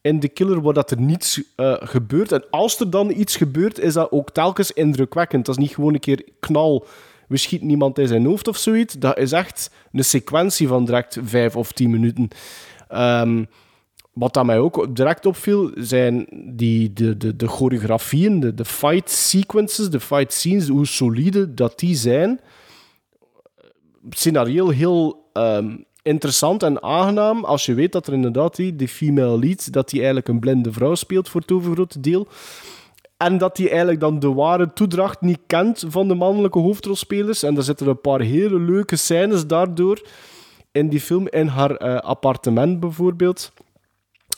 [0.01, 2.33] in The Killer waar dat er niets eh, gebeurt.
[2.33, 5.47] En als er dan iets gebeurt, is dat ook telkens indrukwekkend.
[5.47, 6.87] Dat is niet gewoon een keer knal,
[7.33, 8.95] we schieten niemand in zijn hoofd of zoiets.
[8.95, 12.29] Dat is echt een sequentie van direct vijf of tien minuten.
[12.89, 13.45] Ehm,
[14.13, 19.11] wat dat mij ook direct opviel, zijn die, de, de, de choreografieën, de, de fight
[19.11, 22.41] sequences, de fight scenes, hoe solide dat die zijn.
[24.11, 29.39] Scenario heel ehm, interessant en aangenaam als je weet dat er inderdaad die, die female
[29.39, 32.29] lead, dat die eigenlijk een blinde vrouw speelt voor het overgrote deel.
[33.23, 37.43] En dat hij eigenlijk dan de ware toedracht niet kent van de mannelijke hoofdrolspelers.
[37.43, 40.03] En er zitten een paar hele leuke scènes daardoor
[40.73, 41.29] in die film.
[41.29, 43.53] In haar eh, appartement bijvoorbeeld.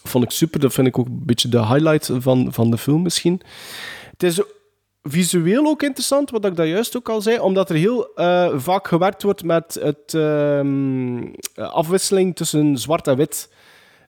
[0.03, 0.61] Vond ik super.
[0.61, 3.41] Dat vind ik ook een beetje de highlight van, van de film misschien.
[4.11, 4.41] Het is
[5.03, 7.39] visueel ook interessant, wat ik daar juist ook al zei.
[7.39, 13.53] Omdat er heel eh, vaak gewerkt wordt met het ehm, afwisseling tussen zwart en wit.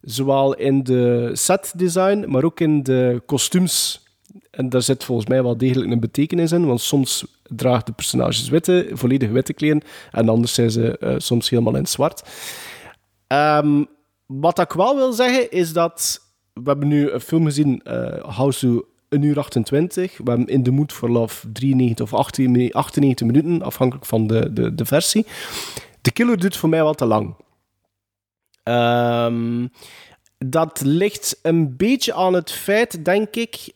[0.02, 4.04] Zowel in de set design, maar ook in de kostuums.
[4.50, 8.48] En daar zit volgens mij wel degelijk een betekenis in, want soms dragen de personages
[8.48, 12.22] witte, volledig witte kleren, en anders zijn ze eh, soms helemaal in zwart.
[13.26, 13.84] Ehm,
[14.26, 18.84] wat ik wel wil zeggen, is dat we hebben nu een film gezien, uh, House
[19.08, 20.16] 1 uur 28.
[20.16, 24.52] We hebben In the Mood for Love 93 of 18 98 minuten, afhankelijk van de,
[24.52, 25.26] de, de versie.
[26.00, 27.34] The Killer duurt voor mij wel te lang.
[28.62, 29.66] Ehm,
[30.38, 33.72] dat ligt een beetje aan het feit, denk ik,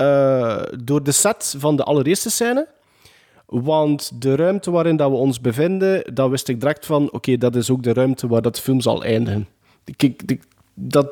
[0.00, 2.68] uh, door de set van de allereerste scène.
[3.46, 7.56] Want de ruimte waarin dat we ons bevinden, daar wist ik direct van, oké, dat
[7.56, 9.48] is ook de ruimte waar dat film zal eindigen.
[10.74, 11.10] Dat,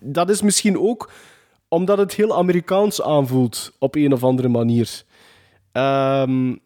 [0.00, 1.10] dat is misschien ook
[1.68, 5.04] omdat het heel Amerikaans aanvoelt op een of andere manier.
[5.72, 6.60] Um,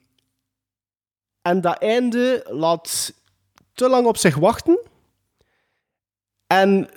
[1.43, 3.15] en dat einde laat
[3.74, 4.78] te lang op zich wachten.
[6.52, 6.89] En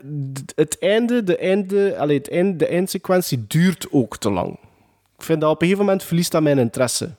[0.56, 4.60] het einde, de, einde, allez, het einde, de eindsequentie duurt ook te lang.
[5.18, 7.10] Ik vind dat op een gegeven moment verliest dat mijn interesse.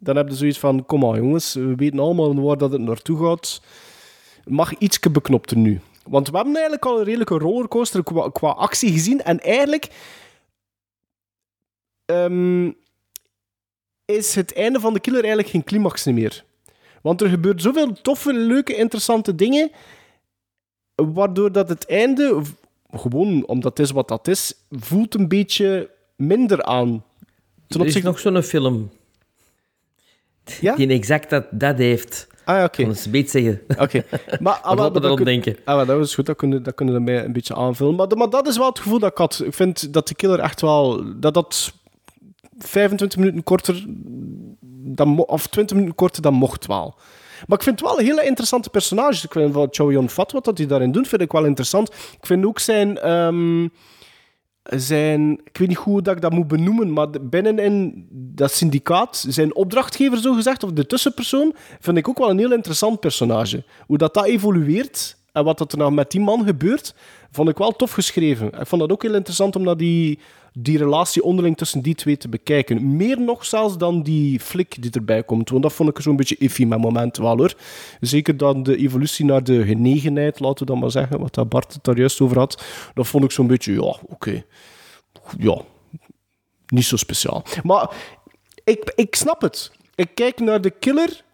[0.00, 3.18] Dan heb je zoiets van, kom maar jongens, we weten allemaal waar dat het naartoe
[3.18, 3.62] gaat.
[4.44, 5.80] Mag ietske beknopter nu.
[6.04, 8.02] Want we hebben eigenlijk al een redelijke rollercoaster
[8.32, 9.22] qua, actie gezien.
[9.22, 9.88] En eigenlijk
[12.06, 12.76] um,
[14.04, 16.44] is het einde van de killer eigenlijk geen climax meer.
[17.02, 19.70] Want er gebeurt zoveel toffe, leuke, interessante dingen,
[21.12, 22.42] waardoor dat het einde,
[22.90, 27.04] gewoon omdat het is wat dat is, voelt een beetje minder aan.
[27.66, 28.90] Ten er is nog zo'n film
[30.60, 30.74] ja?
[30.74, 32.26] die exact dat, dat heeft.
[32.44, 32.80] Ah, ja, oké.
[32.80, 32.94] Okay.
[32.94, 33.60] Ik eens zeggen.
[33.68, 33.82] Oké.
[33.82, 34.04] Okay.
[34.40, 35.56] Maar, maar, dat kun, denken.
[35.64, 37.94] Ah, dat is goed, dat kunnen, dat kunnen we mij een beetje aanvullen.
[37.94, 39.42] Maar, maar dat is wel het gevoel dat ik had.
[39.44, 41.02] Ik vind dat de killer echt wel...
[41.20, 41.72] Dat dat
[42.58, 43.84] 25 minuten korter...
[44.84, 46.94] Dan, of 20 minuten korter, dan mocht wel.
[47.46, 49.24] Maar ik vind het wel een hele interessante personage.
[49.24, 51.88] Ik vind van Chow Yun-fat, wat dat hij daarin doet, vind ik wel interessant.
[51.88, 53.10] Ik vind ook zijn...
[53.10, 53.72] Um,
[54.62, 59.54] zijn, ik weet niet hoe dat ik dat moet benoemen, maar binnenin dat syndicaat, zijn
[59.54, 63.64] opdrachtgever zo gezegd, of de tussenpersoon, vind ik ook wel een heel interessant personage.
[63.86, 66.94] Hoe dat, dat evolueert en wat dat er nou met die man gebeurt,
[67.32, 68.46] vond ik wel tof geschreven.
[68.46, 70.18] Ik vond dat ook heel interessant om die,
[70.52, 72.96] die relatie onderling tussen die twee te bekijken.
[72.96, 75.50] Meer nog zelfs dan die flik die erbij komt.
[75.50, 77.54] Want dat vond ik zo'n beetje iffy met momenten wel hoor.
[78.00, 81.72] Zeker dan de evolutie naar de genegenheid, laten we dan maar zeggen, wat dat Bart
[81.72, 82.64] het daar juist over had.
[82.94, 84.44] Dat vond ik zo'n beetje, ja, oké.
[85.38, 85.60] Ja,
[86.66, 87.44] niet zo speciaal.
[87.62, 87.90] Maar
[88.64, 89.72] ik, ik snap het.
[89.94, 91.24] Ik kijk naar de killer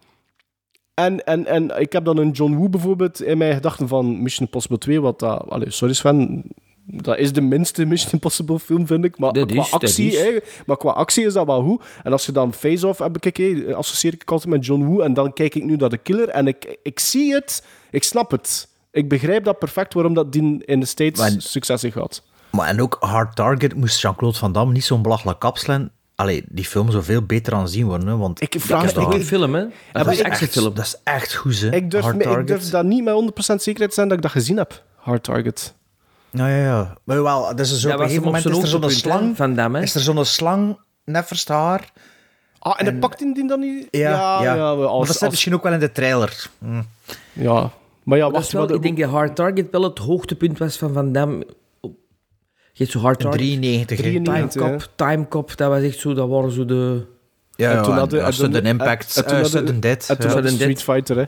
[0.99, 4.47] en, en, en ik heb dan een John Woo bijvoorbeeld in mijn gedachten van Mission
[4.47, 5.45] Impossible 2, wat dat...
[5.49, 6.45] Allez, sorry Sven,
[6.85, 9.19] dat is de minste Mission Impossible film, vind ik.
[9.19, 11.83] Maar, qua, actie, hè, maar qua actie is dat wel goed.
[12.03, 15.01] En als je dan Face-Off hebt bekeken, associeer ik altijd met John Woo.
[15.01, 18.31] En dan kijk ik nu naar de killer en ik, ik zie het, ik snap
[18.31, 18.69] het.
[18.91, 22.23] Ik begrijp dat perfect waarom dat die in de States maar, succes heeft gehad.
[22.51, 25.93] Maar en ook Hard Target moest Jean-Claude Van Damme niet zo'n belachelijk kapselen.
[26.19, 28.09] Allee, die film zou veel beter aanzien worden.
[28.09, 29.65] Hè, want ik vraag me een film, hè?
[29.93, 30.75] Dat, is echt, film.
[30.75, 31.75] dat is echt goed, hè?
[31.75, 34.33] Ik durf, me, ik durf dat niet met 100% zekerheid te zijn dat ik dat
[34.33, 34.83] gezien heb.
[34.95, 35.75] Hard Target.
[36.31, 36.97] Nou ja, ja.
[37.05, 39.37] Maar wel, dat is zo, op een gegeven moment is er zo'n slang.
[39.37, 39.83] Van Damme.
[39.83, 41.93] Is er zo'n slang, net haar.
[42.59, 43.89] Ah, en, en pakt die dan niet?
[43.91, 44.43] Ja, ja.
[44.43, 44.55] ja.
[44.55, 46.51] ja als, maar dat zit misschien ook wel in de trailer.
[46.59, 46.83] Hm.
[47.33, 47.71] Ja.
[48.03, 51.13] Maar ja, wacht, wel, ik denk dat Hard Target wel het hoogtepunt was van Van
[51.13, 51.47] Damme
[52.79, 53.99] je hebt zo hard 93.
[53.99, 57.07] 93 Timecop, Timecop, dat was echt zo, dat waren zo de...
[57.57, 60.09] Ja, en toen ja, hadden, Sudden Impact, en, uh, Sudden Dead.
[60.09, 61.25] En toen hadden Street Fighter, hè.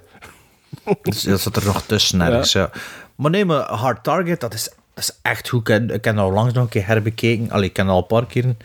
[1.02, 2.60] dus dat zat er nog tussen ergens, ja.
[2.60, 2.80] ja.
[3.14, 4.64] Maar nee, maar Hard Target, dat is,
[4.94, 5.60] dat is echt goed.
[5.60, 7.50] Ik heb, ik heb al langs nog een keer herbekeken.
[7.50, 8.56] Allee, ik heb al een paar keer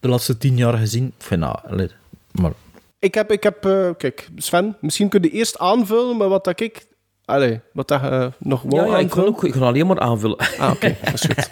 [0.00, 1.06] de laatste tien jaar gezien.
[1.06, 1.62] Ik vind dat...
[1.68, 1.90] Allee,
[2.32, 2.52] maar...
[2.98, 6.60] Ik heb, ik heb uh, kijk, Sven, misschien kun je eerst aanvullen met wat dat
[6.60, 6.86] ik
[7.30, 10.00] Allee, wat dat uh, nog wel ja, ja, ik, ga ook, ik ga alleen maar
[10.00, 10.38] aanvullen.
[10.38, 10.70] Ah, oké.
[10.70, 10.96] Okay.
[11.04, 11.48] Dat is goed.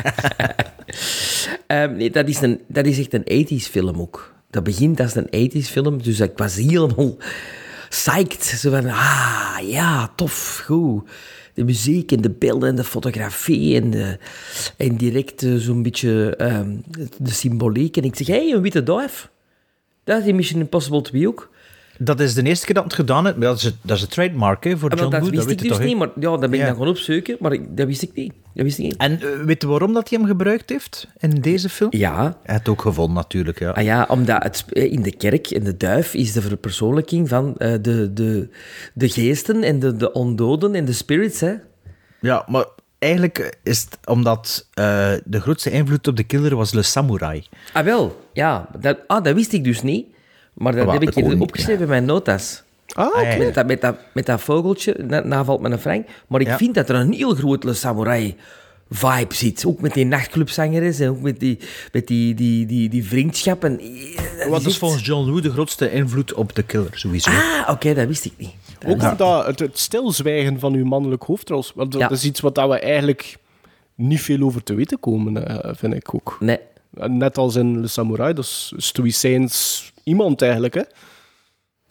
[1.66, 4.34] um, nee, dat is, een, dat is echt een 80s film ook.
[4.50, 7.16] Dat begint als een 80s film, dus ik was helemaal
[7.88, 8.44] psyched.
[8.44, 11.08] Zo van, ah, ja, tof, goed.
[11.54, 14.18] de muziek en de beelden en de fotografie en, de,
[14.76, 16.76] en direct eh, zo'n beetje ehm,
[17.18, 17.96] de symboliek.
[17.96, 19.30] En ik zeg, hé, hey, een witte duif.
[20.04, 21.50] Dat is in Mission Impossible 2 ook.
[22.00, 23.36] Dat is de eerste keer dat het gedaan heeft.
[23.36, 25.30] maar Dat is, het- dat is een trademark hè, voor Ah, wel, John dat Woo.
[25.44, 26.64] wist ik dus niet, maar ja, dat ben ik Ja.
[26.64, 27.36] dan gewoon opzoeken.
[27.40, 28.32] Maar ik, dat wist ik niet.
[28.54, 28.96] Dat wist ik niet.
[28.96, 31.90] En eh, weet je waarom dat hij hem gebruikt heeft in deze film?
[31.96, 32.16] Ja.
[32.22, 33.58] Hij heeft het ook gevonden, natuurlijk.
[33.58, 33.70] Ja.
[33.70, 37.56] Ah ja, omdat het, eh, in de kerk, in de duif, is de verpersoonlijking van
[37.56, 38.48] eh, de, de,
[38.94, 41.54] de geesten en de, de ondoden en de spirits, hè.
[42.20, 42.64] Ja, maar
[42.98, 44.68] eigenlijk is het omdat
[45.24, 47.44] de grootste invloed op de killer was Le Samurai.
[47.72, 48.24] Ah, wel.
[48.32, 50.06] Ja, dat, ah, dat wist ik dus niet.
[50.58, 52.62] Maar dat heb ik hier opgeschreven in mijn notas.
[52.92, 53.36] Ah, oké.
[53.38, 56.06] Met dat, met, dat, met dat vogeltje, na, navalt met een Frank.
[56.26, 56.56] Maar ik Ja.
[56.56, 58.36] vind dat er een heel grote samurai
[58.90, 59.64] vibe zit.
[59.66, 61.58] Ook met die nachtclubzangeres en ook met die,
[61.92, 63.64] met die, die, die, die vriendschap.
[63.64, 67.30] En, eh, Wat is volgens John Woo de grootste invloed op de killer, sowieso.
[67.30, 68.54] Ah, oké, dat wist ik niet.
[68.78, 71.64] Dat Ook wist ik dat, het, het stilzwijgen van uw mannelijk hoofdrol.
[71.74, 72.10] Want dat Ja.
[72.10, 73.36] is iets wat dat we eigenlijk
[73.94, 76.36] niet veel over te weten komen, eh, vind ik ook.
[76.40, 76.58] Nee.
[76.90, 80.82] Net als in Le Samurai, dat is stoïcijns iemand eigenlijk, hè?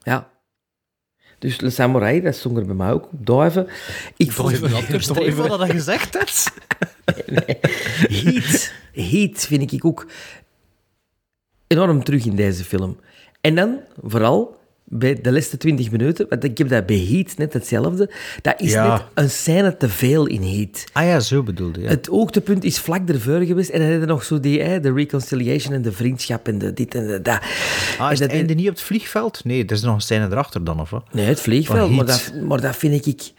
[0.02, 0.30] Ja.
[1.39, 3.26] Dus Le Samurai, dat stond er bij mij ook op.
[3.26, 3.68] Duiven.
[4.18, 4.56] Ik vond
[4.98, 6.52] Stel voor dat hij gezegd hebt.
[8.23, 8.73] Heat.
[8.94, 10.07] Heat vind ik ook
[11.68, 12.99] enorm terug in deze film.
[13.41, 14.60] En dan, vooral,
[14.90, 18.10] bij de laatste 20 minuten, want ik heb dat bij Heat net hetzelfde,
[18.42, 18.94] dat is Ja.
[18.94, 20.84] net een scène te veel in Heat.
[20.94, 21.88] Ah ja, zo bedoelde je.
[21.88, 25.74] Het hoogtepunt is vlak ervoor geweest en dan je nog zo die, hè, de reconciliation
[25.74, 27.40] en de vriendschap en de dit en de dat.
[27.98, 29.44] Ah, En is het dat- einde niet op het vliegveld?
[29.44, 31.04] Nee, er is nog een scène erachter dan, of wat?
[31.14, 33.32] Nee, het vliegveld, maar dat, maar dat vind ik...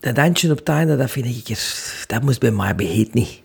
[0.00, 1.48] Dat handje op het einde, dat vind ik...
[1.48, 3.42] er- Dat moest bij mij bij Heat niet.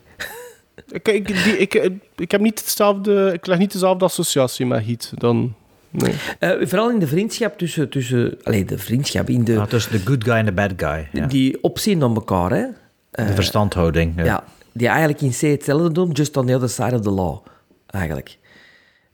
[0.90, 5.12] Ik, ik, die, ik, ik, heb niet hetzelfde, ik leg niet dezelfde associatie met Heat
[5.14, 5.54] dan.
[5.92, 6.14] Nee.
[6.38, 7.88] Eh, vooral in de vriendschap tussen...
[7.88, 9.58] tussen alleen de vriendschap in de...
[9.58, 11.08] Ah, tussen de good guy en de bad guy.
[11.12, 11.26] Ja.
[11.26, 12.66] Die opzien naar elkaar, hè.
[13.10, 14.12] de verstandhouding.
[14.16, 14.24] Ja.
[14.24, 14.44] Ja.
[14.72, 17.46] Die eigenlijk in C hetzelfde doen, just on the other side of the law.
[17.86, 18.38] Eigenlijk.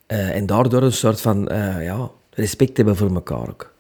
[0.07, 1.49] Eh, en daardoor een soort van...
[1.49, 3.77] eh, ja, respect hebben voor elkaar ook.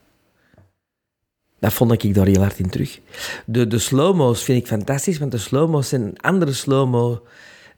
[1.61, 3.01] Dat vond ik daar heel hard in terug.
[3.47, 7.27] De, de slow-mo's vind ik fantastisch, want de slow-mo's zijn een andere slow-mo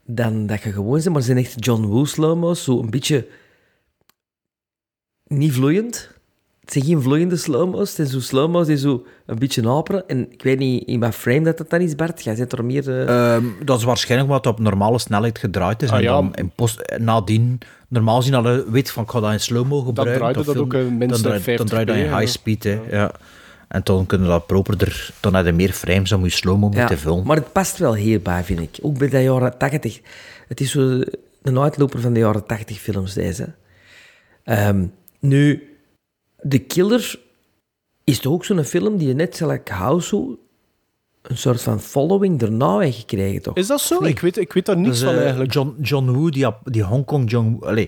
[0.05, 3.27] dan dat je gewoon bent, maar ze zijn echt John Woo slow-mo's, zo een beetje
[5.31, 6.09] niet vloeiend.
[6.61, 10.07] Het zijn geen vloeiende slow-mo's, het zijn zo slow-mo's die zo een beetje haperen.
[10.07, 12.23] En ik weet niet in wat frame dat, dat dan is, Bart.
[12.23, 12.89] Jij zit er meer...
[13.07, 15.89] eh, Ehm, dat is waarschijnlijk wat op normale snelheid gedraaid is.
[15.89, 16.09] Ah, en ja.
[16.11, 20.17] dan in post, nadien, normaal zien alle weet van ik ga dat in slow-mo gebruiken.
[20.17, 22.03] draaide of dat film, ook, eh, minstens dan, draai- 50 dan draai je dat in
[22.05, 22.17] p, ja.
[22.19, 22.63] high speed.
[22.63, 23.11] Hè, ja.
[23.67, 26.79] En dan kunnen dat properder, dan heb je meer frames, dan moet je slow-mo Ja,
[26.79, 27.27] moeten filmen.
[27.27, 28.77] maar het past wel hierbij, vind ik.
[28.81, 29.99] Ook bij de jaren 80.
[30.47, 30.99] Het is zo
[31.41, 33.53] een uitloper van de jaren 80 films, deze.
[34.43, 34.85] Ehm,
[35.21, 35.69] nu,
[36.49, 37.19] The Killer
[38.03, 40.37] is toch ook zo'n film die je net, zoals House,
[41.21, 43.55] een soort van following daarna heeft gekregen, toch?
[43.55, 44.03] Is dat zo?
[44.03, 45.53] Ik weet, ik weet daar niets Dus, van eh, eigenlijk.
[45.53, 47.85] John, John Woo, die, die Hongkong John Woo...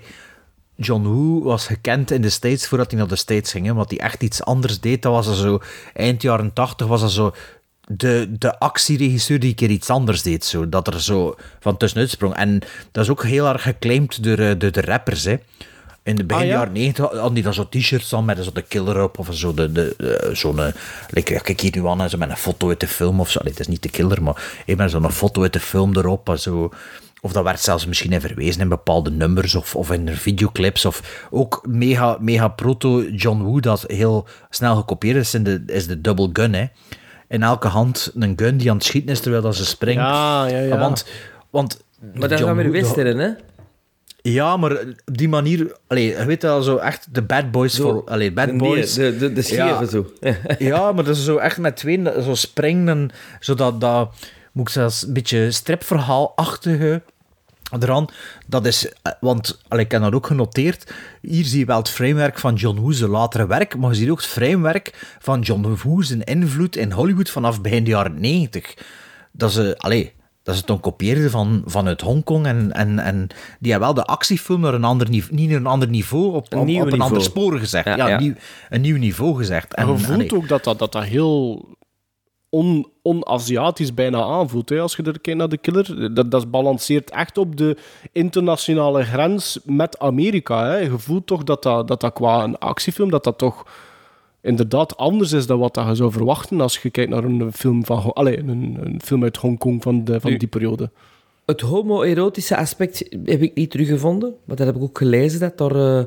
[0.76, 3.66] John Woo was gekend in de States voordat hij naar de States ging.
[3.66, 5.02] Hè, omdat hij echt iets anders deed.
[5.02, 5.60] Dat was er zo...
[5.94, 7.32] Eind jaren tachtig was dat zo...
[7.88, 10.46] De, de actieregisseur die een keer iets anders deed.
[10.46, 12.36] Zo, dat er zo van tussenuit sprong.
[12.36, 12.60] En
[12.92, 15.24] dat is ook heel erg geclaimd door, eh, door de rappers.
[15.24, 15.36] Hè.
[16.04, 16.56] In de begin Ah, ja?
[16.58, 19.20] jaren 90 hadden die dan zo t-shirts aan met zo de killer op.
[19.20, 20.60] Of zo de, de, zo'n...
[20.60, 20.74] eh,
[21.10, 23.30] like, ja, kijk hier nu aan, hè, zo met een foto uit de film of
[23.30, 23.40] zo.
[23.40, 26.30] Allee, het is niet de killer, maar ik ben zo'n foto uit de film erop.
[26.30, 26.72] En zo.
[27.22, 30.86] Of dat werd zelfs misschien in verwezen in bepaalde nummers of, of in videoclips.
[30.86, 35.88] Of ook mega, mega proto John Woo, dat heel snel gekopieerd is, in de, is
[35.88, 36.54] de double gun.
[36.54, 36.66] Hè.
[37.28, 40.02] In elke hand een gun die aan het schieten is terwijl dat ze springt.
[40.02, 40.78] Ja, ja, ja.
[40.78, 41.06] Want,
[41.50, 43.30] want maar dat dan John weer western, hè?
[44.32, 45.76] Ja, maar op die manier...
[45.88, 48.04] Allee, je weet wel, zo echt de bad boys Zo, voor...
[48.06, 48.94] Allee, bad de- boys...
[48.94, 50.06] de- de- ja, zo.
[50.58, 52.02] ja, maar dat is zo echt met twee...
[52.22, 53.10] Zo springen, en
[53.40, 54.16] zodat dat...
[54.52, 57.02] Moet ik zelfs een beetje stripverhaalachtige
[57.80, 58.06] eraan.
[58.48, 58.92] Dat is...
[59.02, 60.94] eh, Want, allee, ik heb dat ook genoteerd.
[61.22, 64.18] Hier zie je wel het framework van John Woo's latere werk, maar je ziet ook
[64.22, 68.74] het framework van John Woo's invloed in Hollywood vanaf begin de jaren 90.
[69.32, 69.76] Dat ze...
[69.78, 70.14] Allee,
[70.44, 73.28] dat ze het dan kopieerden van, vanuit Hongkong en, en, en
[73.60, 76.54] die hebben wel de actiefilm naar een ander niveau, niet naar een ander niveau, op,
[76.54, 77.00] Een op, een niveau.
[77.00, 77.86] ander spoor gezegd.
[77.86, 78.16] Ja, Ja, ja.
[78.16, 78.34] Een, nieuw,
[78.70, 79.74] een nieuw niveau gezegd.
[79.74, 81.66] En je voelt allee, ook dat dat, dat, dat heel
[82.50, 84.70] on, on-Aziatisch bijna aanvoelt.
[84.70, 86.14] Hè, als je er kijkt naar de killer.
[86.14, 87.78] Dat, dat balanceert echt op de
[88.12, 90.66] internationale grens met Amerika.
[90.66, 90.78] Hè.
[90.78, 93.66] Je voelt toch dat dat, dat dat qua een actiefilm, dat dat toch
[94.44, 97.86] inderdaad anders is dan wat dat je zou verwachten als je kijkt naar een film,
[97.86, 100.90] van, allee, een, een film uit Hongkong van, de, van Nu- die periode.
[101.46, 105.98] Het homoerotische aspect heb ik niet teruggevonden, maar dat heb ik ook gelezen, dat er,
[105.98, 106.04] eh,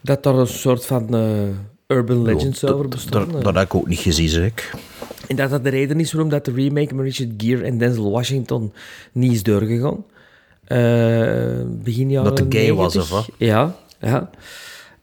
[0.00, 3.28] dat er een soort van eh, urban legends over bestaan.
[3.32, 4.70] Dat, dat heb ik ook niet gezien, zeg ik.
[5.28, 8.10] En dat dat de reden is waarom dat de remake met Richard Gere en Denzel
[8.10, 8.72] Washington
[9.12, 10.04] niet is doorgegaan.
[10.64, 10.78] Eh,
[11.66, 13.02] begin jaren Dat de gay was, 90.
[13.02, 13.28] of wat?
[13.38, 14.30] Ja, ja.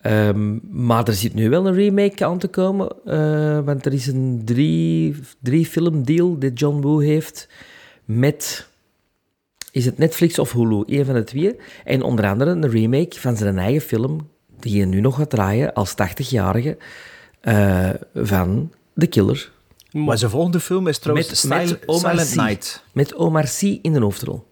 [0.05, 2.89] Ehm, maar er zit nu wel een remake aan te komen.
[3.05, 7.47] eh, want er is een drie, drie film deal die John Woo heeft
[8.05, 8.67] met...
[9.71, 10.83] Is het Netflix of Hulu?
[10.85, 11.55] Een van de twee.
[11.83, 14.27] En onder andere een remake van zijn eigen film,
[14.59, 16.77] die je nu nog gaat draaien als 80-jarige,
[17.41, 19.51] eh, van The Killer.
[19.91, 22.35] Maar zijn volgende film is trouwens Met- met Omar Silent.
[22.35, 22.83] Night.
[22.91, 24.43] Met Omar Sy in de hoofdrol.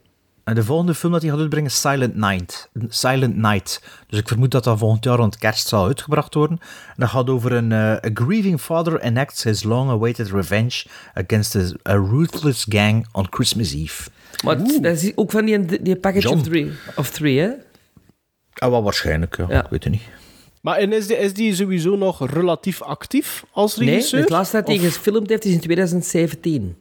[0.44, 2.70] En de volgende film dat hij gaat uitbrengen is Silent Night.
[2.90, 3.82] Silent Night.
[4.08, 6.60] Dus ik vermoed dat dat volgend jaar rond kerst zal uitgebracht worden.
[6.88, 11.62] En dat gaat over een eh, a grieving father enacts his long-awaited revenge against a,
[11.90, 14.10] a ruthless gang on Christmas Eve.
[14.44, 16.38] Maar het- dat is ook van die, die package John.
[16.38, 17.50] of three, of three, hè?
[18.54, 19.46] Ah, wel waarschijnlijk, ja.
[19.50, 19.64] Ja.
[19.64, 20.02] Ik weet het niet.
[20.62, 24.20] Maar en is, die, is die sowieso nog relatief actief als Nee, regisseur?
[24.20, 26.76] het laatste dat hij Of- gefilmd heeft is in 2017.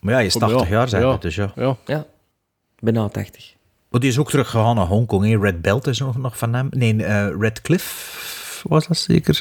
[0.00, 1.16] Maar ja, je is Oh, 80 ja, jaar, zeg ja.
[1.16, 1.52] dus ja.
[1.84, 2.06] Ja.
[2.82, 3.54] Bijna 80.
[3.88, 5.24] Maar die is ook teruggegaan naar Hongkong.
[5.24, 5.38] hè.
[5.38, 6.68] Red Belt is nog, nog van hem.
[6.70, 9.40] Nee, eh, Red Cliff was dat zeker.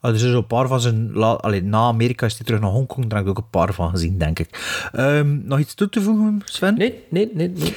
[0.00, 1.12] Ah, dus er zijn een paar van zijn...
[1.12, 3.06] La, allee, na Amerika is hij terug naar Hongkong.
[3.06, 4.88] Daar heb ik ook een paar van gezien, denk ik.
[4.92, 6.74] Ehm, nog iets toe te voegen, Sven?
[6.74, 7.48] Nee, nee, nee.
[7.48, 7.74] nee.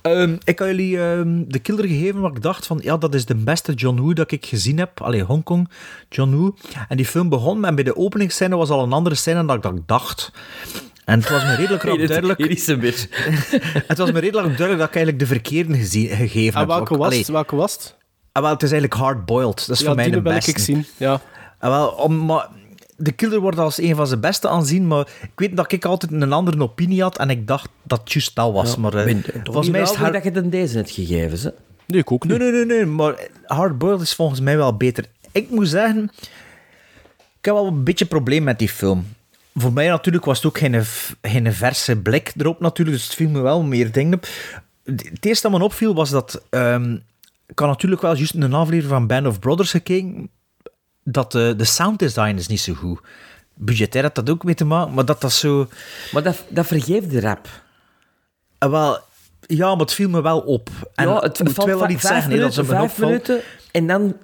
[0.00, 3.24] Ehm, ik had jullie ehm, de killer gegeven waar ik dacht van, ja, dat is
[3.24, 5.00] de beste John Woo dat ik gezien heb.
[5.00, 5.68] Allee, Hongkong,
[6.08, 6.54] John Woo.
[6.88, 9.72] En die film begon, en bij de openingsscène was al een andere scène dan dat
[9.72, 10.32] ik dacht.
[11.04, 12.38] En het was me redelijk rap duidelijk...
[12.38, 13.06] Hier is ze weer.
[13.86, 16.68] Het was me redelijk duidelijk dat ik eigenlijk de verkeerde gezien, gegeven En heb.
[16.68, 17.28] welke was allee, het?
[17.28, 17.96] Welke was het?
[18.32, 19.66] Ah, wel, het is eigenlijk hard-boiled.
[19.66, 20.50] Dat is Ja, voor mij de beste.
[20.50, 20.86] ik zien.
[20.96, 21.20] Ja.
[21.58, 22.48] Ah, wel, om, maar
[22.96, 26.12] de Killer wordt als een van zijn beste aanzien, maar ik weet dat ik altijd
[26.12, 28.72] een andere opinie had en ik dacht dat het juist dat was.
[28.74, 30.12] Ja, maar eh, ben- volgens mij is het Niet hard...
[30.12, 31.50] dat je het in deze hebt gegeven, hè?
[31.86, 32.38] Nee, ik ook niet.
[32.38, 33.14] Nee, nee, nee, nee, maar
[33.46, 35.04] hard-boiled is volgens mij wel beter.
[35.32, 36.10] Ik moet zeggen,
[37.38, 39.06] ik heb wel een beetje een probleem met die film.
[39.54, 40.84] Voor mij natuurlijk was het ook geen,
[41.22, 44.26] geen verse blik erop natuurlijk, dus het viel me wel meer dingen op.
[44.84, 46.42] Het eerste dat me opviel was dat...
[46.50, 46.92] ehm,
[47.46, 50.30] ik had natuurlijk wel juist een aflevering van Band of Brothers gekeken,
[51.02, 53.00] dat de, de sounddesign is niet zo goed.
[53.54, 55.68] Budgetair had dat ook mee te maken, maar dat dat zo...
[56.12, 57.48] Maar dat, dat vergeeft de rap.
[58.58, 58.98] eh, wel,
[59.40, 60.70] ja, maar het viel me wel op.
[60.94, 63.40] En ja, het moet valt wel iets zeggen, hè, dat minuten, ze vijf minuten
[63.70, 64.16] en dan...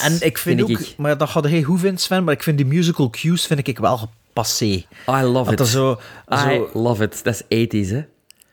[0.00, 0.94] En ik vind, ook, ik.
[0.96, 3.78] maar dat gaat hij hoe vindt Sven, maar ik vind die musical cues vind ik
[3.78, 4.64] wel passé.
[4.64, 5.58] I love Dat it.
[5.58, 6.00] dat zo,
[6.32, 7.24] I zo, love it.
[7.24, 8.04] Dat is 80s, hè?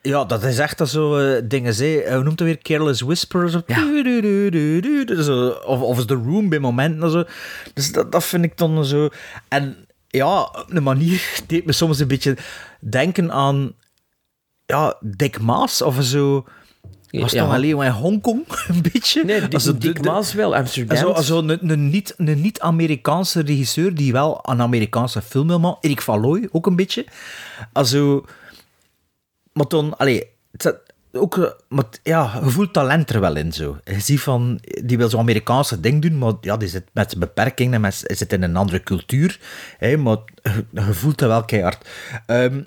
[0.03, 1.97] ja, dat is echt dat zo eh, dingen, hè.
[1.97, 2.57] Eh, hoe noemt het weer?
[2.57, 3.61] Careless Whisper, zo.
[5.23, 7.23] Zo, Of, of is The Room bij momenten, zo.
[7.73, 9.09] Dus dat, dat vind ik dan zo...
[9.47, 12.37] En ja, op een manier deed me soms een beetje
[12.79, 13.73] denken aan...
[14.65, 16.45] Ja, Dick Maas, of zo...
[17.21, 17.45] Was het Ja.
[17.45, 19.23] dan alleen maar in Hongkong, een beetje?
[19.23, 20.97] Nee, de- Maas wel, Amsterdam.
[20.97, 25.77] zo, zo een, een niet- een niet-Amerikaanse regisseur die wel een Amerikaanse film wil maken.
[25.81, 26.03] Erik
[26.51, 27.05] ook een beetje.
[27.71, 28.25] Also,
[29.53, 30.79] maar dan, allee, het,
[31.11, 33.77] ook, maar, ja, je voelt talent er wel in zo.
[33.83, 37.19] Je ziet van, die wil zo'n Amerikaanse ding doen, maar ja, die zit met zijn
[37.19, 39.39] beperkingen en met, zit in een andere cultuur.
[39.77, 41.87] Hè, maar je, je voelt dat wel keihard.
[42.25, 42.61] Ehm,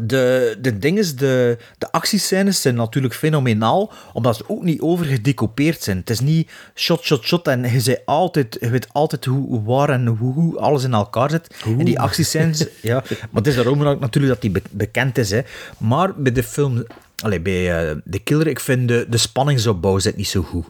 [0.00, 5.82] de, de ding is, de, de actiescènes zijn natuurlijk fenomenaal, omdat ze ook niet overgedecoupeerd
[5.82, 5.96] zijn.
[5.96, 9.88] Het is niet shot, shot, shot en je, zei altijd, je weet altijd hoe, waar
[9.88, 11.54] en hoe, hoe alles in elkaar zit.
[11.64, 15.30] En die actiescènes, ja, maar het is daarom natuurlijk dat die be- bekend is.
[15.30, 15.40] Hè.
[15.78, 16.84] Maar bij de film,
[17.22, 20.66] allee, bij eh, The Killer, ik vind de, de spanningsopbouw zit niet zo goed.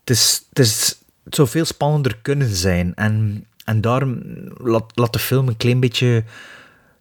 [0.00, 2.94] Het is, het is het zou veel spannender kunnen zijn.
[2.94, 4.22] En, en daarom
[4.56, 6.24] laat, laat de film een klein beetje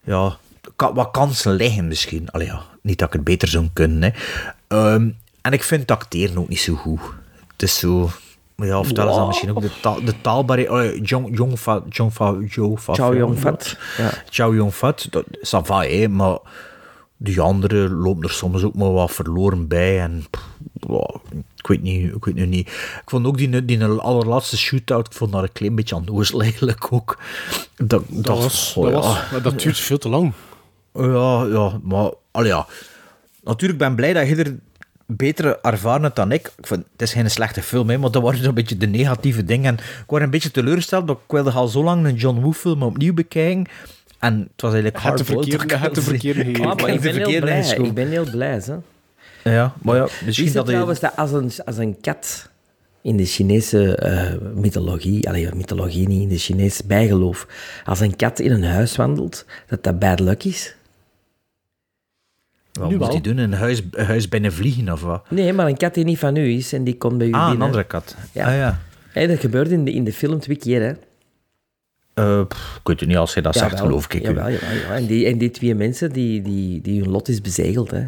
[0.04, 0.38] ja,
[0.76, 2.30] wat kansen liggen misschien.
[2.30, 4.02] Allee, ja, niet dat ik het beter zou kunnen.
[4.02, 4.10] Hè.
[4.68, 5.10] Ehm,
[5.42, 7.00] en ik vind het acteren ook niet zo goed.
[7.52, 8.10] Het is zo...
[8.56, 10.72] Ja, of dat is dan misschien ook de, taal, de taalbarrière.
[10.72, 11.84] Oh, Jong, Jong Fat...
[11.90, 12.36] Jong Fat...
[12.48, 12.96] Joe Fat...
[12.96, 13.16] Chow
[14.56, 14.94] ja.
[15.10, 16.38] Dat ça va, hè, maar
[17.18, 20.00] die andere lopen er soms ook maar wat verloren bij.
[20.00, 20.48] En pff,
[20.88, 21.20] ja,
[21.58, 22.68] ik weet niet, ik weet nu niet.
[22.68, 26.88] Ik vond ook die, die allerlaatste shootout, ik vond dat een klein beetje aan eigenlijk
[26.92, 27.18] ook.
[27.76, 29.28] Dat, dat, Dat, was, oh, dat, ja.
[29.32, 30.34] was, dat duurt veel te lang.
[30.94, 32.66] Ja, ja, maar allee, ja.
[33.44, 34.56] Natuurlijk ben ik blij dat je er
[35.06, 36.52] betere ervaren hebt dan ik.
[36.58, 39.44] ik vind, het is geen slechte film, hè, maar dat waren zo'n beetje de negatieve
[39.44, 39.78] dingen.
[39.78, 42.54] En ik was een beetje teleurgesteld, want ik wilde al zo lang een John Woo
[42.54, 43.66] film opnieuw bekijken.
[44.20, 45.28] En het was eigenlijk hard
[45.80, 46.66] hebt de verkeerde gegeven.
[46.66, 47.78] Ah, maar ik ben heel blij.
[47.78, 48.76] Ik ben heel blij, hè.
[49.44, 50.72] Ja, maar ja, Misschien is dat je...
[50.72, 52.50] trouwens dat als een, als een kat
[53.02, 57.48] in de Chinese eh, mythologie, allee, mythologie niet, in de Chinese bijgeloof,
[57.86, 60.76] als een kat in een huis wandelt, dat dat bad luck is?
[62.80, 63.38] Wat Nu moet hij doen?
[63.38, 65.30] Een huis, een huis binnen vliegen of wat?
[65.32, 67.40] Nee, maar een kat die niet van u is en die komt bij u Ah,
[67.40, 67.56] binnen.
[67.56, 68.16] een andere kat.
[68.32, 68.48] Ja.
[68.48, 68.80] Ah ja.
[69.12, 70.92] Hé, dat gebeurt in de, in de film twee keer, hè.
[72.14, 74.22] Eh, pff, ik weet het niet, als je dat zegt, Jawel, geloof ik.
[74.22, 74.98] Jawel, jawel, jawel.
[74.98, 77.92] En, die, en die twee mensen, die, die, die hun lot is bezegeld.
[77.92, 78.06] Hè.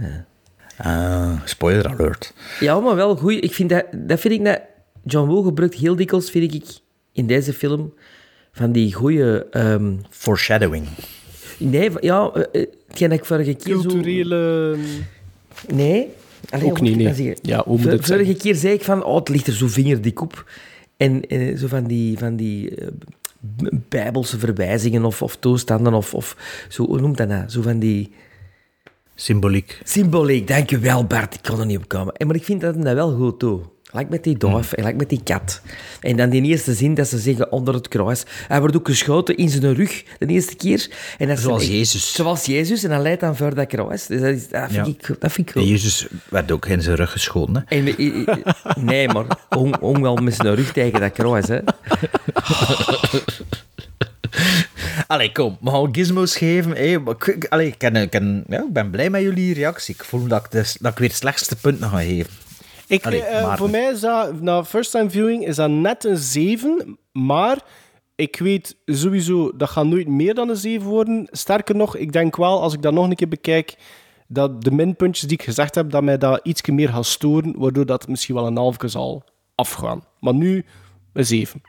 [0.77, 2.33] Ah, spoiler alert.
[2.59, 3.43] Ja, maar wel goed.
[3.43, 4.59] Ik vind dat, dat vind ik dat
[5.05, 6.63] John Woo gebruikt heel dikwijls, vind ik,
[7.11, 7.93] in deze film,
[8.51, 9.47] van die goede...
[9.51, 10.87] ehm, Foreshadowing.
[11.57, 13.81] Nee, ja, eh, eh, hetgeen dat ik vorige keer zo...
[13.81, 14.77] Culturele...
[15.67, 16.07] Nee.
[16.49, 17.13] Allee, Ook niet, ik nee.
[17.13, 17.37] zeggen?
[17.41, 20.45] Ja, hoe het Vorige keer zei ik van, oh, het ligt er zo vingerdik op.
[20.97, 22.87] En eh, zo van die, van die eh,
[23.89, 26.37] bijbelse verwijzingen of, of toestanden of, of
[26.69, 27.49] zo, hoe noemt dat nou?
[27.49, 28.11] Zo van die...
[29.15, 29.81] Symboliek.
[29.83, 32.13] Symboliek, dankjewel Bart, ik kon er niet op komen.
[32.13, 33.63] En, maar ik vind dat dat wel goed doet.
[33.93, 35.61] Gelijk met die duif en gelijk met die kat.
[36.01, 38.23] En dan die eerste zin dat ze zeggen onder het kruis.
[38.47, 40.87] Hij wordt ook geschoten in zijn rug de eerste keer.
[41.17, 42.13] En dat Zoals Jezus.
[42.13, 44.05] Zoals Jezus, en dan leidt dan voor dat kruis.
[44.05, 44.91] Dus dat, is, dat, vind, Ja.
[45.09, 45.67] ik, dat vind ik goed.
[45.67, 47.55] Jezus werd ook in zijn rug geschoten.
[47.67, 47.75] Hè?
[47.77, 48.37] En, eh, eh,
[48.75, 49.25] nee, maar
[49.79, 51.59] hong wel met zijn rug tegen dat kruis, hè.
[55.07, 57.03] Allee, kom, we gaan gizmos geven.
[57.03, 57.15] Maar
[57.49, 59.95] allee, ik, ken- ik ken- ja, ik ben blij met jullie reactie.
[59.95, 62.31] Ik voel dat ik, dat ik weer het slechtste punten ga geven.
[62.93, 66.03] Ik, Allee, eh, maar- voor mij is dat, na first time viewing, is dat net
[66.03, 66.97] een 7.
[67.11, 67.61] Maar
[68.15, 71.27] ik weet sowieso, dat gaat nooit meer dan een 7 worden.
[71.31, 73.75] Sterker nog, ik denk wel, als ik dat nog een keer bekijk,
[74.27, 77.85] dat de minpuntjes die ik gezegd heb, dat mij dat iets meer gaat storen, waardoor
[77.85, 79.23] dat misschien wel een halfje zal
[79.55, 80.03] afgaan.
[80.19, 80.65] Maar nu
[81.13, 81.61] een 7.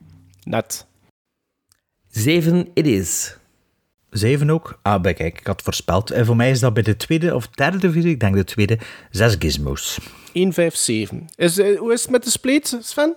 [0.43, 0.87] Net.
[2.11, 3.37] Zeven it is.
[4.11, 4.79] Zeven ook?
[4.83, 6.11] Ah, bij kijk, ik had voorspeld.
[6.11, 8.79] En voor mij is dat bij de tweede of derde video, ik denk de tweede,
[9.11, 9.99] zes gizmos.
[10.35, 11.29] 1, 5, 7.
[11.37, 13.15] Is, eh, hoe is het met de spleet, Sven?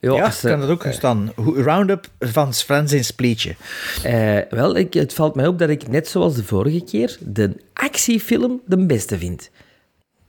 [0.00, 1.32] Ja, ik kan eh, dat ook gestaan.
[1.36, 3.54] Hoe- Roundup van Sven zijn spleetje.
[4.02, 7.56] Eh, wel, ik, het valt mij op dat ik, net zoals de vorige keer, de
[7.72, 9.50] actiefilm de beste vind.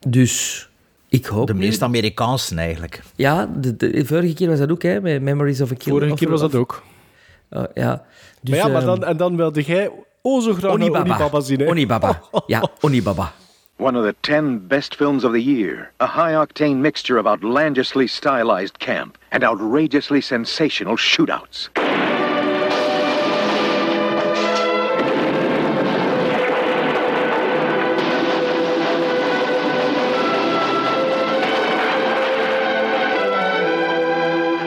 [0.08, 0.68] Dus
[1.10, 3.02] ik hoop De meest Amerikaanse eigenlijk.
[3.16, 6.00] Ja, de, de, de vorige keer was dat ook, hè, met Memories of a Killer.
[6.00, 6.84] Vorige keer was dat ook.
[7.50, 8.06] Oh, ja.
[8.42, 9.92] Dus, maar ja, maar ehm, dan, en dan wilde jij
[10.22, 11.00] oh zo graag Onibaba.
[11.00, 11.60] Onibaba zien.
[11.60, 11.68] Hè?
[11.68, 12.22] Onibaba.
[12.48, 13.34] Ja, Onibaba.
[13.80, 15.94] One of the 10 best films of the year.
[16.02, 21.70] A high octane mixture of outlandishly stylized camp and outrageously sensational shootouts.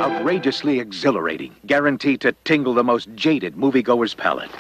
[0.01, 4.51] Outrageously exhilarating, guaranteed to tingle the most jaded moviegoer's palate.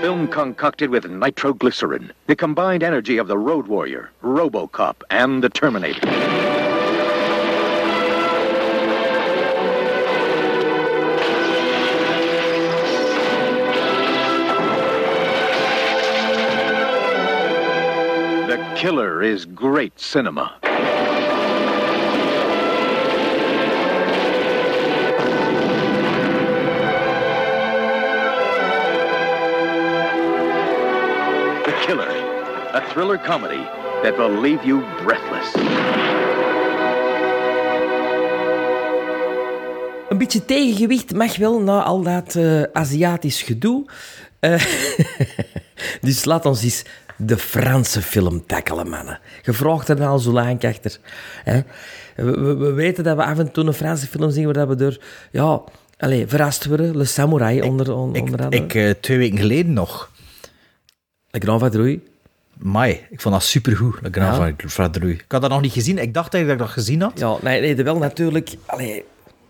[0.00, 6.00] Film concocted with nitroglycerin, the combined energy of the Road Warrior, Robocop, and the Terminator.
[18.46, 20.56] The Killer is great cinema.
[31.86, 32.10] Killer,
[32.74, 33.62] a thriller comedy
[34.02, 35.54] that will leave you breathless.
[40.08, 43.84] Een beetje tegengewicht mag wel na al dat eh, Aziatisch gedoe.
[44.40, 44.62] Eh,
[46.00, 46.82] dus laat ons eens
[47.16, 49.18] de Franse film tackelen, mannen.
[49.42, 50.98] Gevraagd er al zo lang achter.
[51.44, 51.60] Hè?
[52.16, 54.74] We, we- we weten dat we af en toe een Franse film zien waar we
[54.74, 54.98] door...
[55.30, 55.60] Ja,
[55.98, 56.96] allez, verrast worden.
[56.96, 58.62] Le Samurai onder, on- onder andere.
[58.64, 60.10] Ik, eh, twee weken geleden nog.
[61.30, 62.00] Le Grand Vadrouille.
[62.58, 64.68] Mai, ik vond dat supergoed, Le Grand Ja.
[64.68, 65.14] Vadrouille.
[65.14, 65.98] Ik had dat nog niet gezien.
[65.98, 67.18] Ik dacht eigenlijk dat ik dat gezien had.
[67.18, 68.56] Ja, nee, nee, wel natuurlijk...
[68.66, 69.00] Allez,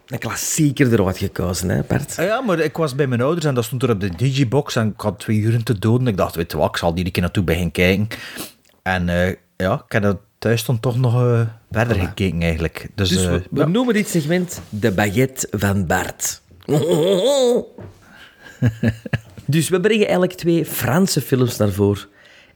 [0.07, 2.17] een klassieker eruit gekozen, hè, Bert?
[2.19, 4.77] Ah ja, maar ik was bij mijn ouders en dat stond er op de digibox
[4.77, 6.07] en ik had twee uren te doden.
[6.07, 8.09] Ik dacht, weet je wat, ik zal die een keer naartoe beginnen kijken.
[8.83, 11.41] En eh, ja, ik heb dat thuis dan toch nog eh,
[11.71, 12.89] verder gekeken eigenlijk.
[12.95, 13.67] Dus, Dus eh, we, we ja.
[13.67, 16.41] noemen dit segment de baguette van Bart.
[19.51, 22.07] dus we brengen eigenlijk twee Franse films naar voren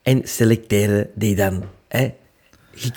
[0.02, 1.64] en selecteren die dan.
[1.88, 2.12] Hè?
[2.74, 2.90] Je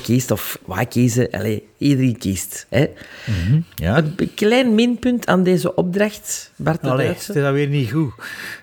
[0.00, 1.30] kiest, of wij kiezen.
[1.30, 2.66] Allee, iedereen kiest.
[2.68, 2.86] Hè?
[3.26, 3.96] Mhm, ja.
[4.16, 8.12] Een klein minpunt aan deze opdracht, Bart de Allee, is dat weer niet goed.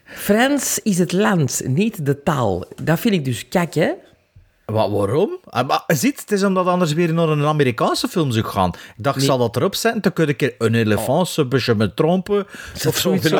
[0.05, 2.65] Frans is het land, niet de taal.
[2.83, 3.91] Dat vind ik dus kak, hè?
[4.65, 5.37] Wat, waarom?
[5.49, 8.69] Ah, maar, ziet, het is omdat anders weer naar een Amerikaanse film zou gaan.
[8.69, 9.25] Ik dacht, ik Nee.
[9.31, 12.47] zal dat erop zetten, dan kun ik een keer een elefant, een beetje me trompen.
[12.87, 13.31] Of zoiets.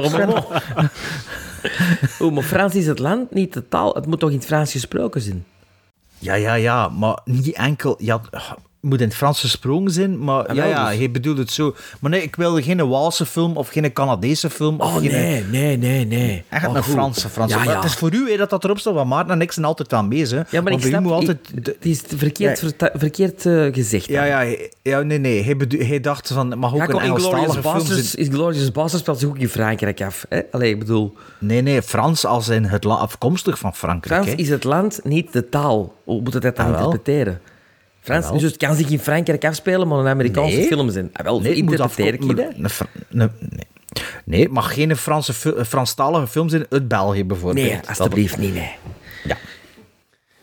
[2.20, 3.94] Oh, maar Frans is het land, niet de taal.
[3.94, 5.46] Het moet toch in het Frans gesproken zijn?
[6.20, 7.96] Ja, ja, ja, maar niet enkel...
[7.98, 8.22] Ja,
[8.86, 10.98] moet in het Frans gesproken zijn, maar Ah, ja, ja, dus.
[11.00, 11.76] je bedoelt het zo.
[12.00, 14.80] Maar nee, ik wilde geen Waalse film of geen Canadese film.
[14.80, 16.44] Of Oh, geen, nee, nee, nee, nee.
[16.50, 16.94] Echt Oh, een goed.
[16.94, 17.58] Franse, Franse.
[17.64, 17.76] Ja.
[17.76, 19.94] Het is voor u hè, dat dat erop staat, want Maarten en ik zijn altijd
[19.94, 20.52] aan bezig.
[20.52, 21.02] Ja, maar ik snap...
[21.02, 21.38] moet altijd...
[21.56, 22.90] ik- het is verkeerd, Ja.
[22.94, 24.06] verkeerd eh, gezegd.
[24.06, 25.44] Ja, ja, hij- ja, nee, nee.
[25.44, 28.26] Hij, bedo- hij dacht van, mag ook Ja, een Engelstalige film zijn.
[28.28, 30.26] Inglourious Basterds speelt zich ook in Frankrijk af.
[30.30, 30.42] Hè?
[30.52, 31.14] Allee, ik bedoel...
[31.40, 34.22] Nee, nee, Frans als in het afkomstig van Frankrijk.
[34.24, 34.44] Frans hè.
[34.44, 35.94] is het land, niet de taal.
[36.04, 37.00] Hoe moet het dat dan Ah, wel.
[38.06, 40.68] Frans, dus het kan zich in Frankrijk afspelen, maar een Amerikaanse Nee.
[40.68, 41.10] film zijn.
[41.14, 42.46] Ah, wel, Nee, interpreteer ik dat.
[42.58, 43.68] een Fra- een- nee.
[44.26, 47.68] Nee, het mag geen Franse, fi- Franstalige film zijn uit België bijvoorbeeld.
[47.68, 48.72] Nee, alstublieft niet, nee.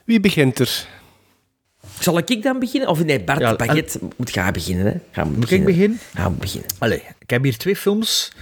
[0.05, 0.87] Wie begint er?
[1.99, 2.89] Zal ik dan beginnen?
[2.89, 4.87] Of nee, Bart Ja, Paget moet gaan beginnen.
[4.87, 4.93] Hè?
[5.11, 6.01] Ga Moet ik beginnen?
[6.15, 6.69] Ga beginnen.
[6.79, 8.33] Allee, ik heb hier twee films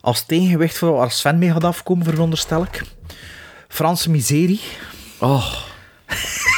[0.00, 2.82] als tegengewicht voor waar Sven mee gaat afkomen, veronderstel ik.
[3.68, 4.60] Franse Miserie.
[5.18, 5.54] Oh.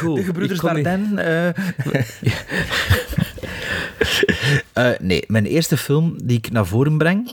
[0.00, 1.22] Goed, De gebroeders Dardenne.
[1.22, 2.02] eh.
[4.72, 7.32] Eh, nee, mijn eerste film die ik naar voren breng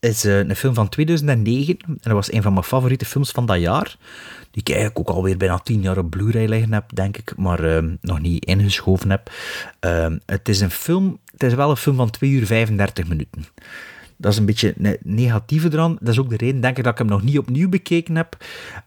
[0.00, 1.76] is eh, een film van 2009.
[1.86, 3.96] En dat was een van mijn favoriete films van dat jaar.
[4.50, 7.32] Die ik eigenlijk ook alweer bijna tien jaar op Blu-ray liggen heb, denk ik.
[7.36, 9.30] Maar nog niet ingeschoven heb.
[10.26, 11.18] Het is een film...
[11.32, 13.44] Het is wel een film van 2 uur 35 minuten.
[14.20, 15.96] Dat is een beetje negatieve eraan.
[16.00, 18.36] Dat is ook de reden, denk ik, dat ik hem nog niet opnieuw bekeken heb.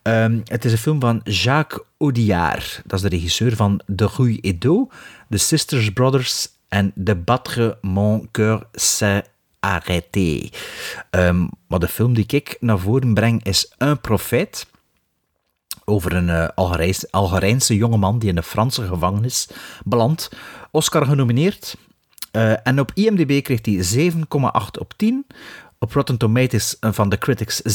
[0.01, 2.81] Ehm, het is een film van Jacques Audiard.
[2.85, 4.89] Dat is de regisseur van De Rue Edo,
[5.29, 9.29] The Sisters Brothers en De Battre Mon Cœur s'est
[9.59, 10.49] arrêté.
[11.09, 14.65] Ehm, maar de film die ik naar voren breng is Un Profeet
[15.85, 19.49] over een eh, Algerijnse, Algerijnse jongeman die in de Franse gevangenis
[19.85, 20.29] belandt.
[20.71, 21.75] Oscar genomineerd.
[22.31, 25.25] Eh, en op IMDb kreeg hij 7,8 op 10.
[25.79, 27.65] Op Rotten Tomatoes eh, van de critics 96%,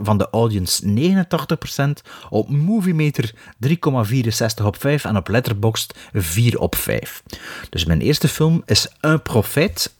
[0.00, 2.08] van de audience 89%.
[2.28, 3.34] Op Moviemeter
[3.66, 7.22] 3,64 op 5 en op Letterboxd 4 op 5.
[7.70, 9.94] Dus mijn eerste film is Un Profeet,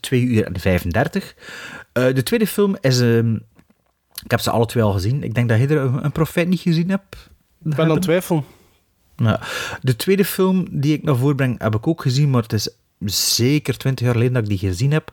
[0.00, 1.34] 2 uur en 35.
[1.92, 3.00] Eh, de tweede film is...
[3.00, 3.34] ehm,
[4.24, 5.22] ik heb ze alle twee al gezien.
[5.22, 7.16] Ik denk dat je er een, profeet niet gezien hebt.
[7.64, 8.44] Ik ben aan het twijfelen.
[9.80, 12.68] De tweede film die ik naar voren breng, heb ik ook gezien, maar het is
[13.04, 15.10] zeker twintig jaar geleden dat ik die gezien heb.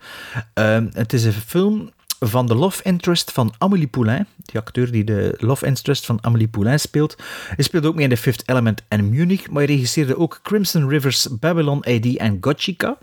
[0.53, 1.91] Ehm, het is een film
[2.29, 4.27] van de love interest van Amélie Poulain.
[4.45, 7.15] Die acteur die de love interest van Amélie Poulain speelt.
[7.55, 10.89] Hij speelde ook mee in The Fifth Element en Munich, maar hij regisseerde ook Crimson
[10.89, 12.97] Rivers, Babylon AD en Gotchika.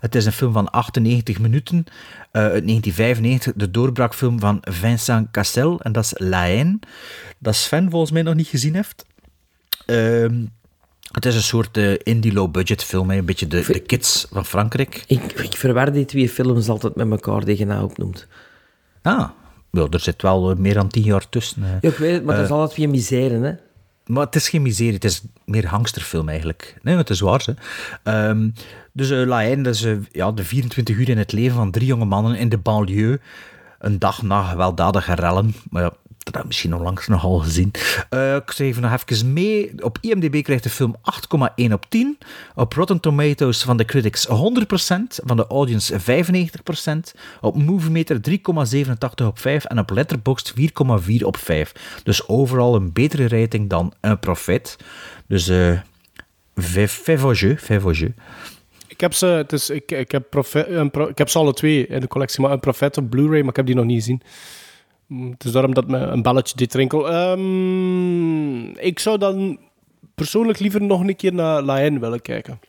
[0.00, 1.84] Het is een film van 98 minuten,
[2.30, 6.78] eh, uit 1995, de doorbraakfilm van Vincent Cassel, en dat is La Haine,
[7.38, 9.04] dat Sven volgens mij nog niet gezien heeft.
[9.86, 10.44] Ehm,
[11.12, 13.16] het is een soort eh, indie low-budget film, hè.
[13.16, 15.04] een beetje de, de kids van Frankrijk.
[15.06, 18.26] Ik, ik verwar die twee films altijd met elkaar die je nou opnoemt.
[19.02, 19.28] Ah,
[19.70, 21.62] wel, er zit wel eh, meer dan tien jaar tussen.
[21.64, 21.70] eh.
[21.80, 23.52] Ja, ik weet het, maar dat is altijd weer misère, hè.
[24.06, 26.76] Maar het is geen miserie, het is meer hangsterfilm eigenlijk.
[26.82, 27.44] Nee, het is waar.
[27.46, 27.52] Hè.
[28.02, 28.48] Ehm,
[28.92, 31.86] dus uh, La Haine, dat is ja, de 24 uur in het leven van drie
[31.86, 33.20] jonge mannen in de banlieue.
[33.78, 35.54] Een dag na gewelddadige rellen.
[35.70, 35.92] Maar ja,
[36.26, 37.70] dat heb je misschien onlangs nogal gezien.
[38.10, 39.72] Eh, ik schreef nog even mee.
[39.82, 42.18] Op IMDb krijgt de film 8,1 op 10.
[42.54, 45.20] Op Rotten Tomatoes van de critics 100%.
[45.24, 47.14] Van de audience 95%.
[47.40, 49.64] Op Moviemeter 3,87 op 5.
[49.64, 51.72] En op Letterboxd 4,4 op 5.
[52.02, 54.76] Dus overal een betere rating dan een Profet.
[55.26, 55.80] Dus eh
[56.54, 57.56] vijf au jeu.
[58.88, 62.00] Ik heb ze, is, ik, ik, heb profe, een ik heb ze alle twee in
[62.00, 64.22] de collectie, maar een Profet op Blu-ray, maar ik heb die nog niet gezien.
[65.08, 67.10] Het is daarom dat me een belletje dit rinkel.
[67.10, 69.58] Ehm, ik zou dan
[70.14, 72.58] persoonlijk liever nog een keer naar La Haine willen kijken.
[72.60, 72.68] Dat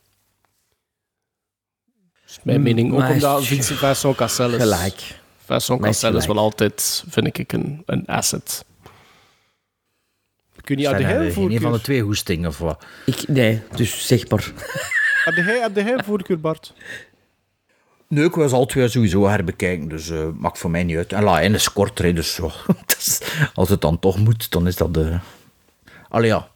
[2.26, 2.92] is mijn Mm, mening.
[2.92, 4.62] Ook maar- omdat Vincent Vincent Cassel is...
[4.62, 5.20] Gelijk.
[5.44, 8.64] Vincent Cassel is wel altijd, vind ik, een, een asset.
[10.60, 11.82] Kun je aan de heel een van de voorkeur...
[11.82, 12.84] twee hoestingen of wat?
[13.06, 14.52] Ik, nee, dus zeg maar.
[15.24, 16.74] Heb jij, heb jij een voorkeur, Bart?
[18.08, 21.12] Nee, ik was al twee sowieso herbekijken, dus eh maakt voor mij niet uit.
[21.12, 22.40] En La Haine is korter, hè, dus
[22.98, 23.20] is-
[23.54, 25.18] als het dan toch moet, dan is dat de...
[26.08, 26.48] Allee, ja.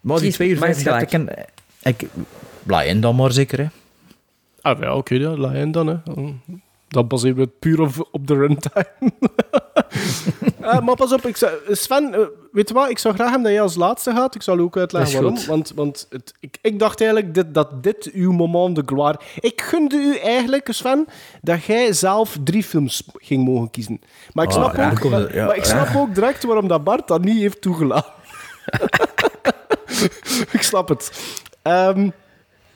[0.00, 1.46] Maar die twee uur maar is 35 en...
[1.82, 2.08] Ik,
[2.62, 3.66] La Haine dan maar zeker, hè.
[4.60, 5.94] Ah, ja, oké, ja, La Haine dan, hè.
[6.88, 8.86] Dat baseren we het puur op, op de runtime.
[10.60, 12.20] Eh, maar pas op, ik zou, Sven, eh,
[12.52, 12.90] weet je wat?
[12.90, 14.34] Ik zou graag hebben dat jij als laatste gaat.
[14.34, 15.36] Ik zal ook uitleggen waarom.
[15.36, 15.46] goed.
[15.46, 19.20] Want, want het, ik, ik dacht eigenlijk dit, dat dit uw moment de gloire...
[19.40, 21.06] Ik gunde u eigenlijk, Sven,
[21.42, 24.00] dat jij zelf drie films ging mogen kiezen.
[24.32, 26.00] Maar ik Ah, snap, ook, maar, ja, maar ik snap ja.
[26.00, 28.12] ook direct waarom dat Bart dat niet heeft toegelaten.
[30.58, 31.10] ik snap het.
[31.62, 32.10] Ehm,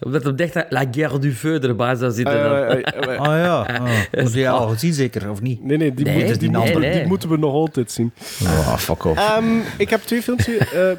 [0.03, 2.35] Omdat hij dacht dat La Guerre du Feu erbij zou zitten.
[2.45, 2.83] eh, dan.
[2.83, 3.91] eh, eh, Ah ja, ah.
[4.23, 5.65] Moet je al gezien zeker, of niet?
[5.65, 6.93] nee, nee, die, Nee, moeten, die, nee, moeten, nee.
[6.93, 8.13] die moeten we nog altijd zien.
[8.47, 9.19] Ah, fuck off.
[9.19, 10.49] Ehm, ik heb twee films.
[10.49, 10.91] Eh,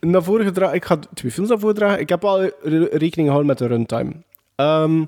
[0.00, 0.74] naar voren gedragen.
[0.74, 2.00] Ik ga twee films naar voren dragen.
[2.00, 2.52] Ik heb wel re-
[2.90, 4.12] rekening gehouden met de runtime.
[4.56, 5.00] Ehm,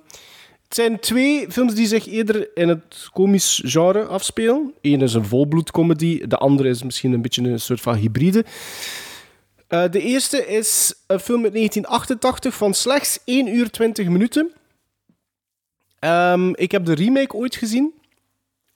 [0.68, 4.72] het zijn twee films die zich eerder in het komisch genre afspelen.
[4.80, 8.44] Eén is een volbloedcomedy, de andere is misschien een beetje een soort van hybride.
[9.72, 14.50] Eh, de eerste is een film uit 1988 van slechts 1 uur 20 minuten.
[15.98, 17.92] Ehm, ik heb de remake ooit gezien.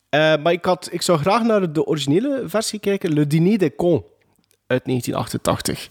[0.09, 3.13] Eh, maar ik, had, ik zou graag naar de originele versie kijken.
[3.13, 4.03] Le Dîner des Cons
[4.67, 5.89] uit 1988.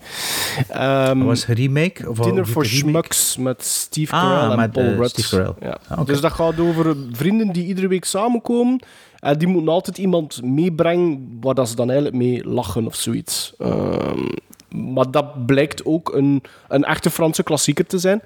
[0.70, 2.10] Ehm, Dat was een remake?
[2.10, 2.66] Of Dinner for?
[2.66, 5.30] Schmucks met Steve Ah, Carell en Paul eh, Rudd.
[5.60, 5.78] Ja.
[5.88, 6.12] Ah, oké.
[6.12, 8.80] Dus dat gaat over vrienden die iedere week samenkomen.
[9.20, 13.54] En die moeten altijd iemand meebrengen waar dat ze dan eigenlijk mee lachen of zoiets.
[13.58, 14.28] Ehm,
[14.76, 18.22] maar dat blijkt ook een, een echte Franse klassieker te zijn.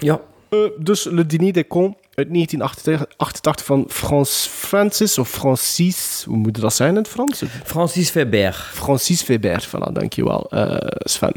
[0.00, 0.20] Ja.
[0.48, 6.60] Eh, dus Le Dîner des Cons uit 1988 van Frans Francis of Francis, hoe moet
[6.60, 7.42] dat zijn in het Frans?
[7.64, 8.52] Francis Weber.
[8.52, 11.32] Francis Weber, voilà, dankjewel eh Sven.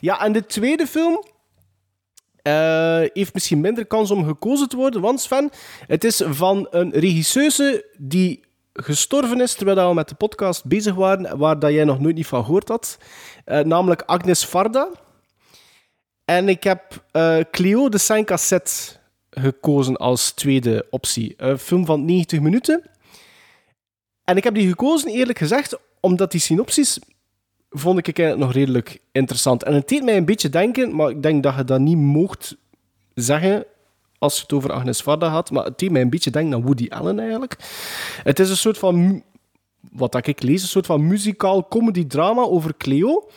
[0.00, 1.24] Ja, en de tweede film
[2.42, 5.50] eh, heeft misschien minder kans om gekozen te worden, want Sven,
[5.86, 8.44] het is van een regisseuse die
[8.74, 12.26] gestorven is terwijl we met de podcast bezig waren, waar dat jij nog nooit niet
[12.26, 12.98] van gehoord had,
[13.44, 14.88] Eh, namelijk Agnes Varda.
[16.24, 18.72] En ik heb eh, Cleo de 5 cassette
[19.30, 21.34] gekozen als tweede optie.
[21.36, 22.82] Een film van 90 minuten.
[24.24, 26.98] En ik heb die gekozen, eerlijk gezegd, omdat die synopsis
[27.70, 29.62] vond ik nog redelijk interessant.
[29.62, 32.56] En het deed mij een beetje denken, maar ik denk dat je dat niet mocht
[33.14, 33.66] zeggen
[34.24, 36.62] als je het over Agnes Varda had, maar het deed mij een beetje denken aan
[36.62, 37.56] Woody Allen eigenlijk.
[38.22, 39.22] Het is een soort van,
[39.92, 43.28] wat ik lees, een soort van muzikaal comedy-drama over Cleo.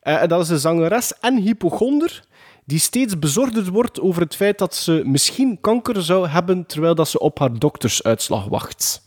[0.00, 2.26] Eh, dat is een zangeres en hypochonder
[2.64, 7.08] die steeds bezorgder wordt over het feit dat ze misschien kanker zou hebben terwijl dat
[7.08, 9.02] ze op haar doktersuitslag wacht.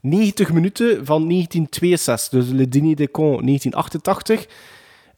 [0.00, 4.46] 90 minuten van 1962, dus Le Dîner des Cons 1988,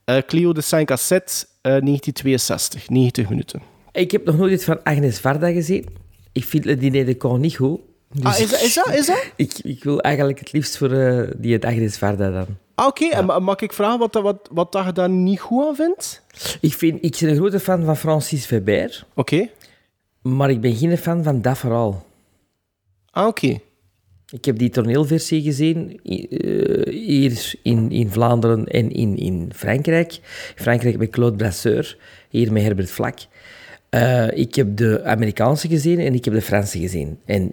[0.04, 3.77] eh, Cleo de 5 cassette eh, 1962, 90 minuten.
[3.92, 5.86] Ik heb nog nooit iets van Agnes Varda gezien.
[6.32, 7.80] Ik vind Le Dîner de Con niet goed.
[8.12, 9.30] Dus Ah, is dat- is dat- is dat?
[9.36, 12.46] Ik, ik wil eigenlijk het liefst voor eh, die het Agnes Varda dan.
[12.74, 15.40] Ah, Oké, en ma- mag ik vragen wat, dat- wat, wat dat je daar niet
[15.40, 16.22] goed aan vindt?
[16.60, 19.04] Ik, vind, ik ben een grote fan van Francis Weber.
[19.14, 19.48] Oké.
[20.22, 22.06] Maar ik ben geen fan van dat verhaal.
[23.10, 23.58] Ah, oké.
[24.30, 30.12] Ik heb die toneelversie gezien, eh, hier in, in Vlaanderen en in, in Frankrijk.
[30.56, 31.96] In Frankrijk met Claude Brasseur,
[32.28, 33.18] hier met Herbert Vlak.
[33.90, 37.18] Eh, ik heb de Amerikaanse gezien en ik heb de Franse gezien.
[37.24, 37.52] En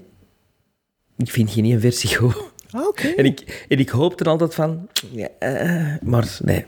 [1.17, 2.35] ik vind geen één versie goed.
[2.71, 3.07] Ah, oké.
[3.17, 6.63] En ik, en ik hoop er altijd van, ja, eh, maar nee.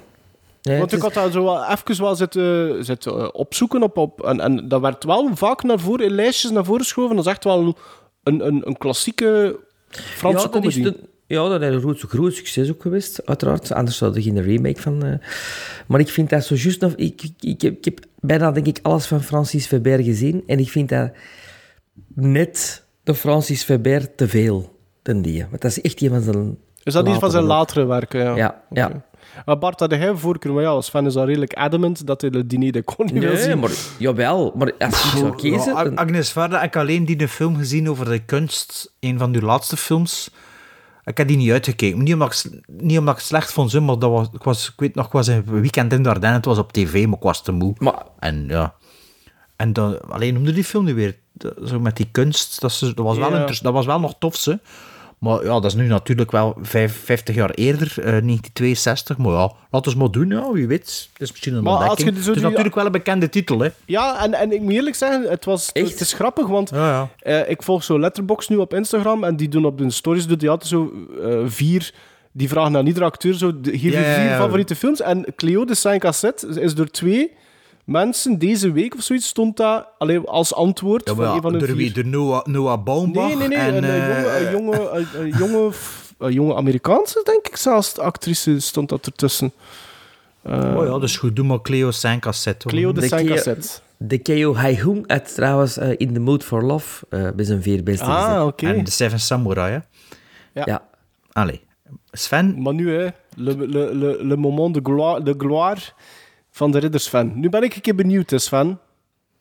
[0.62, 3.98] nee Want ik is- had daar zo wel even wel zitten, zitten eh, opzoeken op,
[3.98, 7.16] op en, en dat werd wel vaak naar voren, in lijstjes naar voren geschoven.
[7.16, 7.76] Dat is echt wel
[8.24, 10.82] een, een, een klassieke Franse ja, is comedy.
[10.82, 13.72] de- ja, dat is een groot, groot succes ook geweest, uiteraard.
[13.74, 15.04] Anders zou er geen remake van...
[15.06, 15.14] eh,
[15.88, 16.94] Maar ik vind dat zo juist nog...
[16.96, 20.44] Ik, ik, ik, heb, ik heb bijna, denk ik, alles van Francis Weber gezien.
[20.48, 21.12] En ik vind dat
[22.16, 25.46] net de Francis Weber te veel, ten die.
[25.50, 26.58] Want dat is echt een van zijn...
[26.84, 28.20] Is dat iets van zijn latere werken?
[28.24, 28.36] Ja.
[28.36, 29.06] Ja, ja.
[29.46, 30.54] Maar Bart, had jij voorkeur?
[30.54, 33.24] Maar ja, als fan is al redelijk adamant dat hij de diner de kon niet
[33.24, 33.60] wil Nee, zien.
[33.60, 34.54] maar jawel.
[34.56, 35.74] Maar als ik zou kiezen...
[35.74, 39.36] Ja, Agnes Varda, ik heb alleen die een film gezien over de kunst, een van
[39.36, 40.30] uw laatste films.
[41.08, 42.04] Ik heb die niet uitgekeken.
[42.04, 44.74] Niet omdat ik, niet omdat ik het slecht vond, maar dat was, ik, was, ik
[44.78, 47.24] weet nog, ik was een weekend in de Ardennen, het was op tv, maar ik
[47.24, 47.76] was te moe.
[48.20, 48.74] En ja...
[49.56, 51.18] En dan, alleen noemde die film nu weer,
[51.66, 53.46] zo met die kunst, dat, was wel Ja.
[53.62, 54.60] dat was wel nog tof, ze.
[55.20, 59.18] Maar ja, dat is nu natuurlijk wel vijf, 50 jaar eerder, eh, 1962.
[59.18, 61.10] Maar ja, laten we maar doen, ja, wie weet.
[61.14, 62.16] Het is misschien een Maar als ontdekking.
[62.18, 63.70] je zo Het is die- natuurlijk wel een bekende titel, hè.
[63.86, 66.72] Ja, en, en ik moet eerlijk zeggen, het, was, het is grappig, want
[67.20, 70.40] eh, ik volg zo Letterbox nu op Instagram en die doen op hun stories doet
[70.40, 71.94] die altijd zo eh, vier...
[72.32, 75.02] Die vragen aan iedere acteur zo, Ja, ja, vier favoriete films.
[75.02, 77.32] En Cleo de 5 cassette is door twee
[77.88, 81.66] mensen deze week of zoiets stond dat alleen als antwoord Ja, van een van de
[81.66, 81.76] wie?
[81.76, 81.94] vier.
[81.94, 83.58] De Noah, Noah Baumbach Nee, nee, nee.
[83.58, 85.72] en, een, eh, eh, jonge, een, jonge, een, jonge,
[86.28, 87.94] een jonge Amerikaanse, denk ik zelfs.
[87.94, 89.52] De actrice stond dat ertussen.
[90.42, 92.68] Eh, oh ja, dus goed, doe maar Cleo 5 cassette.
[92.70, 92.78] hoor.
[92.80, 93.68] Cleo de 5 Keo- cassette.
[93.98, 97.84] De Keo Haihung uit trouwens eh, In the Mood for Love eh bij zijn vier
[97.84, 98.68] beste Ah, oké.
[98.68, 99.80] En de Seven Samurai, hè.
[100.54, 100.62] Ja.
[100.66, 100.88] Ja.
[101.32, 101.62] Allee.
[102.12, 102.62] Sven?
[102.62, 105.82] Maar nu, hè, le, le, le, le moment de gloire, de gloire
[106.58, 107.32] van de Ridders-fan.
[107.40, 108.80] Nu ben ik een keer benieuwd, hè, Sven.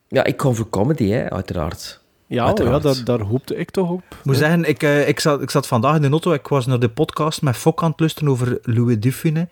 [0.07, 2.01] Ja, ik kom voor comedy, hè, uiteraard.
[2.27, 2.83] Ja, ja Uiteraard.
[2.83, 4.03] daar, daar hoopte ik toch op.
[4.09, 6.65] Ik moet zeggen, ik, eh, ik, zat, ik zat vandaag in de auto, ik was
[6.65, 9.47] naar de podcast met Fok aan het luisteren over Louis Duffine.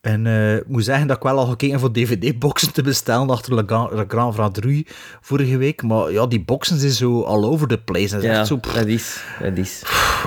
[0.00, 3.54] En eh, ik moet zeggen dat ik wel al gekeken voor DVD-boxen te bestellen achter
[3.54, 4.86] Le Grand, Le Grand Vadrouille
[5.20, 5.82] vorige week.
[5.82, 8.08] Maar ja, die boxen zijn zo all over the place.
[8.14, 8.60] Dat is Ja, echt zo...
[8.74, 9.22] dat is.
[9.42, 9.82] Dat is.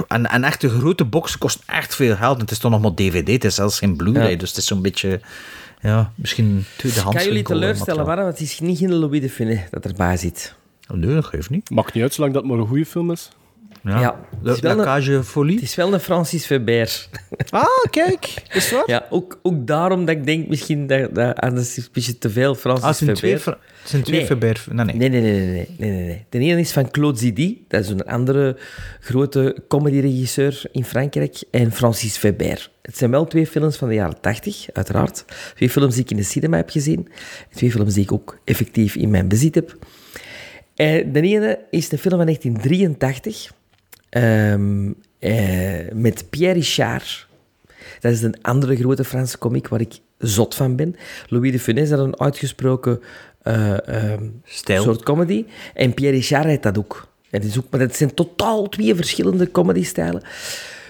[0.07, 2.35] En, en echt de grote boxen kost echt veel geld.
[2.35, 4.31] En het is toch nog maar DVD, het is zelfs geen Blu-ray.
[4.31, 4.37] Ja.
[4.37, 5.21] Dus het is zo'n beetje...
[5.83, 7.15] Ja, misschien tweedehands.
[7.15, 8.05] Kan jullie winkel, teleurstellen?
[8.05, 10.55] Want het is niet geen Louis de Funès dat erbij zit.
[10.93, 11.69] Nee, dat geeft niet.
[11.69, 13.29] Maakt niet uit, zolang dat maar een goede film is.
[13.83, 13.99] Ja.
[13.99, 15.55] Ja, een- Cage Folie.
[15.55, 17.07] Het is wel een Francis Weber.
[17.49, 18.33] Ah, kijk.
[18.53, 18.83] Is waar?
[18.85, 22.29] Ja, ook, ook daarom dat ik denk misschien dat, dat anders is een beetje te
[22.29, 23.39] veel Francis Ah, zijn Weber.
[23.41, 24.27] twee, het zijn twee Nee.
[24.27, 24.63] Weber.
[24.71, 24.95] Nee, nee.
[24.95, 26.25] Nee, nee, nee, nee, nee, nee, nee, nee.
[26.29, 28.57] De ene is van Claude Zidi, dat is een andere
[28.99, 32.69] grote comedyregisseur in Frankrijk, en Francis Weber.
[32.81, 35.25] Het zijn wel twee films van de jaren 80, uiteraard.
[35.55, 37.07] Twee films die ik in de cinema heb gezien.
[37.55, 39.77] Twee films die ik ook effectief in mijn bezit heb.
[40.75, 43.51] Eh, de ene is een film van 1983
[44.13, 47.27] ehm, eh, met Pierre Richard.
[47.99, 50.95] Dat is een andere grote Franse komiek waar ik zot van ben.
[51.27, 53.01] Louis de Funès had een uitgesproken
[54.43, 54.83] Stijl.
[54.83, 55.45] soort comedy.
[55.73, 57.07] En Pierre Richard heeft dat ook.
[57.29, 57.65] Het is ook.
[57.69, 60.21] Maar het zijn totaal twee verschillende comedystijlen.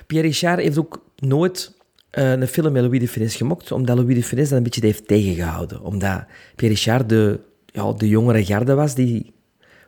[0.07, 1.71] Pierre Richard heeft ook nooit
[2.09, 4.85] eh, een film met Louis de Funès gemokt, omdat Louis de Funès dat een beetje
[4.85, 5.83] heeft tegengehouden.
[5.83, 6.23] Omdat
[6.55, 9.32] Pierre Richard de, ja, de jongere garde was, die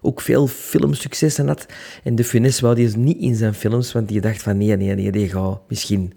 [0.06, 1.66] ook veel filmsuccessen had.
[2.04, 4.76] En de Funès wou die dus niet in zijn films, want die dacht van nee,
[4.76, 6.14] nee, nee, die gaat misschien...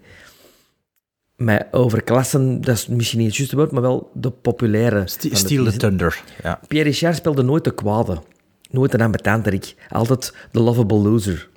[1.35, 5.03] Maar overklassen, dat is misschien niet het juiste woord, maar wel de populaire.
[5.03, 5.77] De Steal the.
[5.77, 6.23] Thunder.
[6.43, 6.59] Ja.
[6.67, 8.21] Pierre Richard speelde nooit de kwade.
[8.69, 9.75] Nooit een ambetanterik.
[9.89, 11.49] Altijd de lovable loser.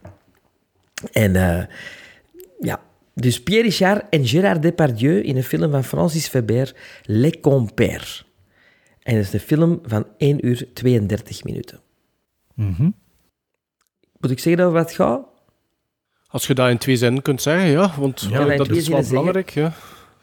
[1.13, 1.65] En eh,
[2.61, 2.81] ja,
[3.15, 8.27] dus Pierre Richard en Gérard Depardieu in een film van Francis Weber, Les Compères.
[9.03, 11.81] En dat is een film van 1 uur 32 minuten.
[12.55, 12.91] Mhm.
[14.21, 15.25] Moet ik zeggen over wat het gaat?
[16.27, 17.95] Als je dat in twee zinnen kunt zeggen, ja.
[17.99, 19.73] Want Ja, dat is wel belangrijk, ja.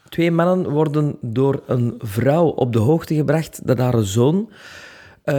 [0.09, 4.49] Twee mannen worden door een vrouw op de hoogte gebracht dat haar zoon
[5.23, 5.35] eh,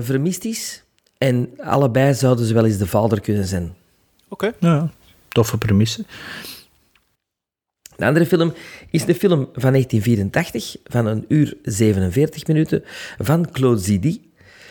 [0.00, 0.84] vermist is.
[1.18, 3.74] En allebei zouden ze wel eens de vader kunnen zijn.
[4.28, 4.52] Oké.
[4.60, 4.90] Ja,
[5.28, 6.04] toffe premisse.
[7.96, 8.52] De andere film
[8.90, 12.82] is de film van 1984, van een uur 47 minuten,
[13.18, 14.27] van Claude Zidi,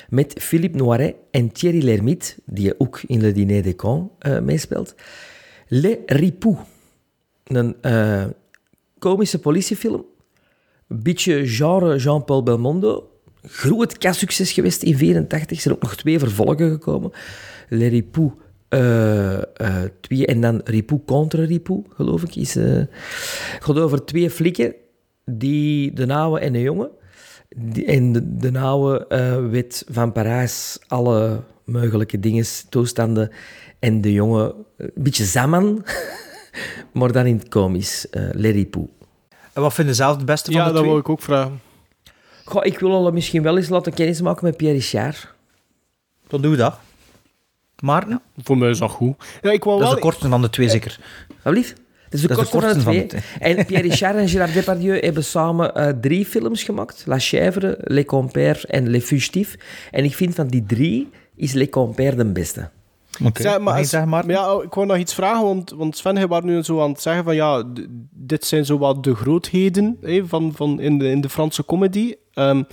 [0.09, 4.95] met Philippe Noiret en Thierry Lhermitte, die ook in Le Dîner des Cons eh, meespeelt.
[5.67, 6.59] Le Ripoux,
[7.43, 8.25] een eh,
[8.99, 10.05] komische politiefilm,
[10.87, 13.11] een beetje genre Jean-Paul Belmondo.
[13.41, 15.49] Groot kassucces geweest in 84.
[15.49, 17.11] Er zijn ook nog twee vervolgen gekomen.
[17.69, 18.35] Le Ripoux
[18.67, 22.35] eh, en dan Ripoux contre Ripoux, geloof ik.
[22.35, 22.89] Is, het
[23.59, 24.75] gaat over twee flikken,
[25.25, 26.91] die, de oude en de jonge.
[27.85, 33.31] En de, de oude eh, weet van Parijs alle mogelijke dingen, toestanden.
[33.79, 35.85] En de jonge, een beetje zaman,
[36.93, 38.09] maar dan in het komisch.
[38.09, 38.91] eh Le Ripoux.
[39.53, 40.91] En wat vind je zelf het beste van Ja, de dat twee?
[40.91, 41.61] wil ik ook vragen.
[42.45, 45.33] Goh, ik wil al misschien wel eens laten kennismaken met Pierre Richard.
[46.27, 46.79] Dan doen we dat.
[47.79, 48.21] Maarten?
[48.43, 49.15] Voor mij is dat goed.
[49.41, 50.99] Ja, ik wou Dat is de kortste van de twee, zeker.
[51.29, 51.81] Alsjeblieft.
[52.17, 53.21] Is de Dat is de kortste van de twee.
[53.21, 57.03] van de En Pierre Richard en Gérard Depardieu hebben samen eh, drie films gemaakt.
[57.05, 59.55] La Chèvre, Les Compères en Les Fugitifs.
[59.91, 62.69] En ik vind van die drie is Les Compères de beste.
[63.23, 63.41] Oké.
[63.41, 64.31] Zeg, maar, als- Maarten?
[64.31, 67.01] ja, ik wou nog iets vragen, want, want Sven, hij was nu zo aan het
[67.01, 67.63] zeggen van ja,
[68.13, 72.13] dit zijn zo wat de grootheden hè, van, van in, de, in de Franse comedy.
[72.33, 72.63] Ehm,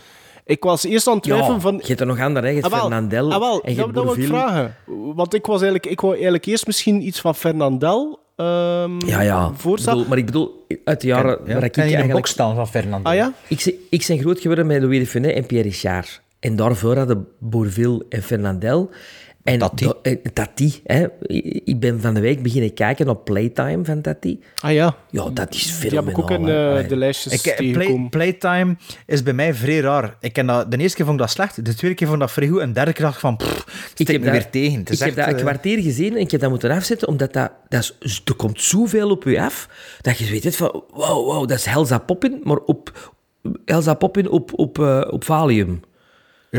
[0.44, 1.74] ik was eerst aan het twijfelen van...
[1.74, 2.52] Je hebt er nog andere, hè.
[2.52, 2.88] Je hebt Ah, wel.
[2.88, 4.38] Fernandel Ah, wel, en je dat, hebt dat wil ik Bourvil.
[4.48, 4.76] vragen.
[5.14, 9.50] Want ik was eigenlijk, ik wou eigenlijk eerst misschien iets van Fernandel ehm Ja, ja.
[9.54, 9.98] voorstellen.
[9.98, 12.12] Bedoel, maar ik bedoel, uit de jaren Ja, waar ik kan je een eigenlijk...
[12.12, 13.08] box staan van Fernando?
[13.10, 13.32] Ah ja?
[13.48, 16.20] Ik, ben- ik ben groot geworden met Louis de Funès en Pierre Richard.
[16.40, 18.90] En daarvoor hadden Bourvil en Fernandel.
[19.44, 19.84] En Tati.
[19.84, 20.80] da- eh, Tati.
[20.84, 21.06] Hè.
[21.20, 24.40] Ik ik ben van de week beginnen kijken op Playtime van Tati.
[24.60, 24.96] Ah ja.
[25.10, 26.04] Ja, dat is Die fenomenaal.
[26.04, 26.48] heb ik ook in
[26.82, 28.76] eh, de lijstjes Ik, eh, play, playtime
[29.06, 30.16] is bij mij vrij raar.
[30.20, 32.26] Ik ken dat, de eerste keer vond ik dat slecht, de tweede keer vond ik
[32.26, 34.30] dat vrij goed en de derde keer dacht ik van, pff, het steekt me dat-
[34.34, 34.78] weer tegen.
[34.78, 37.32] Het is ik heb dat een kwartier gezien en ik heb dat moeten afzetten, omdat
[37.32, 39.68] dat, dat is, er komt zoveel op je af,
[40.00, 43.12] dat je weet van, wow, wow, dat is Helza Poppin, maar op
[43.64, 45.80] Elsa Poppin op, op, eh, op Valium.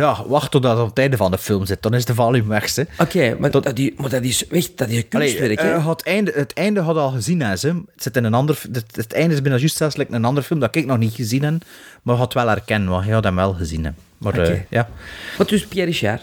[0.01, 1.81] Ja, wacht totdat het op het einde van de film zit.
[1.81, 2.73] Dan is de volume weg.
[2.97, 6.31] Oké, maar, dat, die- maar dat is weg, dat is kunstwerk, Allee, eh, het, einde,
[6.35, 7.47] het einde had al gezien, hè.
[7.49, 10.43] Het, zit in een ander, het, het einde is bijna juist zelfs like een ander
[10.43, 11.53] film dat ik nog niet gezien heb,
[12.01, 13.84] maar had wel herkennen, want je had hem wel gezien.
[13.85, 13.91] Hè.
[14.17, 14.65] Maar eh, Oké.
[14.69, 14.89] ja.
[15.38, 16.22] Wat dus Pierre Richard?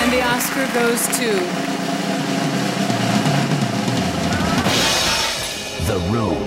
[0.00, 1.77] And the Oscar goes to
[5.88, 6.44] The Room.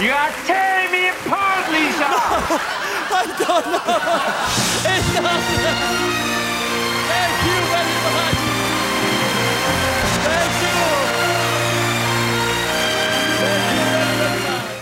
[0.00, 2.08] You are tearing me apart, Lisa!
[2.08, 3.84] I don't know.
[4.84, 6.00] I don't know.
[7.10, 8.40] Thank you very much.
[10.24, 10.80] Thank you.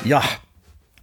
[0.08, 0.22] Ja,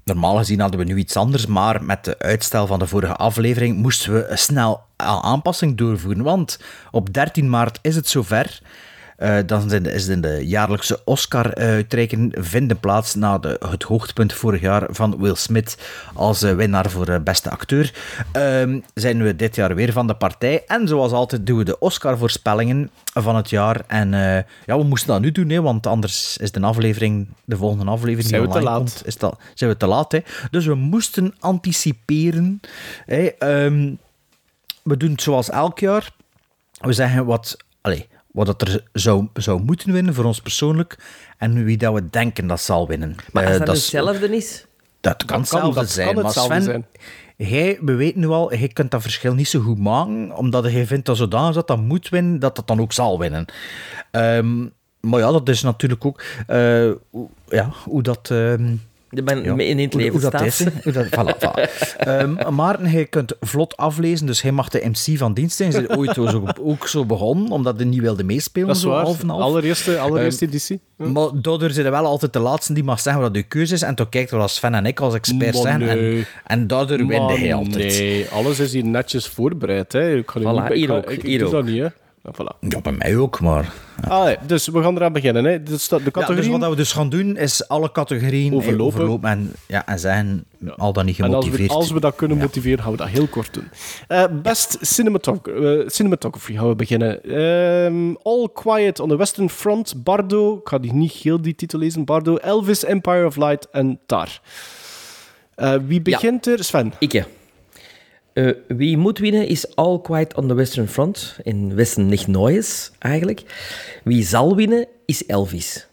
[0.03, 3.77] normaal gezien hadden we nu iets anders, maar met de uitstel van de vorige aflevering
[3.77, 6.23] moesten we snel een aanpassing doorvoeren.
[6.23, 6.59] Want
[6.91, 8.61] op 13 maart is het zover.
[9.15, 14.87] Eh, dan is in de jaarlijkse Oscar-uitreiking vinden plaats na de, het hoogtepunt vorig jaar
[14.89, 15.77] van Will Smith
[16.13, 17.93] als eh, winnaar voor eh, beste acteur.
[18.31, 20.63] Ehm, zijn we dit jaar weer van de partij.
[20.67, 23.83] En zoals altijd doen we de Oscar-voorspellingen van het jaar.
[23.87, 24.11] En
[24.65, 28.29] ja, we moesten dat nu doen, hè, want anders is de aflevering, de volgende aflevering
[28.29, 28.77] Zijn die we te laat.
[28.77, 30.11] komt, is dat, zijn we te laat.
[30.11, 30.19] Hè.
[30.51, 32.59] Dus we moesten anticiperen.
[33.05, 33.25] Hè.
[33.25, 33.93] Ehm,
[34.83, 36.11] we doen het zoals elk jaar.
[36.77, 38.01] We zeggen wat, allez,
[38.35, 40.97] wat dat er zou, zou moeten winnen voor ons persoonlijk
[41.37, 43.15] en wie dat we denken dat zal winnen.
[43.31, 44.65] Maar als Eh, dat, hetzelfde is...
[45.01, 46.05] dat kan hetzelfde dat zijn.
[46.05, 46.85] kan maar hetzelfde Sven, zijn.
[47.49, 50.85] Jij, we weten nu al, jij kunt dat verschil niet zo goed maken, omdat jij
[50.85, 53.45] vindt dat zodanig dat dat moet winnen, dat dat dan ook zal winnen.
[54.11, 54.61] Ehm,
[54.99, 58.29] maar ja, dat is natuurlijk ook eh, hoe, ja, hoe dat...
[58.31, 58.75] ehm,
[59.15, 60.45] Je bent ja, in het leven hoe dat staat.
[60.45, 60.59] is.
[60.59, 60.65] hè.
[60.83, 61.71] Hoe dat, voilà, voilà.
[61.97, 65.71] Ehm, Maarten, jij kunt vlot aflezen, dus hij mag de MC van dienst zijn.
[65.71, 68.67] Hij is ooit zo, ook zo begonnen, omdat hij niet wilde meespelen.
[68.67, 69.03] Dat is zo waar.
[69.03, 69.41] half en half.
[69.41, 70.79] Allereerste, allereerste Ehm, editie.
[70.97, 71.05] Ja.
[71.05, 73.81] Maar daardoor zijn er wel altijd de laatste die mag zeggen wat de keuze is.
[73.81, 75.81] En toen kijkt wat Sven en ik als experts Maar zijn.
[75.89, 76.25] En, nee.
[76.45, 77.75] en daardoor winde Maar hij altijd.
[77.97, 79.91] Nee, alles is hier netjes voorbereid.
[79.93, 80.15] Hè.
[80.15, 81.51] Ik ga er Voilà, niet bij- ik hier ga- ook, Ik, ik hier ook.
[81.51, 81.87] dat niet, hè.
[82.25, 82.59] Ja, voilà.
[82.69, 83.73] Ja, bij mij ook, maar...
[84.07, 85.43] Allee, dus we gaan eraan beginnen.
[85.43, 85.63] Hè.
[85.63, 88.85] Dus de Ja, dus wat we dus gaan doen, is alle categorieën Overlopen.
[88.85, 90.45] overlopen en, ja, en zijn
[90.77, 91.71] al dan niet en als we, gemotiveerd.
[91.71, 93.67] als we dat kunnen motiveren, gaan we dat heel kort doen.
[94.07, 97.23] Eh, best cinematog eh, cinematography gaan we beginnen.
[97.23, 100.55] Ehm, All Quiet on the Western Front, Bardo.
[100.55, 102.05] Ik ga die niet heel die titel lezen.
[102.05, 104.39] Bardo, Elvis, Empire of Light en Tar.
[105.55, 106.63] Eh, wie begint er?
[106.63, 106.93] Sven.
[106.99, 107.25] Ikke.
[108.35, 111.37] Eh, wie moet winnen is All Quiet on the Western Front.
[111.43, 113.43] In Westen nicht Neues, eigenlijk.
[114.03, 115.87] Wie zal winnen is Elvis.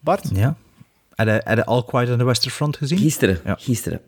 [0.00, 0.30] Bart?
[0.32, 0.56] Ja.
[1.14, 2.98] Heb je, heb je All Quiet on the Western Front gezien?
[2.98, 3.40] Gisteren.
[3.44, 3.56] Ja.
[3.60, 4.00] Gisteren.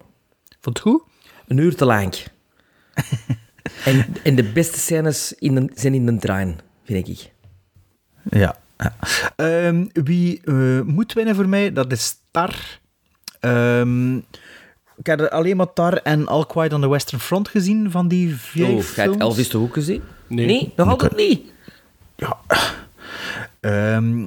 [0.60, 1.02] Vond het goed?
[1.46, 2.14] Een uur te lang.
[3.84, 7.32] en, en de beste scènes in de- zijn in de trein, vind ik.
[8.30, 8.58] Ja.
[8.78, 8.96] ja.
[9.36, 12.80] Ehm, wie eh, moet winnen voor mij, dat is Tar.
[13.40, 14.20] Ehm,
[14.96, 18.08] ik heb er alleen maar Tar en All Quiet on the Western Front gezien van
[18.08, 18.94] die vijf Oh, films.
[18.96, 20.02] hebt Elvis toch ook gezien?
[20.26, 20.46] Nee.
[20.46, 21.40] Nee, nog altijd niet.
[23.60, 24.26] Ehm,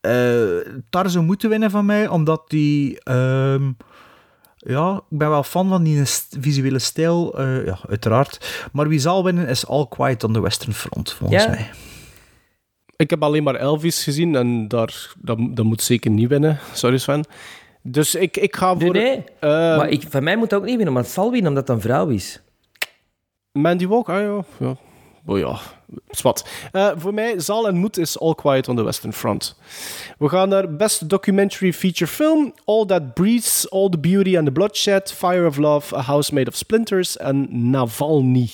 [0.00, 3.00] eh, Tar zou moeten winnen van mij, omdat die...
[3.02, 3.70] ehm,
[4.56, 6.02] ja, ik ben wel fan van die
[6.40, 8.66] visuele stijl, eh, ja, uiteraard.
[8.72, 11.50] Maar wie zal winnen is All Quiet on the Western Front, volgens Ja.
[11.50, 11.70] mij.
[12.96, 16.58] Ik heb alleen maar Elvis gezien en daar, dat, dat moet zeker niet winnen.
[16.72, 17.24] Sorry Sven.
[17.86, 18.94] Dus ik, ik ga Nee, voor...
[18.94, 19.24] nee.
[19.40, 21.68] eh, maar ik, van mij moet het ook niet winnen, maar het zal winnen omdat
[21.68, 22.40] het een vrouw is.
[23.52, 24.44] Mandy Walk, ah ja.
[24.66, 24.76] ja.
[25.26, 25.58] Oh ja,
[26.10, 26.44] zwart.
[26.72, 29.56] Eh, voor mij zal en moet is All Quiet on the Western Front.
[30.18, 34.52] We gaan naar Best Documentary Feature Film, All That Breathes, All the Beauty and the
[34.52, 38.50] Bloodshed, Fire of Love, A House Made of Splinters en Navalny.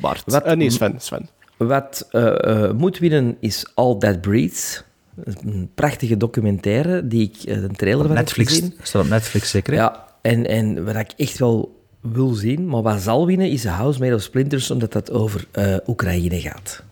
[0.00, 0.22] Bart.
[0.26, 1.00] Wat- Eh, nee, Sven.
[1.00, 1.28] Sven.
[1.56, 4.84] Wat eh, eh, moet winnen is All That Breathes.
[5.24, 8.78] Een prachtige documentaire die ik eh, een trailer van Netflix, heb gezien.
[8.82, 9.72] staat op Netflix zeker?
[9.72, 9.78] hè?
[9.78, 13.70] Ja, en, en wat ik echt wel wil zien, maar wat zal winnen, is A
[13.70, 16.82] House Made of Splinters, omdat dat over eh, Oekraïne gaat.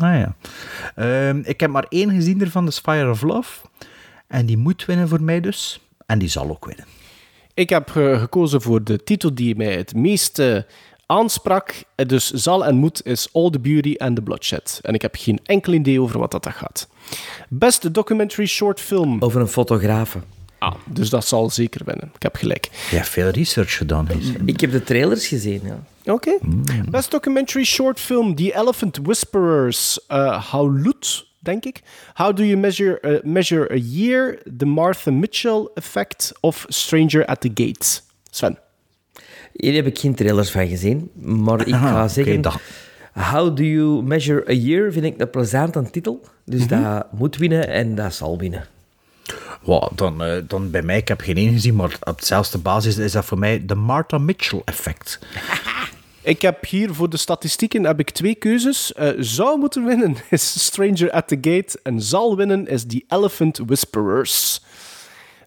[0.00, 0.36] Ah ja.
[0.94, 3.66] Ehm, ik heb maar één gezien ervan, is Fire of Love.
[4.26, 5.80] En die moet winnen voor mij dus.
[6.06, 6.84] En die zal ook winnen.
[7.54, 10.66] Ik heb eh, gekozen voor de titel die mij het meeste
[11.08, 11.82] aansprak.
[11.94, 14.78] Eh, Dus zal en moet is All the Beauty and the Bloodshed.
[14.82, 16.88] En ik heb geen enkel idee over wat dat dat gaat.
[17.48, 19.16] Beste documentary short film.
[19.20, 20.18] Over een fotografe.
[20.58, 22.10] Ah, dus dat zal zeker winnen.
[22.14, 22.68] Ik heb gelijk.
[22.90, 24.08] Hebt veel research gedaan.
[24.44, 26.12] Ik heb de trailers gezien, ja.
[26.12, 26.38] Oké.
[26.90, 29.98] Best documentary short film The Elephant Whisperers.
[30.08, 31.80] Uh, Howlut, denk ik.
[32.14, 34.38] How do you measure, uh, measure a year?
[34.56, 38.02] The Martha Mitchell Effect of Stranger at the Gates.
[38.30, 38.58] Sven.
[39.58, 42.42] Hier heb ik geen trailers van gezien, maar ik ga zeggen...
[43.12, 46.20] How do you measure a year vind ik een plezante titel.
[46.44, 48.66] Dus dat moet winnen en dat zal winnen.
[49.62, 52.96] Wow, dan, eh, dan bij mij, ik heb geen één gezien, maar op dezelfde basis
[52.96, 55.18] is dat voor mij de Martha Mitchell effect.
[56.22, 58.92] Ik heb hier voor de statistieken heb ik twee keuzes.
[58.92, 63.60] Eh, zou moeten winnen is Stranger at the Gate en zal winnen is The Elephant
[63.66, 64.62] Whisperers.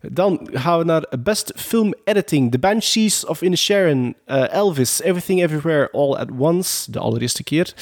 [0.10, 2.52] Dan gaan we naar Best Film Editing.
[2.52, 6.92] The Banshees of Inisherin, eh Elvis, Everything Everywhere All at Once.
[6.92, 7.74] De allereerste keer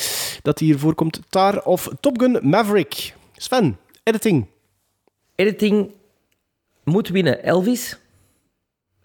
[0.42, 1.20] dat hij hier voorkomt.
[1.30, 3.14] Tar of Top Gun Maverick.
[3.36, 4.46] Sven, editing.
[5.36, 5.92] Editing
[6.84, 7.98] moet winnen Elvis.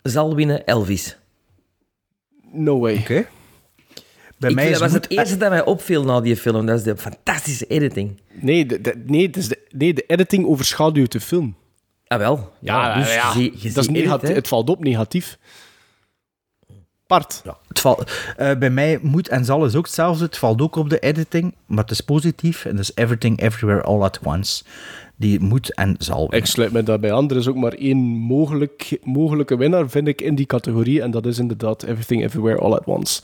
[0.03, 1.17] zal winnen Elvis.
[2.53, 2.97] No way.
[2.97, 3.27] Oké.
[4.39, 6.67] Bij Ik, mij dat is was het eerste dat mij opviel na die film.
[6.67, 8.21] Dat is de fantastische editing.
[8.33, 11.57] Nee, de, de- nee, het is de, nee, de editing overschaduwt de film.
[12.15, 12.53] Ah, wel.
[12.61, 15.39] Ja, dus ja, je ziet- je dat is negatief, het valt op negatief.
[17.07, 17.41] Part.
[17.45, 20.25] Ja, het valt, eh, bij mij moet en zal is ook hetzelfde.
[20.25, 22.65] Het valt ook op de editing, maar het is positief.
[22.65, 24.65] En dat is Everything Everywhere All at Once.
[25.17, 26.35] Die moet en zal.
[26.35, 27.31] Ik sluit me daarbij aan.
[27.31, 31.03] Er is ook maar één mogelijk, mogelijke winnaar, vind ik, in die categorie.
[31.03, 33.23] En dat is inderdaad Everything Everywhere All at Once.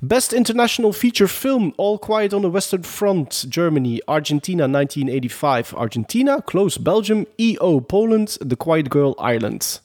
[0.00, 5.74] Best International Feature Film, All Quiet on the Western Front, Germany, Argentina 1985.
[5.76, 9.82] Argentina, Close Belgium, EO Poland, The Quiet Girl Ireland.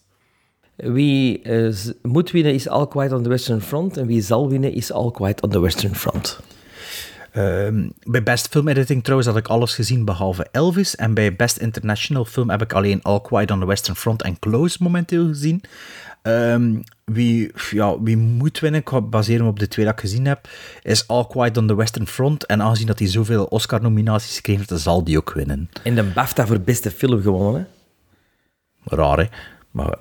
[0.75, 3.97] Wie eh, moet winnen is All Quiet on the Western Front.
[3.97, 6.39] En wie zal winnen is All Quiet on the Western Front.
[7.37, 10.95] Ehm, bij Best Film Editing trouwens had ik alles gezien behalve Elvis.
[10.95, 14.39] En bij Best International Film heb ik alleen All Quiet on the Western Front en
[14.39, 15.61] Close momenteel gezien.
[16.21, 20.25] Ehm, wie, ja, wie moet winnen, ik ga baseren op de twee dat ik gezien
[20.25, 20.49] heb,
[20.81, 22.45] is All Quiet on the Western Front.
[22.45, 25.69] En aangezien dat hij zoveel Oscar-nominaties heeft, dan zal die ook winnen.
[25.83, 27.67] En de BAFTA voor beste film gewonnen.
[28.83, 28.95] Hè?
[28.95, 29.25] Raar, hè?
[29.71, 29.97] Maar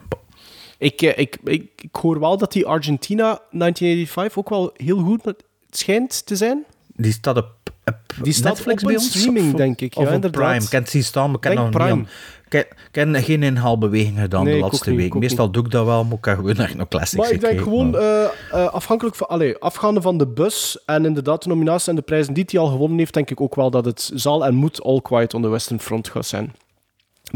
[0.78, 5.34] Ik, eh, ik, ik, ik hoor wel dat die Argentina 1985 ook wel heel goed
[5.70, 6.64] schijnt te zijn.
[6.96, 7.46] Die staat op,
[7.84, 9.08] op Die staat Netflix op bij ons?
[9.18, 9.96] streaming, Of- denk ik.
[9.96, 10.42] Of Ja, op inderdaad.
[10.58, 10.80] Prime.
[10.80, 11.90] Het zien staan, maar ik niet Prime.
[11.90, 12.08] aan-
[12.50, 15.14] ik heb geen inhaalbeweging gedaan Nee, de laatste niet, week.
[15.14, 17.52] Meestal doe ik dat wel, maar ik heb gewoon echt nog classics Maar ik denk
[17.58, 18.24] gekeken, gewoon, maar- eh,
[18.64, 22.34] eh, afhankelijk van, allee, afgaande van de bus en inderdaad de nominaties en de prijzen
[22.34, 25.00] die hij al gewonnen heeft, denk ik ook wel dat het zal en moet All
[25.00, 26.54] Quiet on the Western Front gaan zijn.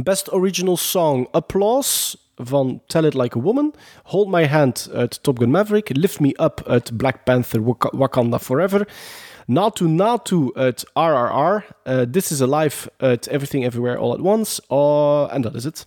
[0.03, 5.39] Best Original Song, Applause van Tell It Like a Woman, Hold My Hand uit Top
[5.39, 8.89] Gun Maverick, Lift Me Up uit Black Panther Wak- Wakanda Forever,
[9.47, 15.29] Natu Natu uit RRR, eh, This Is Alive uit Everything Everywhere All at Once, oh,
[15.35, 15.87] en dat is het.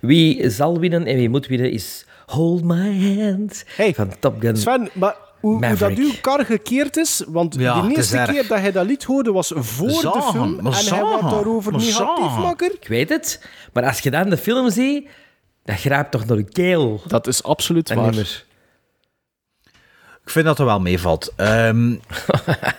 [0.00, 3.64] Wie zal winnen en wie moet winnen is Hold My Hand
[3.94, 4.56] van Top Gun.
[4.56, 8.58] Sven, maar hoe, hoe dat uw kar gekeerd is, want Ja, de eerste keer dat
[8.58, 12.72] hij dat lied hoorde was voor de film en hij was zagen, daarover negatief makker.
[12.80, 15.08] Ik weet het, maar als je dan de film ziet,
[15.64, 17.00] dat grijpt toch naar de keel.
[17.06, 18.04] Dat is absoluut En waar.
[18.06, 18.46] nummer.
[20.28, 21.32] Ik vind dat er wel meevalt.
[21.36, 21.96] Ehm,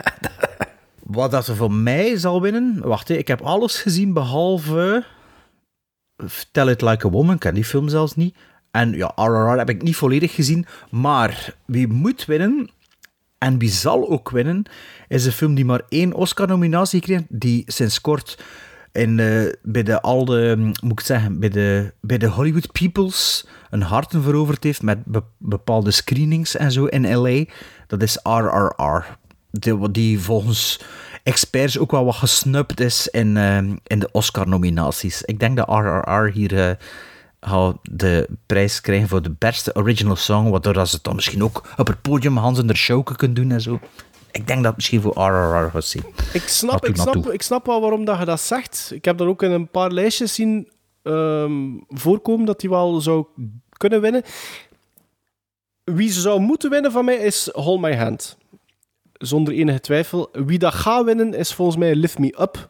[1.04, 2.80] wat dat er voor mij zal winnen...
[2.82, 5.04] Wacht, ik heb alles gezien behalve...
[6.52, 7.34] Tell It Like a Woman.
[7.34, 8.36] Ik ken die film zelfs niet.
[8.72, 10.66] En ja, RRR heb ik niet volledig gezien.
[10.90, 12.70] Maar wie moet winnen...
[13.38, 14.64] En wie zal ook winnen,
[15.08, 18.44] is een film die maar één Oscar-nominatie kreeg, die sinds kort
[18.92, 22.72] in, eh, bij de al de, hm, moet ik zeggen, bij de, bij de Hollywood
[22.72, 27.46] Peoples een harten veroverd heeft met be- bepaalde screenings en zo in L.A.
[27.88, 29.18] Dat is RRR.
[29.92, 30.82] Die, volgens
[31.24, 35.22] experts ook wel wat gesnupt is in, eh, in de Oscar-nominaties.
[35.22, 36.76] Ik denk dat RRR hier eh,
[37.42, 41.74] gaat de prijs krijgen voor de beste original song, waardoor ze het dan misschien ook
[41.78, 43.80] op het podium Hans en der Showke kunnen doen en zo.
[44.32, 46.04] Ik denk dat misschien voor RRR gaat zien.
[46.34, 48.92] Ik snap, ik, snap, ik snap wel waarom dat je dat zegt.
[48.94, 50.70] Ik heb dat ook in een paar lijstjes zien
[51.04, 53.26] ehm, voorkomen dat hij wel zou
[53.78, 54.24] kunnen winnen.
[55.84, 58.38] Wie ze zou moeten winnen van mij is Hold My Hand.
[59.14, 60.30] Zonder enige twijfel.
[60.32, 62.70] Wie dat gaat winnen is volgens mij Lift Me Up.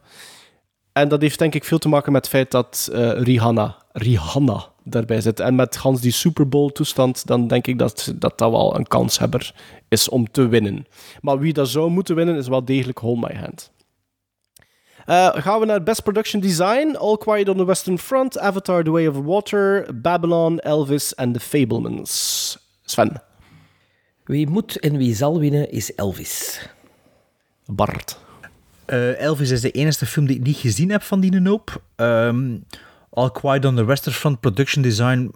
[0.92, 4.69] En dat heeft denk ik veel te maken met het feit dat eh, Rihanna, Rihanna
[4.84, 5.40] daarbij zit.
[5.40, 8.86] En met Hans die Super Bowl toestand, dan denk ik dat, dat dat wel een
[8.86, 9.54] kanshebber
[9.88, 10.86] is om te winnen.
[11.20, 13.70] Maar wie dat zou moeten winnen is wel degelijk Hold My Hand.
[15.06, 16.96] Eh, gaan we naar Best Production Design.
[16.96, 21.40] All Quiet on the Western Front, Avatar The Way of Water, Babylon, Elvis en The
[21.40, 22.58] Fablemans.
[22.82, 23.22] Sven.
[24.24, 26.68] Wie moet en wie zal winnen is Elvis.
[27.66, 28.18] Bart.
[28.84, 31.82] Eh, Elvis is de enige film die ik niet gezien heb van die hoop.
[31.96, 32.56] Ehm
[33.10, 35.30] All Quiet on the Western Front Production Design.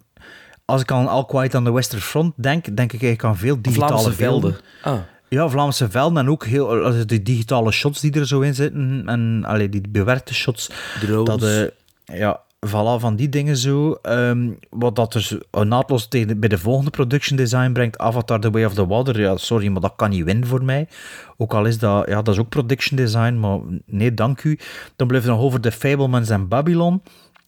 [0.65, 3.63] Als ik aan All Quiet on the Western Front denk, denk ik eigenlijk aan veel
[3.63, 4.57] digitale Vlaamse velden.
[4.83, 4.99] Ah.
[5.29, 9.03] Ja, Vlaamse velden en ook heel, also die digitale shots die er zo in zitten.
[9.07, 10.71] En allee, die bewerkte shots.
[11.01, 11.27] Drones.
[11.27, 13.99] Dat, eh, ja, voilà, van die dingen zo.
[14.03, 18.65] Ehm, wat dat dus naadloos tegen, bij de volgende production design brengt, Avatar The Way
[18.65, 19.21] of the Water.
[19.21, 20.89] Ja, sorry, maar dat kan niet winnen voor mij.
[21.37, 24.59] Ook al is dat, ja, dat is ook production design, maar nee, dank u.
[24.97, 27.03] Dan blijft het nog over The Fablemans en Babylon.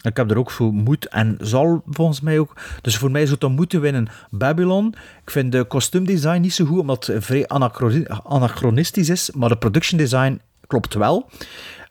[0.07, 2.53] Ik heb er ook voor moed en zal volgens mij ook.
[2.83, 4.95] Dus voor mij zou het dan moeten winnen Babylon.
[5.25, 9.31] Ik vind de kostuumdesign niet zo goed, omdat het vrij anachro- anachronistisch is.
[9.31, 11.31] Maar de production design klopt wel.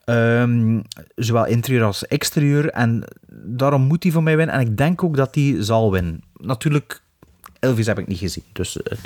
[0.05, 0.79] Ehm,
[1.15, 2.69] zowel interieur als exterieur.
[2.69, 3.03] En
[3.45, 4.55] daarom moet hij voor mij winnen.
[4.55, 6.23] En ik denk ook dat hij zal winnen.
[6.37, 7.01] Natuurlijk,
[7.59, 8.43] Elvis heb ik niet gezien.
[8.53, 8.97] Dus eh,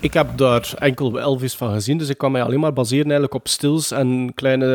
[0.00, 3.34] Ik heb daar enkel Elvis van gezien, dus ik kan mij alleen maar baseren eigenlijk
[3.34, 4.66] op stills en kleine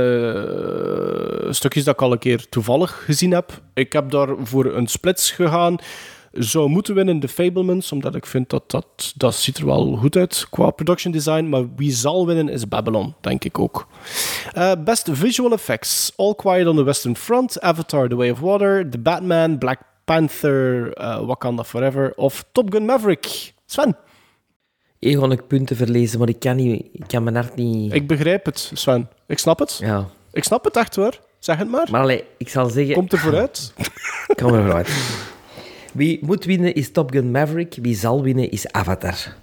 [1.44, 3.62] eh, stukjes dat ik al een keer toevallig gezien heb.
[3.74, 5.78] Ik heb daar voor een splits gegaan.
[6.32, 10.16] zou moeten winnen The Fablemans, omdat ik vind dat, dat dat ziet er wel goed
[10.16, 11.50] uit qua production design.
[11.50, 13.88] Maar wie zal winnen is Babylon, denk ik ook.
[14.54, 16.14] Eh, best visual effects.
[16.16, 20.94] All Quiet on the Western Front, Avatar The Way of Water, The Batman, Black Panther,
[20.94, 23.54] eh, Wakanda Forever of Top Gun Maverick.
[23.66, 23.98] Sven,
[25.00, 27.94] Hier ga ik punten verlezen, maar ik kan, niet, ik kan mijn hart niet...
[27.94, 29.10] ik begrijp het, Sven.
[29.28, 29.78] Ik snap het.
[29.82, 30.08] Ja.
[30.32, 31.20] Ik snap het echt hoor.
[31.40, 31.88] Zeg het maar.
[31.92, 32.94] Maar allee, ik zal zeggen...
[32.94, 33.74] Komt er vooruit.
[34.42, 34.90] Kom er vooruit.
[35.94, 37.78] Wie moet winnen is Top Gun Maverick.
[37.82, 39.36] Wie zal winnen is Avatar.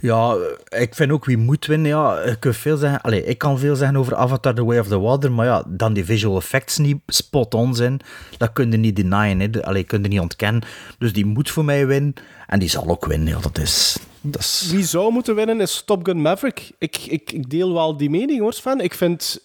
[0.00, 0.36] Ja,
[0.68, 1.88] ik vind ook wie moet winnen.
[1.88, 4.88] Ja, ik, kan veel zeggen, Allee, ik kan veel zeggen over Avatar The Way of
[4.88, 8.00] the Water, maar ja, dan die visual effects niet spot on zijn,
[8.38, 9.40] dat kun je niet denyen.
[9.40, 9.64] Hè.
[9.64, 10.62] Allee, kun niet ontkennen.
[10.98, 12.14] Dus die moet voor mij winnen
[12.46, 13.42] en die zal ook winnen.
[13.42, 13.98] Dat is...
[14.20, 14.68] Dat is...
[14.70, 16.70] Wie zou moeten winnen is Top Gun Maverick.
[16.78, 18.80] Ik, ik, ik deel wel die mening hoor, Sven.
[18.80, 19.40] Ik vind,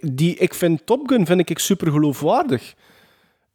[0.00, 2.74] die, ik vind Top Gun vind ik super geloofwaardig.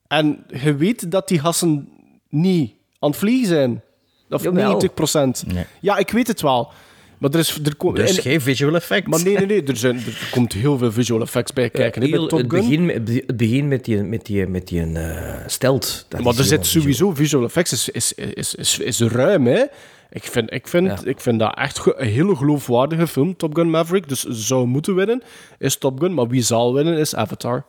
[0.07, 1.89] En je weet dat die gassen
[2.29, 3.81] niet aan het vliegen zijn.
[4.29, 4.63] Of Jawel.
[4.67, 5.43] 90 procent.
[5.47, 5.65] Nee.
[5.79, 6.71] Ja, ik weet het wel.
[7.17, 7.59] Maar er is...
[7.63, 9.09] Er ko- Dus en- geen visual effects.
[9.09, 9.63] maar nee, nee, nee.
[9.63, 11.99] Er, zijn, er komt heel veel visual effects bij kijken.
[12.01, 12.59] bij Heel- Top het, Gun.
[12.61, 16.05] begin, met- het begin met die, met die, met die eh, stelt.
[16.09, 19.63] dat maar er zit sowieso visual effects is, is, is, is, is ruim, hè.
[20.09, 20.97] Ik vind, ik, vind, Ja.
[21.03, 24.09] ik vind dat echt een hele geloofwaardige film, Top Gun Maverick.
[24.09, 25.23] Dus zou moeten winnen,
[25.59, 26.13] is Top Gun.
[26.13, 27.65] Maar wie zal winnen, is Avatar.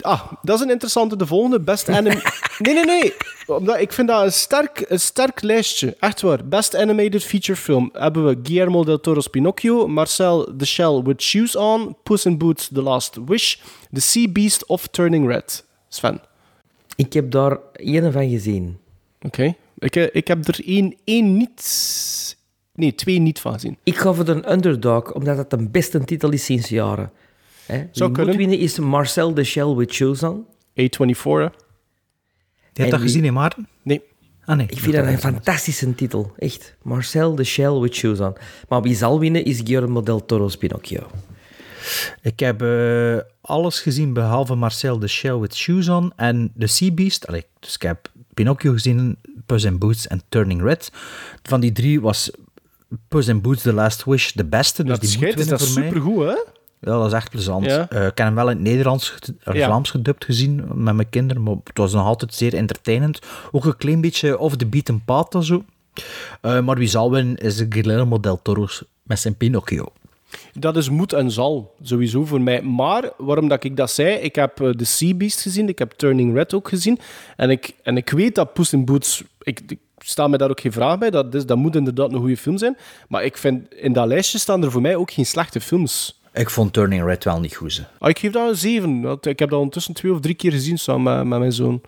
[0.00, 1.16] Ah, dat is een interessante.
[1.16, 2.20] De volgende, Best Anim...
[2.58, 3.12] nee, nee, nee.
[3.46, 5.96] Omdat ik vind dat een sterk, een sterk lijstje.
[5.98, 6.44] Echt waar.
[6.44, 11.56] Best Animated Feature Film hebben we Guillermo del Toro's Pinocchio, Marcel the Shell with Shoes
[11.56, 13.56] On, Puss in Boots The Last Wish,
[13.92, 15.64] The Sea Beast of Turning Red.
[15.88, 16.20] Sven.
[16.96, 18.78] Ik heb daar één van gezien.
[19.20, 19.54] Oké.
[19.78, 22.36] Ik, eh, ik heb er één, één niet...
[22.74, 23.78] Nee, twee niet van gezien.
[23.82, 27.12] Ik ga voor de underdog, omdat dat de beste titel is sinds jaren.
[27.66, 27.84] Hè?
[27.90, 28.36] Zou kunnen.
[28.36, 30.46] winnen is Marcel de Shell with Shoes On.
[30.80, 31.46] A24, hè?
[32.72, 33.68] Je hebt En dat gezien, hè, Maarten?
[33.82, 34.02] Nee.
[34.44, 34.66] Ah, nee.
[34.70, 36.32] Ik vind dat een fantastische titel.
[36.38, 36.74] Echt.
[36.82, 38.32] Marcel de Shell with Shoes On.
[38.68, 41.06] Maar wie zal winnen is Guillermo del Toro's Pinocchio.
[42.22, 46.90] Ik heb eh, alles gezien behalve Marcel de Shell with Shoes On en The Sea
[46.92, 47.26] Beast.
[47.26, 49.16] Allee, dus ik heb Pinocchio gezien,
[49.46, 50.90] Puss in Boots en Turning Red.
[51.42, 52.30] Van die drie was
[53.08, 54.82] Puss in Boots The Last Wish de beste.
[54.82, 55.88] Dus Dat die moet schijnt is dat voor mij.
[55.88, 56.36] supergoed, hè?
[56.84, 57.64] Ja, dat is echt plezant.
[57.64, 57.88] Ja.
[57.88, 59.14] Eh, ik heb hem wel in het Nederlands,
[59.44, 59.66] eh, Ja.
[59.66, 63.18] Vlaams gedubt gezien met mijn kinderen, maar het was nog altijd zeer entertainend.
[63.50, 65.64] Ook een klein beetje off the beaten path of zo.
[66.40, 68.66] Eh, maar wie zal winnen is Guillermo del Toro
[69.02, 69.86] met zijn Pinocchio.
[70.52, 72.62] Dat is moet en zal, sowieso voor mij.
[72.62, 75.92] Maar waarom dat ik dat zei, ik heb eh, The Sea Beast gezien, ik heb
[75.92, 76.98] Turning Red ook gezien.
[77.36, 79.22] En ik, en ik weet dat Puss in Boots...
[79.42, 82.18] Ik, ik sta me daar ook geen vraag bij, dat, is, dat moet inderdaad een
[82.18, 82.76] goede film zijn.
[83.08, 86.20] Maar ik vind, in dat lijstje staan er voor mij ook geen slechte films.
[86.32, 87.82] Ik vond Turning Red wel niet goed.
[87.98, 89.00] Ah, ik geef dat een 7.
[89.00, 91.80] Want Ik heb dat ondertussen twee of drie keer gezien samen met, met mijn zoon.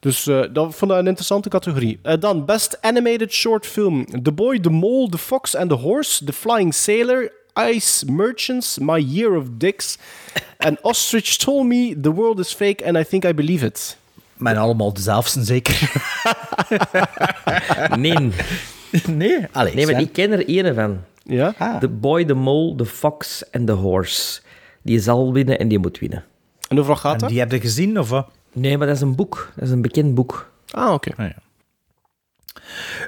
[0.00, 1.98] Dus eh, dat vond ik een interessante categorie.
[2.02, 4.22] Eh, dan Best Animated Short Film.
[4.22, 7.32] The Boy, The Mole, The Fox and the Horse, The Flying Sailor,
[7.70, 9.98] Ice Merchants, My Year of Dicks
[10.58, 13.96] en Ostrich Told Me The World is Fake and I Think I Believe It.
[14.36, 15.92] Maar allemaal dezelfde, zeker?
[17.96, 18.14] Nee.
[19.08, 19.38] nee?
[19.52, 21.00] Allee, Nee, maar ik ken er één van.
[21.26, 21.54] Ja?
[21.58, 21.78] Ah.
[21.78, 24.40] The Boy, The Mole, The Fox en The Horse.
[24.82, 26.24] Die zal winnen en die moet winnen.
[26.68, 27.28] En hoeveel gaat En dat?
[27.28, 28.28] die heb je gezien, of wat?
[28.52, 29.52] Nee, maar dat is een boek.
[29.54, 30.50] Dat is een bekend boek.
[30.70, 31.10] Ah, oké.
[31.16, 31.36] Ah, ja.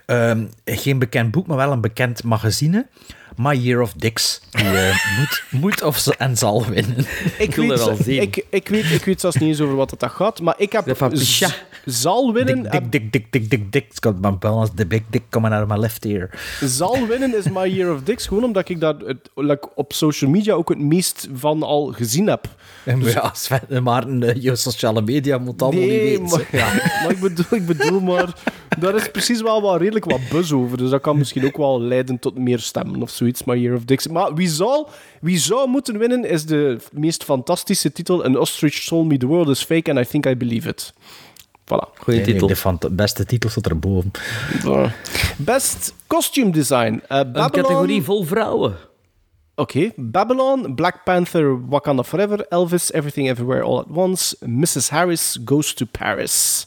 [0.07, 2.87] Ehm, geen bekend boek, maar wel een bekend magazine.
[3.39, 4.41] My Year of Dicks.
[4.51, 7.07] Die eh, moet, moet of ze, en zal winnen.
[7.39, 8.23] Ik wil weet, dat wel zien.
[8.23, 10.73] ik, ik, weet, ik weet zelfs niet eens over wat het dat gaat, maar ik
[10.73, 10.99] heb Dat
[11.85, 12.63] zal winnen.
[12.63, 14.21] Dik, dik, dik, dik, dik, dik, dik.
[14.21, 14.39] Maar
[14.89, 16.31] big dick coming out of my left ear.
[16.61, 18.27] zal winnen is My Year of Dicks.
[18.27, 22.27] Gewoon omdat ik dat het, like, op social media ook het meest van al gezien
[22.27, 22.49] heb.
[22.85, 26.23] En ja, Sven, Maarten, eh, je sociale media moet allemaal niet weten.
[26.23, 26.73] maar, Ja.
[27.03, 28.33] maar ik, bedoel, ik bedoel maar...
[28.79, 30.79] Daar is precies wel wat, redelijk wat buzz over.
[30.79, 33.45] Dus dat kan misschien ook wel leiden tot meer stemmen of zoiets.
[33.45, 34.07] My Year of Dicks.
[34.09, 34.87] Maar wie zou,
[35.21, 38.25] wie zou moeten winnen is de meest fantastische titel.
[38.25, 40.93] An Ostrich Told Me The World Is Fake and I Think I Believe It.
[41.65, 41.89] Voilà.
[41.99, 42.79] Goeie Nee, nee, titel.
[42.79, 44.11] de beste titel staat erboven.
[45.37, 47.01] Best Costume Design.
[47.09, 48.77] Eh, Een categorie vol vrouwen.
[49.55, 54.89] Oké, Babylon, Black Panther, Wakanda Forever, Elvis, Everything Everywhere All at Once, Mrs.
[54.89, 56.67] Harris Goes to Paris.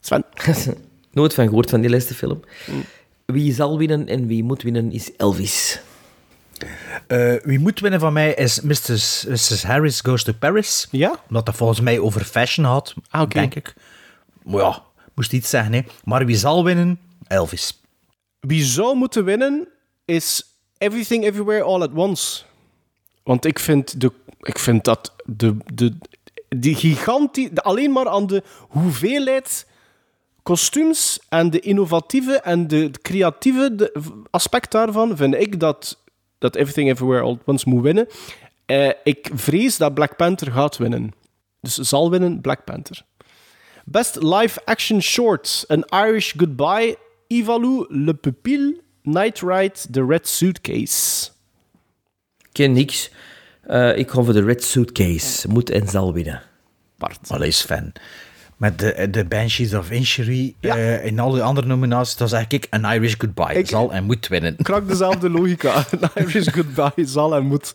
[0.00, 0.24] Sven?
[1.12, 2.40] Nooit van gehoord van die laatste film.
[3.26, 5.80] Wie zal winnen en wie moet winnen is Elvis.
[7.06, 9.24] Eh, wie moet winnen van mij is Mrs.
[9.28, 9.62] Mrs.
[9.62, 10.88] Harris Goes to Paris.
[10.90, 11.20] Ja?
[11.28, 13.38] Omdat dat volgens mij over fashion had, Ah, oké.
[13.38, 13.74] denk ik.
[14.42, 14.82] Maar ja,
[15.14, 15.72] moest iets zeggen.
[15.72, 15.80] Hè.
[16.04, 16.98] Maar wie zal winnen?
[17.26, 17.80] Elvis.
[18.40, 19.68] Wie zou moeten winnen
[20.04, 22.42] is Everything Everywhere All at Once.
[23.22, 25.94] Want ik vind, de, ik vind dat de, de,
[26.48, 29.66] die gigantie, alleen maar aan de hoeveelheid
[30.42, 36.02] kostuums en de innovatieve en de creatieve de- aspect daarvan vind ik dat,
[36.38, 38.06] dat Everything Everywhere All at Once moet winnen.
[38.66, 41.12] Eh, ik vrees dat Black Panther gaat winnen.
[41.60, 43.02] Dus zal winnen Black Panther.
[43.84, 45.64] Best Live Action Short.
[45.68, 46.96] An Irish Goodbye.
[47.26, 51.30] Ivalu, Le Pupil, Night Ride, The Red Suitcase.
[52.40, 53.10] Ik ken niks.
[53.62, 55.48] Eh, ik ga voor de Red Suitcase.
[55.48, 56.42] Moet en zal winnen.
[56.98, 57.18] Bart.
[57.30, 57.92] Allee, Sven.
[58.62, 62.84] Met de, de Banshees of Inisherin eh, in alle andere nominaties, dan zeg ik een
[62.84, 63.64] Irish Goodbye.
[63.66, 64.56] zal en moet winnen.
[64.62, 65.74] Krak dezelfde logica.
[66.00, 67.72] An Irish Goodbye zal en moet.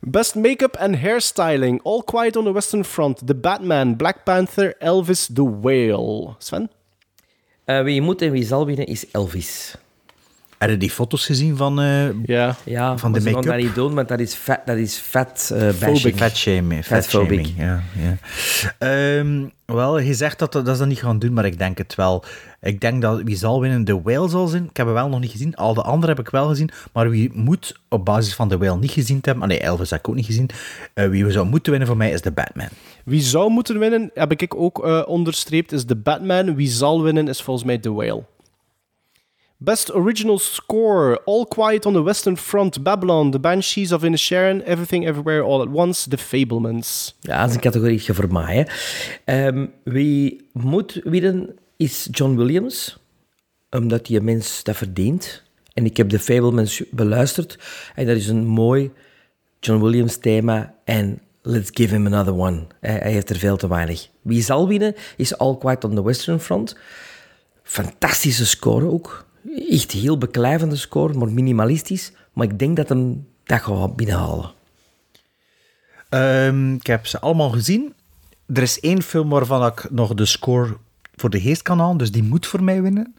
[0.00, 1.82] Best Make-up and Hairstyling.
[1.82, 3.26] All Quiet on the Western Front.
[3.26, 6.34] The Batman, Black Panther, Elvis, The Whale.
[6.38, 6.70] Sven?
[7.64, 9.74] Eh, wie moet en wie zal winnen is Elvis.
[10.60, 12.56] Heb je die foto's gezien van, eh, Ja.
[12.64, 13.42] Ja, van de make-up?
[13.42, 16.16] dat niet doen, want dat is vet, dat is vet eh bashing.
[16.16, 16.84] Fat shaming.
[16.84, 17.46] Fat Fatphobic.
[17.46, 17.82] shaming, ja.
[18.02, 18.16] ja.
[18.78, 21.94] Ehm, wel, je zegt dat, dat ze dat niet gaan doen, maar ik denk het
[21.94, 22.24] wel.
[22.60, 24.64] Ik denk dat wie zal winnen de Whale zal zijn.
[24.64, 25.54] Ik heb hem wel nog niet gezien.
[25.56, 26.70] Al de anderen heb ik wel gezien.
[26.92, 29.48] Maar wie moet op basis van de Whale niet gezien te hebben...
[29.48, 30.50] Ah, nee, Elvis heb ik ook niet gezien.
[30.94, 32.68] Eh, wie we zou moeten winnen voor mij is de Batman.
[33.04, 36.54] Wie zou moeten winnen, heb ik ook eh, onderstreept, is The Batman.
[36.54, 38.22] Wie zal winnen, is volgens mij The Whale.
[39.62, 41.20] Best Original Score.
[41.26, 42.82] All Quiet on the Western Front.
[42.82, 43.30] Babylon.
[43.30, 44.62] The Banshees of Inisherin.
[44.62, 46.08] Everything Everywhere All at Once.
[46.08, 47.16] The Fablemans.
[47.20, 48.68] Ja, dat is een categorie voor mij.
[49.24, 52.98] Ehm, wie moet winnen is John Williams,
[53.70, 55.42] omdat die mens dat verdient.
[55.74, 57.58] En ik heb de Fablemans beluisterd
[57.94, 58.92] en dat is een mooi
[59.58, 62.66] John Williams thema en let's give him another one.
[62.80, 64.08] Hij heeft er veel te weinig.
[64.22, 66.76] Wie zal winnen is All Quiet on the Western Front.
[67.62, 69.28] Fantastische score ook.
[69.68, 72.12] Echt heel beklijvende score, maar minimalistisch.
[72.32, 74.50] Maar ik denk dat hem dat gaat binnenhalen.
[76.08, 77.94] Ehm, ik heb ze allemaal gezien.
[78.46, 80.76] Er is één film waarvan ik nog de score
[81.16, 83.14] voor de geest kan halen, dus die moet voor mij winnen.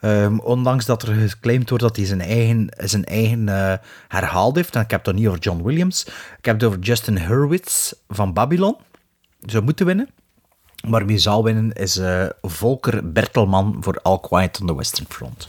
[0.00, 3.78] Ehm, ondanks dat er geclaimd wordt dat hij zijn eigen, zijn eigen eh,
[4.08, 4.74] herhaald heeft.
[4.74, 6.04] En ik heb het niet over John Williams.
[6.38, 8.76] Ik heb het over Justin Hurwitz van Babylon.
[9.40, 10.08] Zou moeten winnen.
[10.86, 15.48] Maar wie zal winnen is eh, Volker Bertelman voor All Quiet on the Western Front.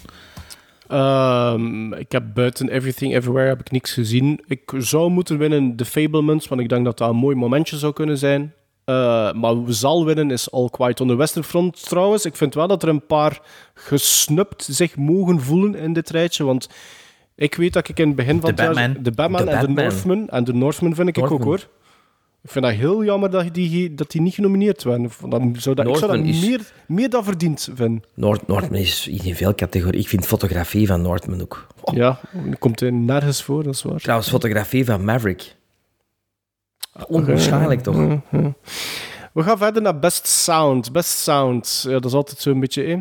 [0.87, 4.43] Ehm, ik heb buiten Everything Everywhere heb ik niks gezien.
[4.47, 7.93] Ik zou moeten winnen The Fablemans, want ik denk dat dat een mooi momentje zou
[7.93, 8.53] kunnen zijn.
[8.85, 12.25] Eh, maar wie zal winnen is All Quiet on the Western Front trouwens.
[12.25, 13.39] Ik vind wel dat er een paar
[13.73, 16.69] gesnupt zich mogen voelen in dit rijtje, want
[17.35, 19.03] ik weet dat ik in het begin van jaar...
[19.03, 19.81] De Batman en de.
[19.81, 20.27] Northman.
[20.29, 21.67] En de Northman vind ik ook hoor.
[22.45, 25.11] Ik vind dat heel jammer dat die, dat die niet genomineerd werden.
[25.29, 28.03] Dat zou dat, ik zou dat is- meer, meer dan verdiend vinden.
[28.13, 30.01] Noord, Noordman is in veel categorieën.
[30.01, 31.67] Ik vind fotografie van Noordman ook.
[31.93, 32.19] Ja,
[32.49, 33.99] dat komt er nergens voor, dat is waar.
[33.99, 35.55] Trouwens, fotografie van Maverick.
[37.07, 37.95] Onwaarschijnlijk toch?
[37.95, 38.49] Mhm.
[39.35, 40.91] We gaan verder naar Best Sound.
[40.91, 42.83] Best Sound, ja, dat is altijd zo'n beetje...
[42.83, 42.97] eh.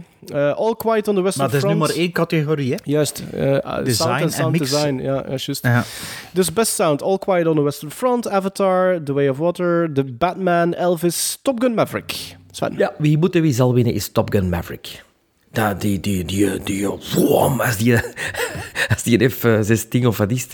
[0.48, 1.78] Eh, All Quiet on the Western Maar het is nu Front.
[1.78, 2.78] maar één categorie, hè?
[2.84, 3.22] Juist.
[3.32, 4.70] eh, Design en en sound mix.
[4.70, 4.94] design.
[5.02, 5.58] Ja, ja, juist.
[5.64, 5.84] Ja.
[6.32, 10.04] Dus Best Sound, All Quiet on the Western Front, Avatar, The Way of Water, The
[10.04, 12.36] Batman, Elvis, Top Gun Maverick.
[12.50, 12.74] Sven.
[12.76, 15.04] Ja, wie moet en wie zal winnen is Top Gun Maverick.
[15.52, 17.96] Ja, die, die, die, die, als die,
[18.92, 20.46] als die F-16 of wat is,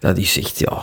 [0.00, 0.82] dat is echt, ja...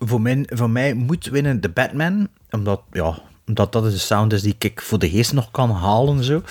[0.00, 3.18] voor mij, voor mij moet winnen de Batman, omdat, ja,
[3.48, 6.24] omdat dat de sound is die ik voor de geest nog kan halen.
[6.24, 6.42] Zo.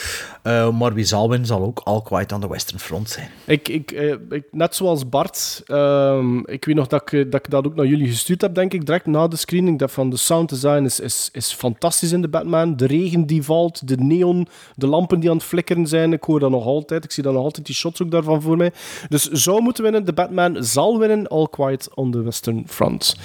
[0.48, 3.30] Eh, maar wie zal winnen, zal ook All Quiet on the Western Front zijn.
[3.45, 7.45] Ik, ik, eh, ik, net zoals Bart, ehm, ik weet nog dat ik, eh, dat
[7.45, 9.80] ik dat ook naar jullie gestuurd heb, denk ik, direct na de screening.
[9.80, 12.76] Dat van de sound design is, is, is fantastisch in de Batman.
[12.76, 16.14] De regen die valt, de neon, de lampen die aan het flikkeren zijn.
[16.14, 17.03] Ik hoor dat nog altijd.
[17.03, 18.72] Ik zie dan nog altijd die shots ook daarvan voor mij.
[19.10, 20.06] Dus zou moeten winnen.
[20.06, 21.28] De Batman zal winnen.
[21.28, 23.15] All Quiet on the Western Front.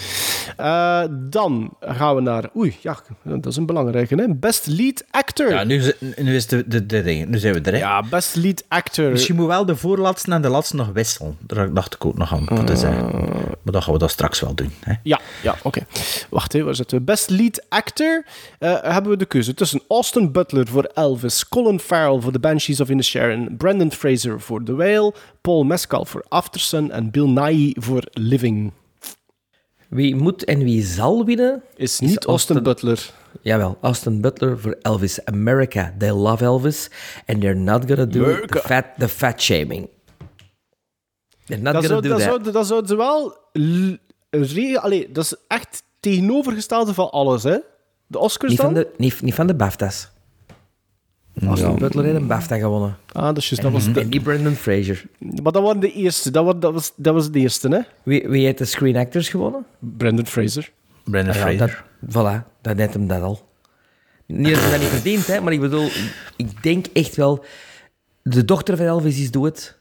[1.11, 2.51] Dan gaan we naar...
[2.57, 4.15] Oei, ja, dat is een belangrijke.
[4.15, 4.35] Hè?
[4.35, 5.51] Best Lead Actor.
[5.51, 7.73] Ja, nu, is- nu, is de, de, de nu zijn we er.
[7.73, 7.79] Hè?
[7.79, 9.11] Ja, Best Lead Actor.
[9.11, 11.37] Misschien moet wel de voorlaatste en de laatste nog wisselen.
[11.41, 13.11] Daar dacht ik ook nog aan te zeggen.
[13.63, 14.73] Maar dat gaan we dat straks wel doen.
[14.81, 14.95] Hè?
[15.03, 15.81] Ja, ja oké.
[16.31, 17.05] Wacht even, waar zitten we?
[17.05, 18.25] Best Lead Actor
[18.59, 22.81] eh, hebben we de keuze tussen Austin Butler voor Elvis, Colin Farrell voor The Banshees
[22.81, 28.05] of Inisherin, Brendan Fraser voor The Whale, Paul Mescal voor Aftersun en Bill Nighy voor
[28.13, 28.73] Living.
[29.89, 31.63] Wie moet en wie zal winnen...
[31.77, 33.11] Is niet Austin Butler.
[33.41, 35.25] Jawel, Austin Butler voor Elvis.
[35.25, 36.91] America, they love Elvis.
[37.27, 38.47] And they're not gonna do America.
[38.61, 39.89] the fat, the fat shaming.
[41.47, 42.29] They're not Dat gonna zou, do dat, that.
[42.29, 43.37] zou, dat zou ze wel...
[44.83, 47.59] Allee, dat is echt tegenovergestelde van alles, hè?
[48.07, 48.73] De Oscars Niet dan?
[48.75, 50.11] van de, niet, niet van de BAFTA's.
[51.47, 52.97] Austin Butler heeft een BAFTA gewonnen.
[53.13, 53.63] Ah, dat is juist.
[53.63, 55.05] Dat was En niet Brendan Fraser.
[55.43, 56.31] maar dat, waren de eerste.
[56.31, 57.79] Dat, was, dat, was, dat was de eerste, hè?
[58.03, 59.67] Wie, wie heeft de Screen Actors gewonnen?
[59.79, 60.71] Brendan Fraser.
[61.05, 61.67] Brendan Ah ja, Fraser.
[61.67, 61.77] dat,
[62.09, 63.51] voilà, dat net hem dat al.
[64.27, 65.89] Niet dat ze dat niet verdient, hè, maar ik bedoel,
[66.37, 67.45] ik denk echt wel...
[68.23, 69.79] De dochter van Elvis is dood.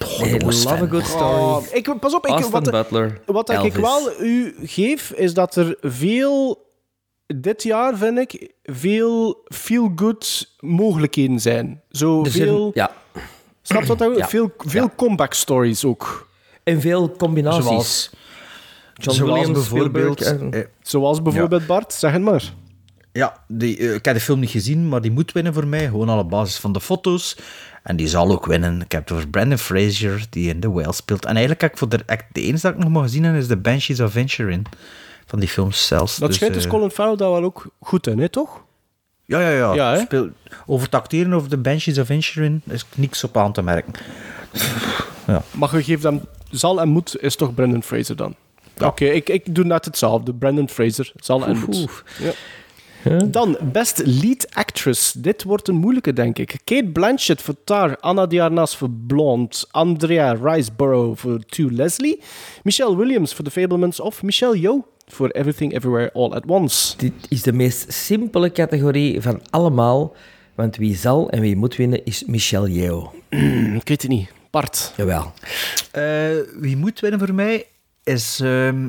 [0.00, 1.42] I love a good story.
[1.42, 5.56] Oh, ik, pas op, ik, Austin wat, Butler, wat ik wel u geef, is dat
[5.56, 6.62] er veel...
[7.26, 11.82] Dit jaar, vind ik, veel feel-good mogelijkheden zijn.
[11.90, 12.70] Zo veel...
[12.74, 12.90] ja.
[13.62, 14.28] Snap je wat dat Ja.
[14.28, 16.28] Veel, veel comeback stories ook.
[16.62, 17.64] En veel combinaties.
[17.64, 18.10] Zoals-
[18.94, 20.20] John zoals Williams, bijvoorbeeld...
[20.24, 22.52] Spielberg en- eh, Zoals bijvoorbeeld Bart, zeg het maar.
[23.12, 25.84] Ja, die, eh, ik heb de film niet gezien, maar die moet winnen voor mij.
[25.86, 27.36] Gewoon al op basis van de foto's.
[27.82, 28.80] En die zal ook winnen.
[28.80, 31.22] Ik heb het over Brandon Fraser, die in The Whale speelt.
[31.24, 32.00] En eigenlijk heb ik voor de,
[32.32, 34.66] de enige dat ik nog mag gezien heb, is The Banshees of Inisherin.
[35.26, 36.16] Van die films zelfs.
[36.16, 38.62] Dat Dus, schijnt dus eh, Colin Farrell daar wel ook goed in, hè, toch?
[39.24, 39.74] Ja, ja, ja.
[39.74, 40.00] Ja?
[40.00, 40.28] Speel,
[40.66, 43.92] over het acteren over The Banshees of Inisherin is niks op aan te merken.
[45.26, 45.42] Ja.
[45.50, 48.34] Maar je geeft hem zal en moet, is toch Brendan Fraser dan?
[48.82, 50.34] Oké, ik, ik doe net hetzelfde.
[50.34, 51.76] Brandon Fraser, zal en Oef, moet.
[51.76, 52.04] oef.
[52.18, 52.32] Ja.
[53.24, 55.12] Dan, Best Lead Actress.
[55.12, 56.56] Dit wordt een moeilijke, denk ik.
[56.64, 62.20] Kate Blanchett voor Tar, Anna de Armas voor Blonde, Andrea Riseborough voor To Leslie,
[62.62, 66.96] Michelle Williams voor The Fablemans of Michelle Yeoh voor Everything Everywhere All at Once.
[66.96, 70.14] Dit is de meest simpele categorie van allemaal.
[70.54, 73.12] Want wie zal en wie moet winnen is Michelle Yeoh.
[73.74, 74.32] ik weet het niet.
[74.50, 74.92] Bart.
[74.96, 75.32] Jawel.
[75.90, 76.02] Eh,
[76.60, 77.66] wie moet winnen voor mij
[78.04, 78.88] is ehm,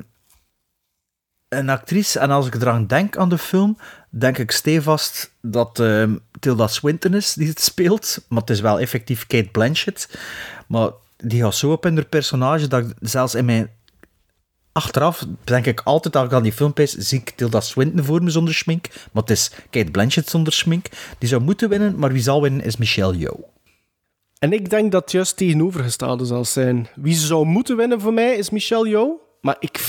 [1.50, 2.20] een actrice.
[2.20, 3.78] En als ik eraan denk aan de film,
[4.10, 8.26] denk ik stevast dat ehm, Tilda Swinton is die het speelt.
[8.30, 10.18] Maar het is wel effectief Kate Blanchett.
[10.68, 13.70] Maar die gaat zo op in haar personage dat ik zelfs in mijn.
[14.72, 18.24] Achteraf denk ik altijd, als ik aan die film pees, zie ik Tilda Swinton voor
[18.24, 18.88] me zonder schmink.
[19.12, 20.88] Maar het is Kate Blanchett zonder schmink.
[21.18, 23.55] Die zou moeten winnen, maar wie zal winnen is Michelle Yeoh.
[24.46, 26.88] En ik denk dat het juist tegenovergestelde zal zijn.
[26.96, 29.20] Wie zou moeten winnen voor mij is Michelle Yeoh.
[29.42, 29.80] Maar ik,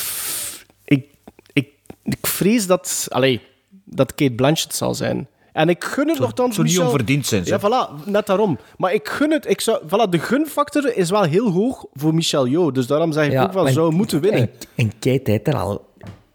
[0.85, 1.07] ik,
[1.53, 1.69] ik,
[2.03, 3.41] ik vrees dat, allee,
[3.85, 5.29] dat Kate Blanchett zal zijn.
[5.53, 7.61] En ik gun het nogthans zou niet onverdiend zijn, Ja, zeg.
[7.71, 8.59] voilà, net daarom.
[8.77, 9.49] Maar ik gun het.
[9.51, 12.73] Ik zou, voilà, de gunfactor is wel heel hoog voor Michelle Yeoh.
[12.75, 14.41] Dus daarom zeg ik ook wel, en- zou moeten winnen.
[14.41, 15.87] En, en Kate heeft er al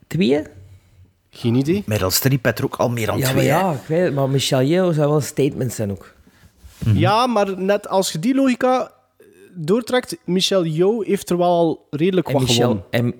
[0.07, 0.41] twee.
[1.29, 1.83] Geen idee.
[1.85, 3.47] Meryl Streep heeft er ook al meer dan Ja, maar twee.
[3.49, 3.59] hè.
[3.59, 4.13] ja, ik weet het.
[4.15, 6.13] Maar Michelle Yeoh zou wel een statement zijn ook.
[6.93, 8.91] Ja, maar net als je die logica
[9.53, 12.83] doortrekt, Michelle Yeoh heeft er wel al redelijk En wat gewonnen.
[12.89, 13.13] En,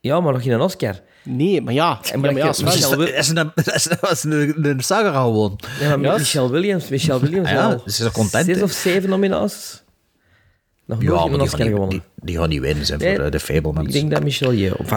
[0.00, 1.00] ja, maar nog geen Oscar.
[1.22, 2.00] Nee, maar ja.
[2.12, 5.58] En maar ja, maar ja, dat is een, is een, saga gewoon.
[5.80, 6.16] Ja, maar Ja.
[6.18, 6.88] Michelle Williams.
[6.88, 9.82] Michelle Williams Ah ja, wel ze is er content, zes of zeven nominaties.
[10.84, 11.88] Nog Ja, nooit een Oscar gewonnen.
[11.88, 13.86] die, die gaan niet winnen zijn Nee, voor eh, de Fablemans.
[13.86, 14.80] Ik denk dat Michelle Yeoh...
[14.80, 14.90] Of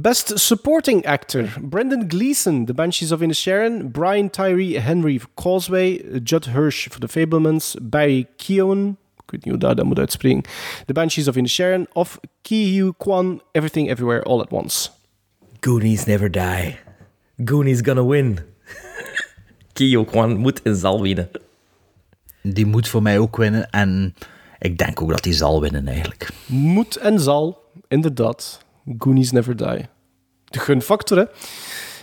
[0.00, 1.48] Best Supporting Actor.
[1.60, 3.90] Brendan Gleeson, The Banshees of Inisherin.
[3.90, 6.00] Brian Tyree Henry voor Causeway.
[6.22, 7.76] Judd Hirsch voor The Fablemans.
[7.82, 8.96] Barry Keown.
[9.16, 10.42] Ik weet niet hoe dat, dat moet uitspreken.
[10.86, 11.86] The Banshees of Inisherin.
[11.92, 14.90] Of Ki Kwan, Everything Everywhere All at Once.
[15.60, 16.78] Goonies never die.
[17.44, 18.38] Goonies gonna win.
[19.72, 21.30] Kyo Kwan moet en zal winnen.
[22.42, 23.70] Die moet voor mij ook winnen.
[23.70, 24.14] En
[24.58, 26.28] ik denk ook dat hij zal winnen, eigenlijk.
[26.46, 28.66] Moet en zal, inderdaad.
[28.98, 29.88] Goonies Never Die.
[30.44, 31.24] De gunfactor, hè.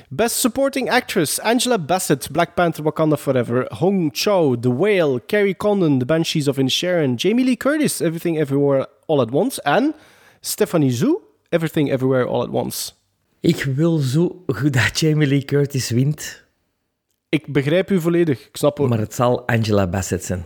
[0.09, 1.39] Best Supporting Actress.
[1.39, 3.67] Angela Bassett, Black Panther Wakanda Forever.
[3.69, 5.21] Hong Chow, The Whale.
[5.25, 7.15] Carrie Condon, The Banshees of Inisherin.
[7.15, 9.61] Jamie Lee Curtis, Everything Everywhere All at Once.
[9.61, 9.93] En
[10.41, 11.17] Stephanie Zhu,
[11.49, 12.91] Everything Everywhere All at Once.
[13.39, 16.43] Ik wil zo goed dat Jamie Lee Curtis wint.
[17.29, 18.47] Ik begrijp u volledig.
[18.47, 18.79] Ik snap.
[18.79, 20.45] Maar het zal Angela Bassett zijn.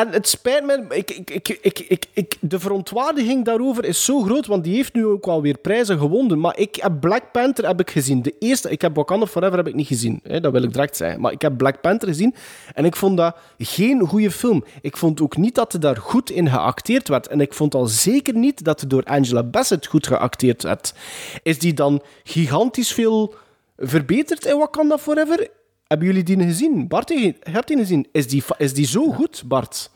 [0.00, 4.64] En het spijt me, ik, ik, ik, ik, de verontwaardiging daarover is zo groot, want
[4.64, 6.40] die heeft nu ook alweer prijzen gewonnen.
[6.40, 8.22] Maar ik heb Black Panther heb ik gezien.
[8.22, 10.20] De eerste, ik heb Wakanda Forever heb ik niet gezien.
[10.22, 11.20] Hè, dat wil ik direct zeggen.
[11.20, 12.34] Maar ik heb Black Panther gezien
[12.74, 14.64] en ik vond dat geen goede film.
[14.80, 17.26] Ik vond ook niet dat er daar goed in geacteerd werd.
[17.26, 20.94] En ik vond al zeker niet dat er door Angela Bassett goed geacteerd werd.
[21.42, 23.34] Is die dan gigantisch veel
[23.76, 25.48] verbeterd in Wakanda Forever?
[25.90, 26.88] Hebben jullie die gezien?
[26.88, 28.06] Bart, je hebt die gezien.
[28.12, 29.90] Is die, is die zo goed, Bart?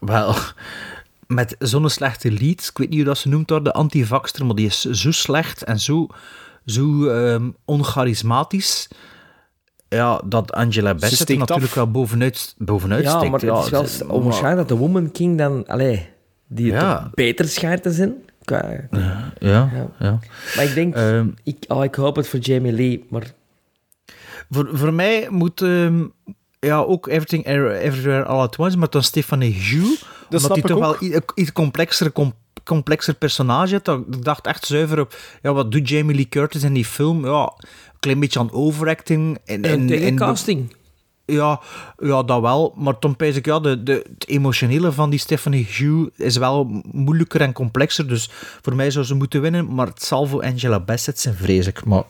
[0.00, 0.34] Wel,
[1.26, 4.54] met zo'n slechte lead, ik weet niet hoe dat ze noemt daar, de antivaxter, maar
[4.54, 6.06] die is zo slecht en zo,
[6.64, 8.88] zo ehm, oncharismatisch.
[9.88, 11.74] Ja, dat Angela Bassett er natuurlijk af.
[11.74, 13.30] wel bovenuit, bovenuit Ja, steekt.
[13.30, 15.66] maar het is wel onwaarschijnlijk dat de Woman King dan...
[15.66, 16.08] Allee,
[16.46, 17.10] die het Ja.
[17.14, 18.14] beter schijnt te zijn.
[18.44, 18.88] Ja,
[19.38, 19.70] ja.
[19.98, 20.18] Ja.
[20.56, 20.94] Maar ik denk...
[20.94, 23.32] Ehm, ik, oh, ik hoop het voor Jamie Lee, maar...
[24.50, 26.04] Voor, voor mij moet ehm,
[26.60, 30.76] ja, ook Everything Everywhere- All At Once, maar dan Stephanie Hugh, omdat snap hij toch
[30.84, 31.00] ook.
[31.00, 33.80] wel iets complexer, com- complexer personage.
[33.82, 37.24] Dat- Ik dacht echt zuiver op, ja, wat doet Jamie Lee Curtis in die film?
[37.26, 39.38] Ja, een klein beetje aan overacting.
[39.44, 40.75] En, En en, en- casting.
[41.26, 41.60] Ja,
[41.98, 42.72] ja, dat wel.
[42.76, 46.82] Maar toen pijs ik, ja, de, de, het emotionele van die Stephanie Hugh is wel
[46.92, 48.08] moeilijker en complexer.
[48.08, 48.30] Dus
[48.62, 49.74] voor mij zou ze moeten winnen.
[49.74, 51.84] Maar het zal voor Angela Bassett zijn, vrees ik.
[51.84, 52.04] Maar,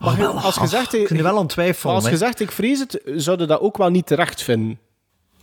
[0.00, 0.92] Maar oh, je- wel, als je zegt...
[0.94, 1.94] ik wel aan twijfelen.
[1.94, 4.78] Als zegt, ik vrees het, zouden dat ook wel niet terecht vinden.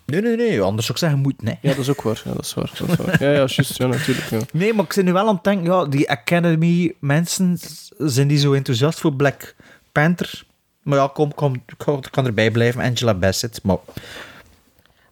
[0.06, 0.62] Nee, nee, nee.
[0.62, 1.58] Anders zou ik zeggen, moet nee.
[1.62, 2.22] Ja, dat is ook waar.
[2.26, 2.72] Ja, dat is waar.
[2.78, 3.24] Dat is waar.
[3.24, 3.78] Ja, ja, juist.
[3.78, 4.30] Ja, natuurlijk.
[4.30, 4.40] Ja.
[4.54, 7.60] Nee, maar ik zit nu wel aan het denken, ja, die Academy-mensen,
[7.98, 9.56] zijn die zo enthousiast voor Black
[9.92, 10.44] Panther?
[10.84, 11.78] Maar ja, kom, kom, ik
[12.12, 13.64] kan- erbij blijven, Angela Bassett.
[13.64, 13.78] Maar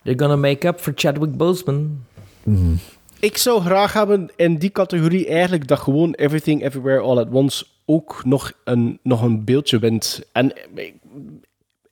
[0.03, 2.05] They're gonna make up for Chadwick Boseman.
[3.19, 7.65] Ik zou graag hebben in die categorie eigenlijk dat gewoon Everything Everywhere All at Once
[7.85, 10.21] ook nog een, nog een beeldje wint.
[10.31, 10.93] En ik,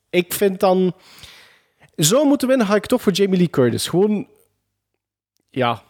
[0.10, 0.94] ik vind dan...
[1.96, 3.88] Zou moeten winnen, ga ik toch voor Jamie Lee Curtis.
[3.88, 4.28] Gewoon...
[5.50, 5.84] Ja...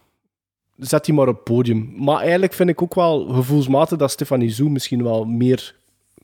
[0.78, 1.94] Zet die maar op het podium.
[1.98, 5.76] Maar eigenlijk vind ik ook wel gevoelsmatig dat Stephanie Zhu misschien wel meer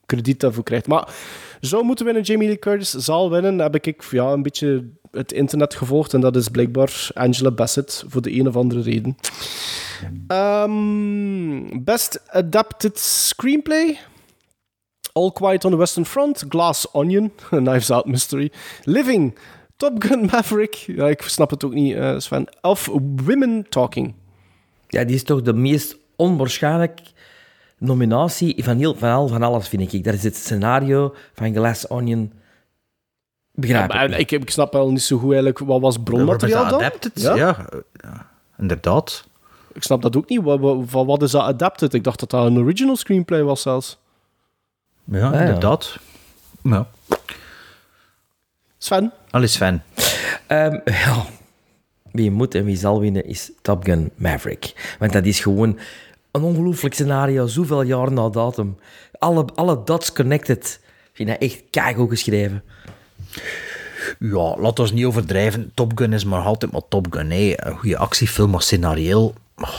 [0.06, 0.88] krediet daarvoor krijgt.
[0.88, 1.14] Maar
[1.62, 3.60] zou moeten winnen, Jamie Lee Curtis zal winnen.
[3.60, 6.14] Heb ik ja, een beetje het internet gevolgd.
[6.14, 9.18] En dat is blijkbaar Angela Bassett voor de een of andere reden.
[10.28, 14.00] Ehm, best Adapted Screenplay.
[15.14, 16.46] All Quiet on the Western Front.
[16.50, 17.32] Glass Onion.
[17.50, 18.52] Knives Out Mystery.
[18.84, 19.38] Living.
[19.78, 20.76] Top Gun Maverick.
[20.76, 22.48] Ja, ik snap het ook niet, eh, Sven.
[22.62, 22.90] Of
[23.26, 24.14] Women Talking.
[24.88, 27.00] Ja, die is toch de meest onwaarschijnlijk
[27.82, 30.04] nominatie van, heel, van, al, van alles, vind ik.
[30.04, 32.32] Dat is het scenario van Glass Onion.
[33.52, 35.60] Begrijp Ja, ik ik, ik snap wel niet zo goed eigenlijk.
[35.60, 36.80] Wat was bronmateriaal dan?
[36.80, 37.22] Adapted?
[37.22, 38.28] Ja, ja,
[38.58, 39.28] inderdaad.
[39.74, 40.42] Ik snap dat ook niet.
[40.42, 41.94] Wat, wat, van wat is dat adapted?
[41.94, 43.98] Ik dacht dat dat een original screenplay was zelfs.
[45.04, 45.40] Ja, Ah, ja.
[45.40, 45.98] inderdaad.
[46.64, 46.88] Ja.
[48.78, 49.12] Sven?
[49.30, 49.82] Alles fan.
[50.48, 51.26] Ehm, ja.
[52.12, 54.96] Wie moet en wie zal winnen is Top Gun Maverick.
[55.00, 55.80] Want dat is gewoon
[56.32, 58.78] een ongelooflijk scenario, zoveel jaar na datum.
[59.20, 60.80] Alle, alle dots connected.
[60.84, 62.64] Ik vind dat echt keigoed geschreven.
[64.20, 65.72] Ja, laat ons niet overdrijven.
[65.74, 67.32] Top Gun is maar altijd maar Top Gun.
[67.32, 67.54] hè.
[67.56, 69.34] Een goede actiefilm, maar scenario...
[69.58, 69.70] oh,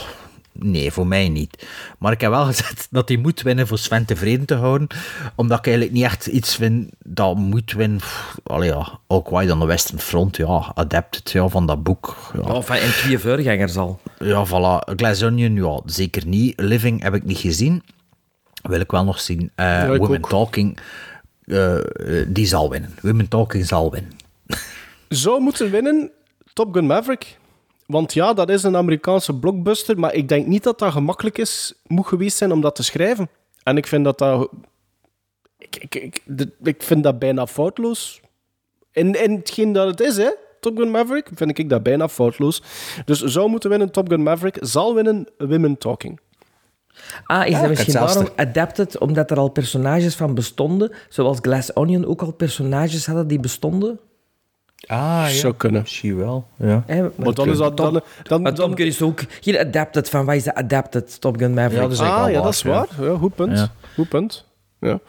[0.53, 1.67] nee, voor mij niet.
[1.99, 4.87] Maar ik heb wel gezegd dat hij moet winnen voor Sven tevreden te houden.
[5.35, 7.97] Omdat ik eigenlijk niet echt iets vind dat moet winnen.
[7.97, 10.37] Pff, Allee, ja, ook White on the Western Front.
[10.37, 12.31] Ja, adapted ja, van dat boek.
[12.33, 12.53] Ja.
[12.53, 13.99] Of en twee voorgangers al.
[14.19, 14.95] Ja, voilà.
[14.95, 16.59] Glass Onion, ja, zeker niet.
[16.59, 17.83] Living heb ik niet gezien.
[18.63, 19.51] Wil ik wel nog zien.
[19.55, 20.29] Eh, ik Women ook.
[20.29, 20.77] Talking,
[21.45, 22.95] eh, eh, die zal winnen.
[23.01, 24.11] Women Talking zal winnen.
[25.09, 26.11] Zou moeten winnen
[26.53, 27.37] Top Gun Maverick.
[27.85, 31.73] Want ja, dat is een Amerikaanse blockbuster, maar ik denk niet dat dat gemakkelijk is,
[31.87, 33.29] moet geweest zijn om dat te schrijven.
[33.63, 34.49] En ik vind dat dat...
[35.57, 36.21] Ik, ik, ik,
[36.63, 38.21] ik vind dat bijna foutloos.
[38.91, 40.29] In, in hetgeen dat het is, hè.
[40.59, 42.61] Top Gun Maverick, vind ik dat bijna foutloos.
[43.05, 46.19] Dus zou moeten winnen Top Gun Maverick, zal winnen Women Talking.
[47.23, 51.73] Ah, is Ja, dat misschien daarom adapted, omdat er al personages van bestonden, zoals Glass
[51.73, 53.99] Onion ook al personages hadden die bestonden?
[54.85, 55.81] Ah, Zou kunnen.
[55.81, 56.83] Misschien wel, ja.
[57.15, 57.77] Maar dan is dat...
[57.77, 61.37] Dan, dan, Maar Top Gun is ook geen adapted van, wat is de adapted Top
[61.37, 61.81] Gun Maverick?
[61.81, 63.09] Ja, dat is ah, ja, dat is waar, waar.
[63.09, 63.57] Ja, goed punt.
[63.57, 63.71] Ja.
[63.95, 64.45] Goed punt.
[64.79, 64.99] Ja.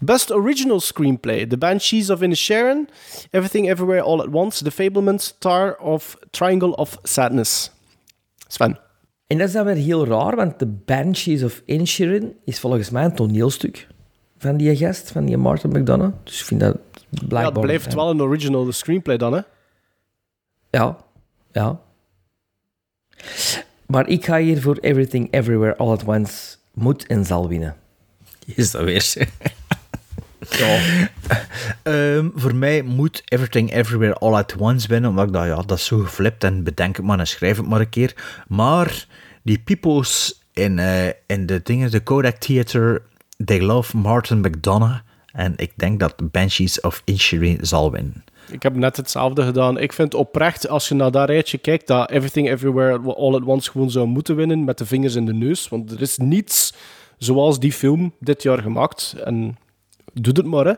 [0.00, 1.46] Best Original Screenplay.
[1.46, 2.88] The Banshees of Inisherin,
[3.30, 7.70] Everything Everywhere All at Once, The Fablemans, Tar of Triangle of Sadness.
[8.48, 8.78] Sven.
[9.26, 13.04] En dat is dan weer heel raar, want The Banshees of Inisherin is volgens mij
[13.04, 13.86] een toneelstuk
[14.38, 16.14] van die gast, van die Martin McDonough.
[16.24, 16.76] Dus ik vind dat
[17.12, 17.52] Ja, blijkbaar...
[17.52, 19.40] het blijft wel een original screenplay dan, hè?
[20.70, 20.96] Ja,
[21.52, 21.80] ja.
[23.86, 27.76] Maar ik ga hier voor Everything Everywhere All at Once moet en zal winnen.
[28.46, 29.28] Is dat weer?
[31.82, 35.78] Ehm, voor mij moet Everything Everywhere All at Once winnen, omdat ik dat, ja, dat
[35.78, 38.42] is zo geflipt en bedenk het maar en schrijf het maar een keer.
[38.48, 39.06] Maar
[39.42, 43.02] die people's in, eh, in de dingen, de Kodak Theater,
[43.44, 45.00] they love Martin McDonough.
[45.32, 48.24] En ik denk dat Banshees of Inisherin zal winnen.
[48.50, 49.78] Ik heb net hetzelfde gedaan.
[49.78, 53.70] Ik vind oprecht, als je naar dat rijtje kijkt, dat Everything Everywhere All at Once
[53.70, 55.68] gewoon zou moeten winnen met de vingers in de neus.
[55.68, 56.74] Want er is niets
[57.18, 59.14] zoals die film dit jaar gemaakt.
[59.24, 59.58] En
[60.12, 60.74] doe het maar, hè.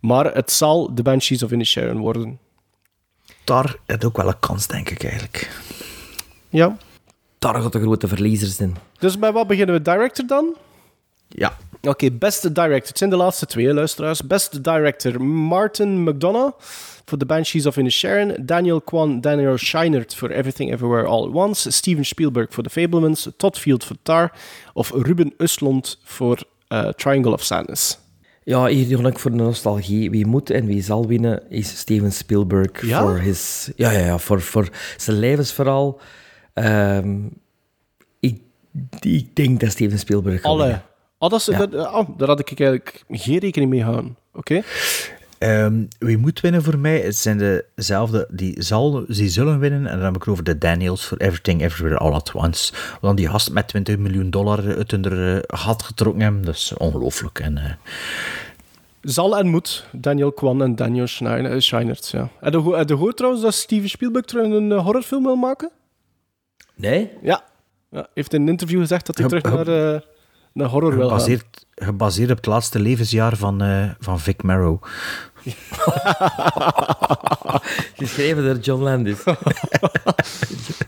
[0.00, 2.38] Maar het zal The Banshees of Inisherin worden.
[3.44, 5.50] Daar heeft ook wel een kans, denk ik eigenlijk.
[6.48, 6.76] Ja.
[7.38, 8.76] Daar gaat de grote verliezer zijn.
[8.98, 9.82] Dus bij wat beginnen we?
[9.82, 10.56] Director dan?
[11.28, 11.56] Ja.
[11.82, 12.88] Oké, beste director.
[12.88, 14.22] Het zijn de laatste twee, luisteraars.
[14.22, 16.58] Beste director Martin McDonough
[17.04, 18.36] voor The Banshees of Inisherin.
[18.40, 21.70] Daniel Kwan, Daniel Scheinert voor Everything Everywhere All at Once.
[21.70, 23.28] Steven Spielberg voor The Fablemans.
[23.36, 24.32] Todd Field voor Tar.
[24.72, 27.98] Of Ruben Östlund voor eh, Triangle of Sadness.
[28.44, 30.10] Ja, hier ook voor de nostalgie.
[30.10, 32.86] Wie moet en wie zal winnen is Steven Spielberg.
[32.86, 33.02] Ja?
[33.02, 36.00] Voor, his, ja, ja, ja, voor, voor zijn levensverhaal.
[36.52, 37.18] Ehm,
[38.20, 38.40] ik,
[39.00, 40.80] ik denk dat Steven Spielberg Alle.
[41.22, 41.66] Oh, dat is, Ja.
[41.66, 44.16] dat, oh, daar had ik eigenlijk geen rekening mee gehouden.
[44.32, 44.62] Oké.
[45.38, 47.00] Ehm, wie moet winnen voor mij?
[47.00, 49.86] Het zijn dezelfde die, zal, die zullen winnen.
[49.86, 52.72] En dan heb ik over de Daniels voor Everything Everywhere All At Once.
[53.00, 56.42] Want die gast met 20 miljoen dollar uit hun eh, gat getrokken hebben.
[56.42, 57.38] Dat is ongelooflijk.
[57.38, 57.72] En, eh,
[59.00, 59.86] Zal en moet.
[59.92, 62.08] Daniel Kwan en Daniel eh, Scheinert.
[62.08, 62.28] Ja.
[62.40, 65.70] Heb je heb je gehoord trouwens dat Steven Spielberg terug een horrorfilm wil maken?
[66.74, 67.10] Nee?
[67.22, 67.44] Ja.
[67.90, 68.06] ja.
[68.14, 70.02] Heeft in een interview gezegd dat hij terug naar,
[70.52, 71.20] naar horror wil gaan.
[71.20, 74.82] gebaseerd, gebaseerd op het laatste levensjaar van, eh, van Vic Morrow.
[77.96, 79.18] Geschreven door John Landis.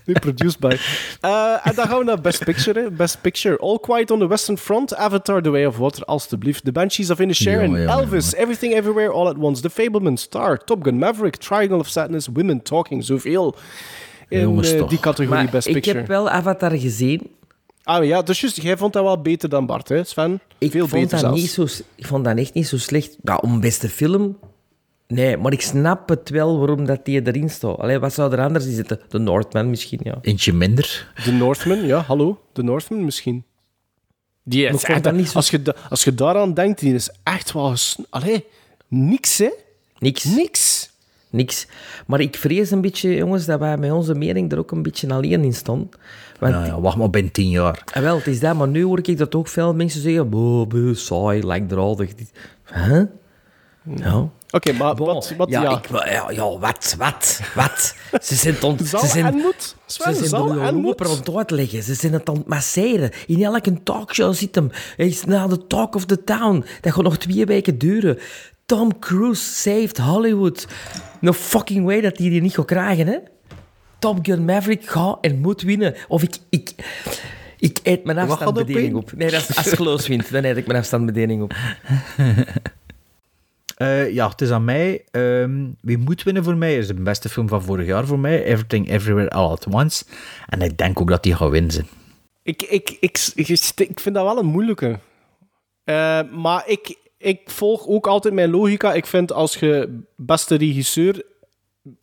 [0.05, 0.77] Nu produced by.
[1.21, 2.81] Eh, en dan gaan we naar Best Picture.
[2.81, 2.91] hè.
[2.91, 3.59] Best Picture.
[3.59, 4.95] All Quiet on the Western Front.
[4.97, 6.65] Avatar, The Way of Water, alstublieft.
[6.65, 7.71] The Banshees of Inisherin.
[7.71, 9.61] Jongen, Elvis, Everything Everywhere All at Once.
[9.63, 13.05] The Fableman, Star, Top Gun Maverick, Triangle of Sadness, Women Talking.
[13.05, 13.57] Zoveel
[14.29, 15.99] in eh, die categorie Maar Best ik Picture.
[15.99, 17.31] heb wel Avatar gezien.
[17.85, 20.41] Ah ja, dus juist, jij vond dat wel beter dan Bart, hè Sven?
[20.59, 21.41] Ik Veel vond, beter dat zelfs.
[21.41, 23.17] niet zo, ik vond dat echt niet zo slecht.
[23.23, 24.39] Ja, om beste film...
[25.07, 27.79] Nee, maar ik snap het wel waarom dat die erin staat.
[27.79, 29.01] Allee, wat zou er anders in zitten?
[29.09, 30.19] The Northman misschien, ja.
[30.23, 31.13] Eentje minder.
[31.25, 32.41] The Northman, ja, hallo.
[32.53, 33.45] The Northman misschien.
[34.43, 36.81] Die is ik vond echt, dat niet zo- als, je, da- als je daaraan denkt,
[36.81, 37.75] die is echt wel...
[38.11, 38.45] Allee,
[38.89, 39.51] niks, hè?
[39.99, 40.25] Niks.
[40.25, 40.91] Niks.
[41.31, 41.67] Niks.
[42.07, 45.09] Maar ik vrees een beetje, jongens, dat wij met onze mening er ook een beetje
[45.15, 45.89] alleen in staan.
[46.43, 47.82] Want, Ja, ja, wacht maar binnen tien jaar.
[47.93, 50.66] Ah, wel, het is dat, maar nu hoor ik dat ook veel mensen zeggen, boh,
[50.66, 52.10] boh, saai, langdradig.
[52.74, 53.02] Huh?
[53.97, 54.28] Ja.
[54.51, 55.35] Oké, maar Bon, wat...
[55.36, 57.94] wat ja, ja, Ik, ja, ja, wat, wat, wat?
[58.23, 59.77] Ze zijn het ont- Zal ze zijn, en moet.
[59.86, 61.82] Sven, ze zijn er en aan het uitleggen.
[61.82, 63.10] Ze zijn het aan het masseren.
[63.27, 64.70] In elke talkshow zit hem.
[64.97, 66.64] Hij is na de Talk of the Town.
[66.81, 68.19] Dat gaat nog twee weken duren.
[68.66, 70.66] Tom Cruise saved Hollywood.
[71.20, 73.16] No fucking way dat hij die niet gaat krijgen, hè?
[74.03, 75.95] Top Gun Maverick gaat en moet winnen.
[76.09, 76.37] Of ik...
[76.51, 76.74] ik
[77.59, 79.03] ik eet mijn op afstandsbediening één?
[79.03, 79.12] op.
[79.12, 81.55] Nee, dat is, als Kloos wint, dan eet ik mijn afstandsbediening op.
[83.77, 85.05] Eh, ja, het is aan mij.
[85.11, 88.45] Ehm, wie moet winnen voor mij is de beste film van vorig jaar voor mij.
[88.45, 90.05] Everything Everywhere All At Once.
[90.49, 91.87] En ik denk ook dat die gaat winnen.
[92.43, 94.99] Ik, ik, ik, ik, ik vind dat wel een moeilijke.
[95.85, 98.93] Eh, maar ik, ik volg ook altijd mijn logica.
[98.93, 101.24] Ik vind als je beste regisseur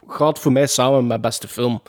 [0.07, 1.81] gaat voor mij samen met beste film.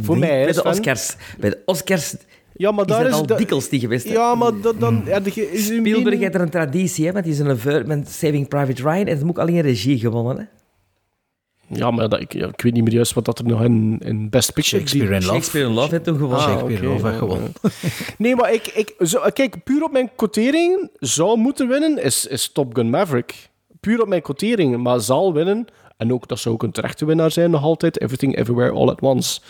[0.00, 0.70] Voor Nee, mij, hè, bij de Sven?
[0.70, 1.16] Oscars.
[1.38, 2.14] Bij de Oscars
[2.52, 4.06] Ja, maar is daar dat is al dat- dikwijls niet geweest.
[4.06, 4.12] hè?
[4.12, 5.02] Ja, maar dat, dan...
[5.06, 7.58] Ja, de- is een Spielberg mening- heeft er een traditie, hè, want die is een
[7.58, 10.36] ver met Saving Private Ryan en het moet ook alleen regie gewonnen.
[10.36, 10.44] Hè?
[11.68, 13.98] Ja, maar dat, ik, ja, ik weet niet meer juist wat dat er nog in,
[14.04, 14.76] in Best Picture...
[14.82, 15.32] Shakespeare in Love.
[15.32, 16.38] Shakespeare in Love heeft toen gewonnen.
[16.38, 17.52] Ah, Shakespeare Love heeft ja, gewonnen.
[18.18, 22.48] Nee, maar ik, ik zo, kijk, puur op mijn quotering zou moeten winnen, is, is
[22.52, 23.48] Top Gun Maverick.
[23.80, 25.66] Puur op mijn quotering, maar zal winnen.
[25.96, 28.00] En ook, dat zou ook een terechte winnaar zijn, nog altijd.
[28.00, 29.40] Everything, Everywhere, All at Once.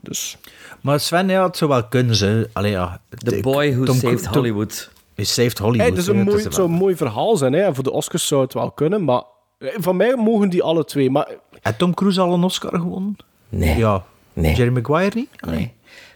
[0.00, 0.36] Dus,
[0.80, 2.14] Maar Sven, ja, het zou wel kunnen.
[2.16, 2.48] Ze.
[2.52, 4.90] Allee, ja, The Boy Who Tom- Saved Tom- Hollywood.
[5.14, 5.80] He saved Hollywood.
[5.80, 7.52] hey, het is een mooi, het zou een mooi verhaal zijn.
[7.52, 7.60] Hè.
[7.60, 9.22] En voor de Oscars zou het wel kunnen, maar
[9.58, 11.10] eh, van mij mogen die alle twee.
[11.10, 11.28] Maar
[11.62, 13.16] Heeft Tom Cruise al een Oscar gewonnen?
[13.48, 13.76] Nee.
[13.76, 14.04] Ja.
[14.32, 14.54] Nee.
[14.54, 15.28] Jerry Maguire niet?
[15.46, 15.72] Nee.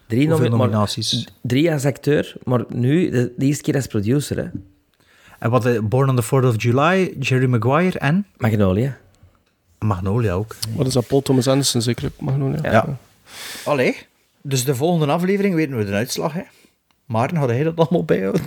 [0.07, 1.27] Drie, maar- nominaties?
[1.43, 4.37] drie als acteur, maar nu de, de eerste keer als producer.
[4.37, 4.45] Hè?
[5.39, 8.99] En wat, eh, Born on the 4th of July, Jerry Maguire en Magnolia.
[9.85, 10.57] Magnolia ook.
[10.77, 11.07] wat is dat?
[11.07, 12.11] Paul Thomas Anderson zeker?
[12.19, 12.59] Magnolia?
[12.73, 12.97] Ja.
[13.65, 13.97] Allee.
[14.43, 16.43] Dus de volgende aflevering weten we de uitslag, hè.
[17.05, 18.43] Maarten, had hij dat allemaal bijhouden?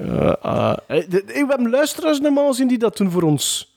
[0.00, 3.72] Eh, eh, eh, de- eh, we hebben luisteraars normaal zien die dat doen voor ons.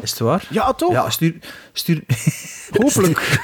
[0.00, 0.46] Is het waar?
[0.50, 0.92] Ja, toch?
[0.92, 1.34] Ja, stuur...
[1.72, 2.02] stuur
[2.82, 3.40] Hopelijk.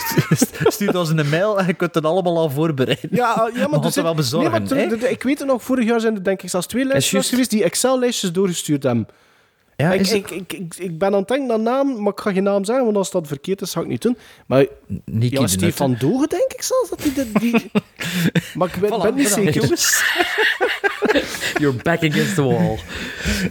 [0.49, 3.09] stuur ons een mail en je kunt het allemaal al voorbereiden.
[3.12, 6.15] Ja, ja maar dus wel bezorgen, Nee, maar ik weet het nog, vorig jaar zijn
[6.15, 7.28] er denk ik zelfs twee luisteraars juist.
[7.28, 9.09] geweest die Excel-lijstjes doorgestuurd hebben.
[9.81, 12.33] Ja, ik, ik, ik, ik, ik ben aan het denken aan naam, maar ik ga
[12.33, 14.17] geen naam zeggen, want als dat verkeerd is, ga ik niet doen.
[14.47, 14.67] Maar
[15.05, 15.97] Nicky ja, de Stefan.
[15.99, 17.12] Dogen denk ik zelfs, dat die...
[17.12, 17.70] die, die...
[18.55, 19.62] maar ik ben, ben niet zeker.
[19.62, 20.02] Jongens.
[21.60, 22.78] You're back against the wall.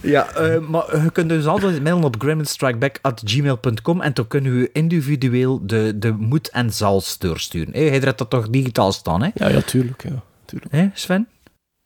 [0.01, 5.65] Ja, eh, maar je kunt dus altijd mailen op gremlinstrikeback.gmail.com en dan kunnen we individueel
[5.65, 7.73] de, de moet en zals doorsturen.
[7.73, 9.29] Hey, hij hebt dat toch digitaal staan, hè?
[9.33, 10.03] Ja, ja, tuurlijk.
[10.03, 10.71] Ja, tuurlijk.
[10.71, 11.27] Hé, Sven?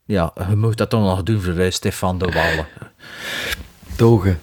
[0.06, 2.68] Ja, je moet dat dan nog doen voor eh, Stefan de Wallen.
[3.98, 4.40] Dogen.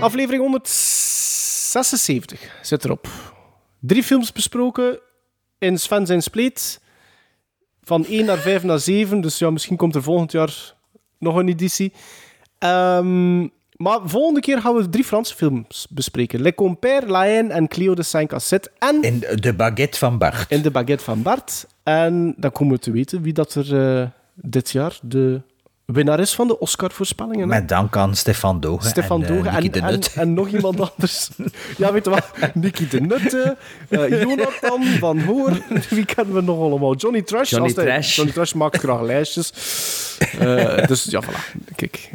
[0.00, 3.08] Aflevering 176 zit erop.
[3.80, 4.98] Drie films besproken
[5.58, 6.80] in Sven zijn spleet.
[7.82, 9.20] Van 1 naar 5 naar 7.
[9.20, 10.74] Dus ja, misschien komt er volgend jaar
[11.18, 11.92] nog een editie.
[12.58, 13.46] Ehm,
[13.78, 16.40] maar volgende keer gaan we drie Franse films bespreken.
[16.40, 18.70] Le Compère, La Haine en Cleo de Saint-Cassette.
[18.78, 20.50] En In de baguette van Bart.
[20.50, 21.66] in de baguette van Bart.
[21.82, 25.40] En dan komen we te weten wie dat er eh, dit jaar de
[25.92, 27.48] winnares van de Oscar-voorspellingen.
[27.48, 30.12] Met dank aan Stefan Dogen Stefan en, eh, Dogen en, de en, Nut.
[30.14, 31.28] en nog iemand anders.
[31.78, 32.30] ja, weet je wat?
[32.54, 33.56] Nicky de Nutte,
[33.88, 35.58] eh, Jonathan van Hoor.
[35.90, 36.94] Wie kennen we nog allemaal?
[36.94, 37.50] Johnny Trash.
[37.50, 38.16] Johnny hij- Trash.
[38.16, 39.52] Johnny Trash maakt graag lijstjes.
[40.38, 41.64] Eh, dus ja, voilà.
[41.74, 42.10] Kijk,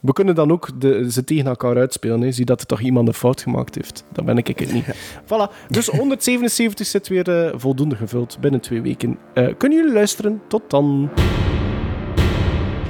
[0.00, 2.20] we kunnen dan ook de, ze tegen elkaar uitspelen.
[2.20, 2.32] Hè.
[2.32, 4.04] Zie dat er toch iemand een fout gemaakt heeft.
[4.12, 4.84] Dan ben ik het niet.
[5.24, 5.68] Voilà.
[5.68, 9.18] Dus 177 zit weer voldoende gevuld binnen twee weken.
[9.34, 10.42] Kunnen jullie luisteren?
[10.48, 11.10] Tot dan.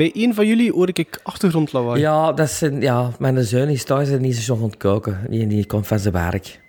[0.00, 2.00] Bij een van jullie hoor ik achtergrondlawaai.
[2.00, 5.26] Ja, dat zijn, ja, mijn zoon is thuis en die is nog aan het koken.
[5.28, 6.60] Die, die komt van zijn werk.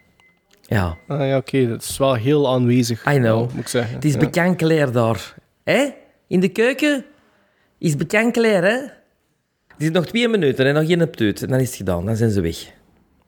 [0.61, 0.97] Ja.
[1.07, 1.67] Ah ja, oké.
[1.67, 3.05] Dat is wel heel aanwezig.
[3.13, 3.51] I know.
[3.51, 3.95] moet ik zeggen.
[3.95, 4.19] Het is Ja.
[4.19, 5.35] bekend daar.
[5.63, 5.89] Hè?
[6.27, 7.05] In de keuken
[7.77, 8.77] is bekend klaar, hè?
[9.67, 11.41] Het is nog twee minuten en nog geen pteut.
[11.41, 12.05] En dan is het gedaan.
[12.05, 12.73] Dan zijn ze weg.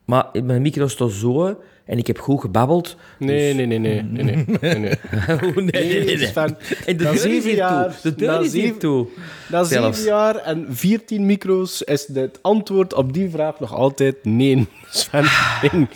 [0.04, 2.96] Maar mijn micro staat zo en ik heb goed gebabbeld.
[3.18, 4.02] Nee, nee, nee, nee.
[4.02, 4.92] nee, nee, nee, nee.
[5.28, 6.26] Oh, nee, nee, nee.
[6.26, 8.10] Sven, En de na deur is jaar- toe.
[8.10, 9.06] De deur na is hier zeven- toe.
[9.50, 9.96] Na Zelfs.
[9.98, 14.66] zeven jaar en 14 micro's is het antwoord op die vraag nog altijd nee.
[14.90, 15.24] Sven,
[15.72, 15.86] nee.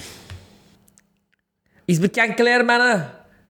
[1.84, 3.10] Is bekend klaar, mannen?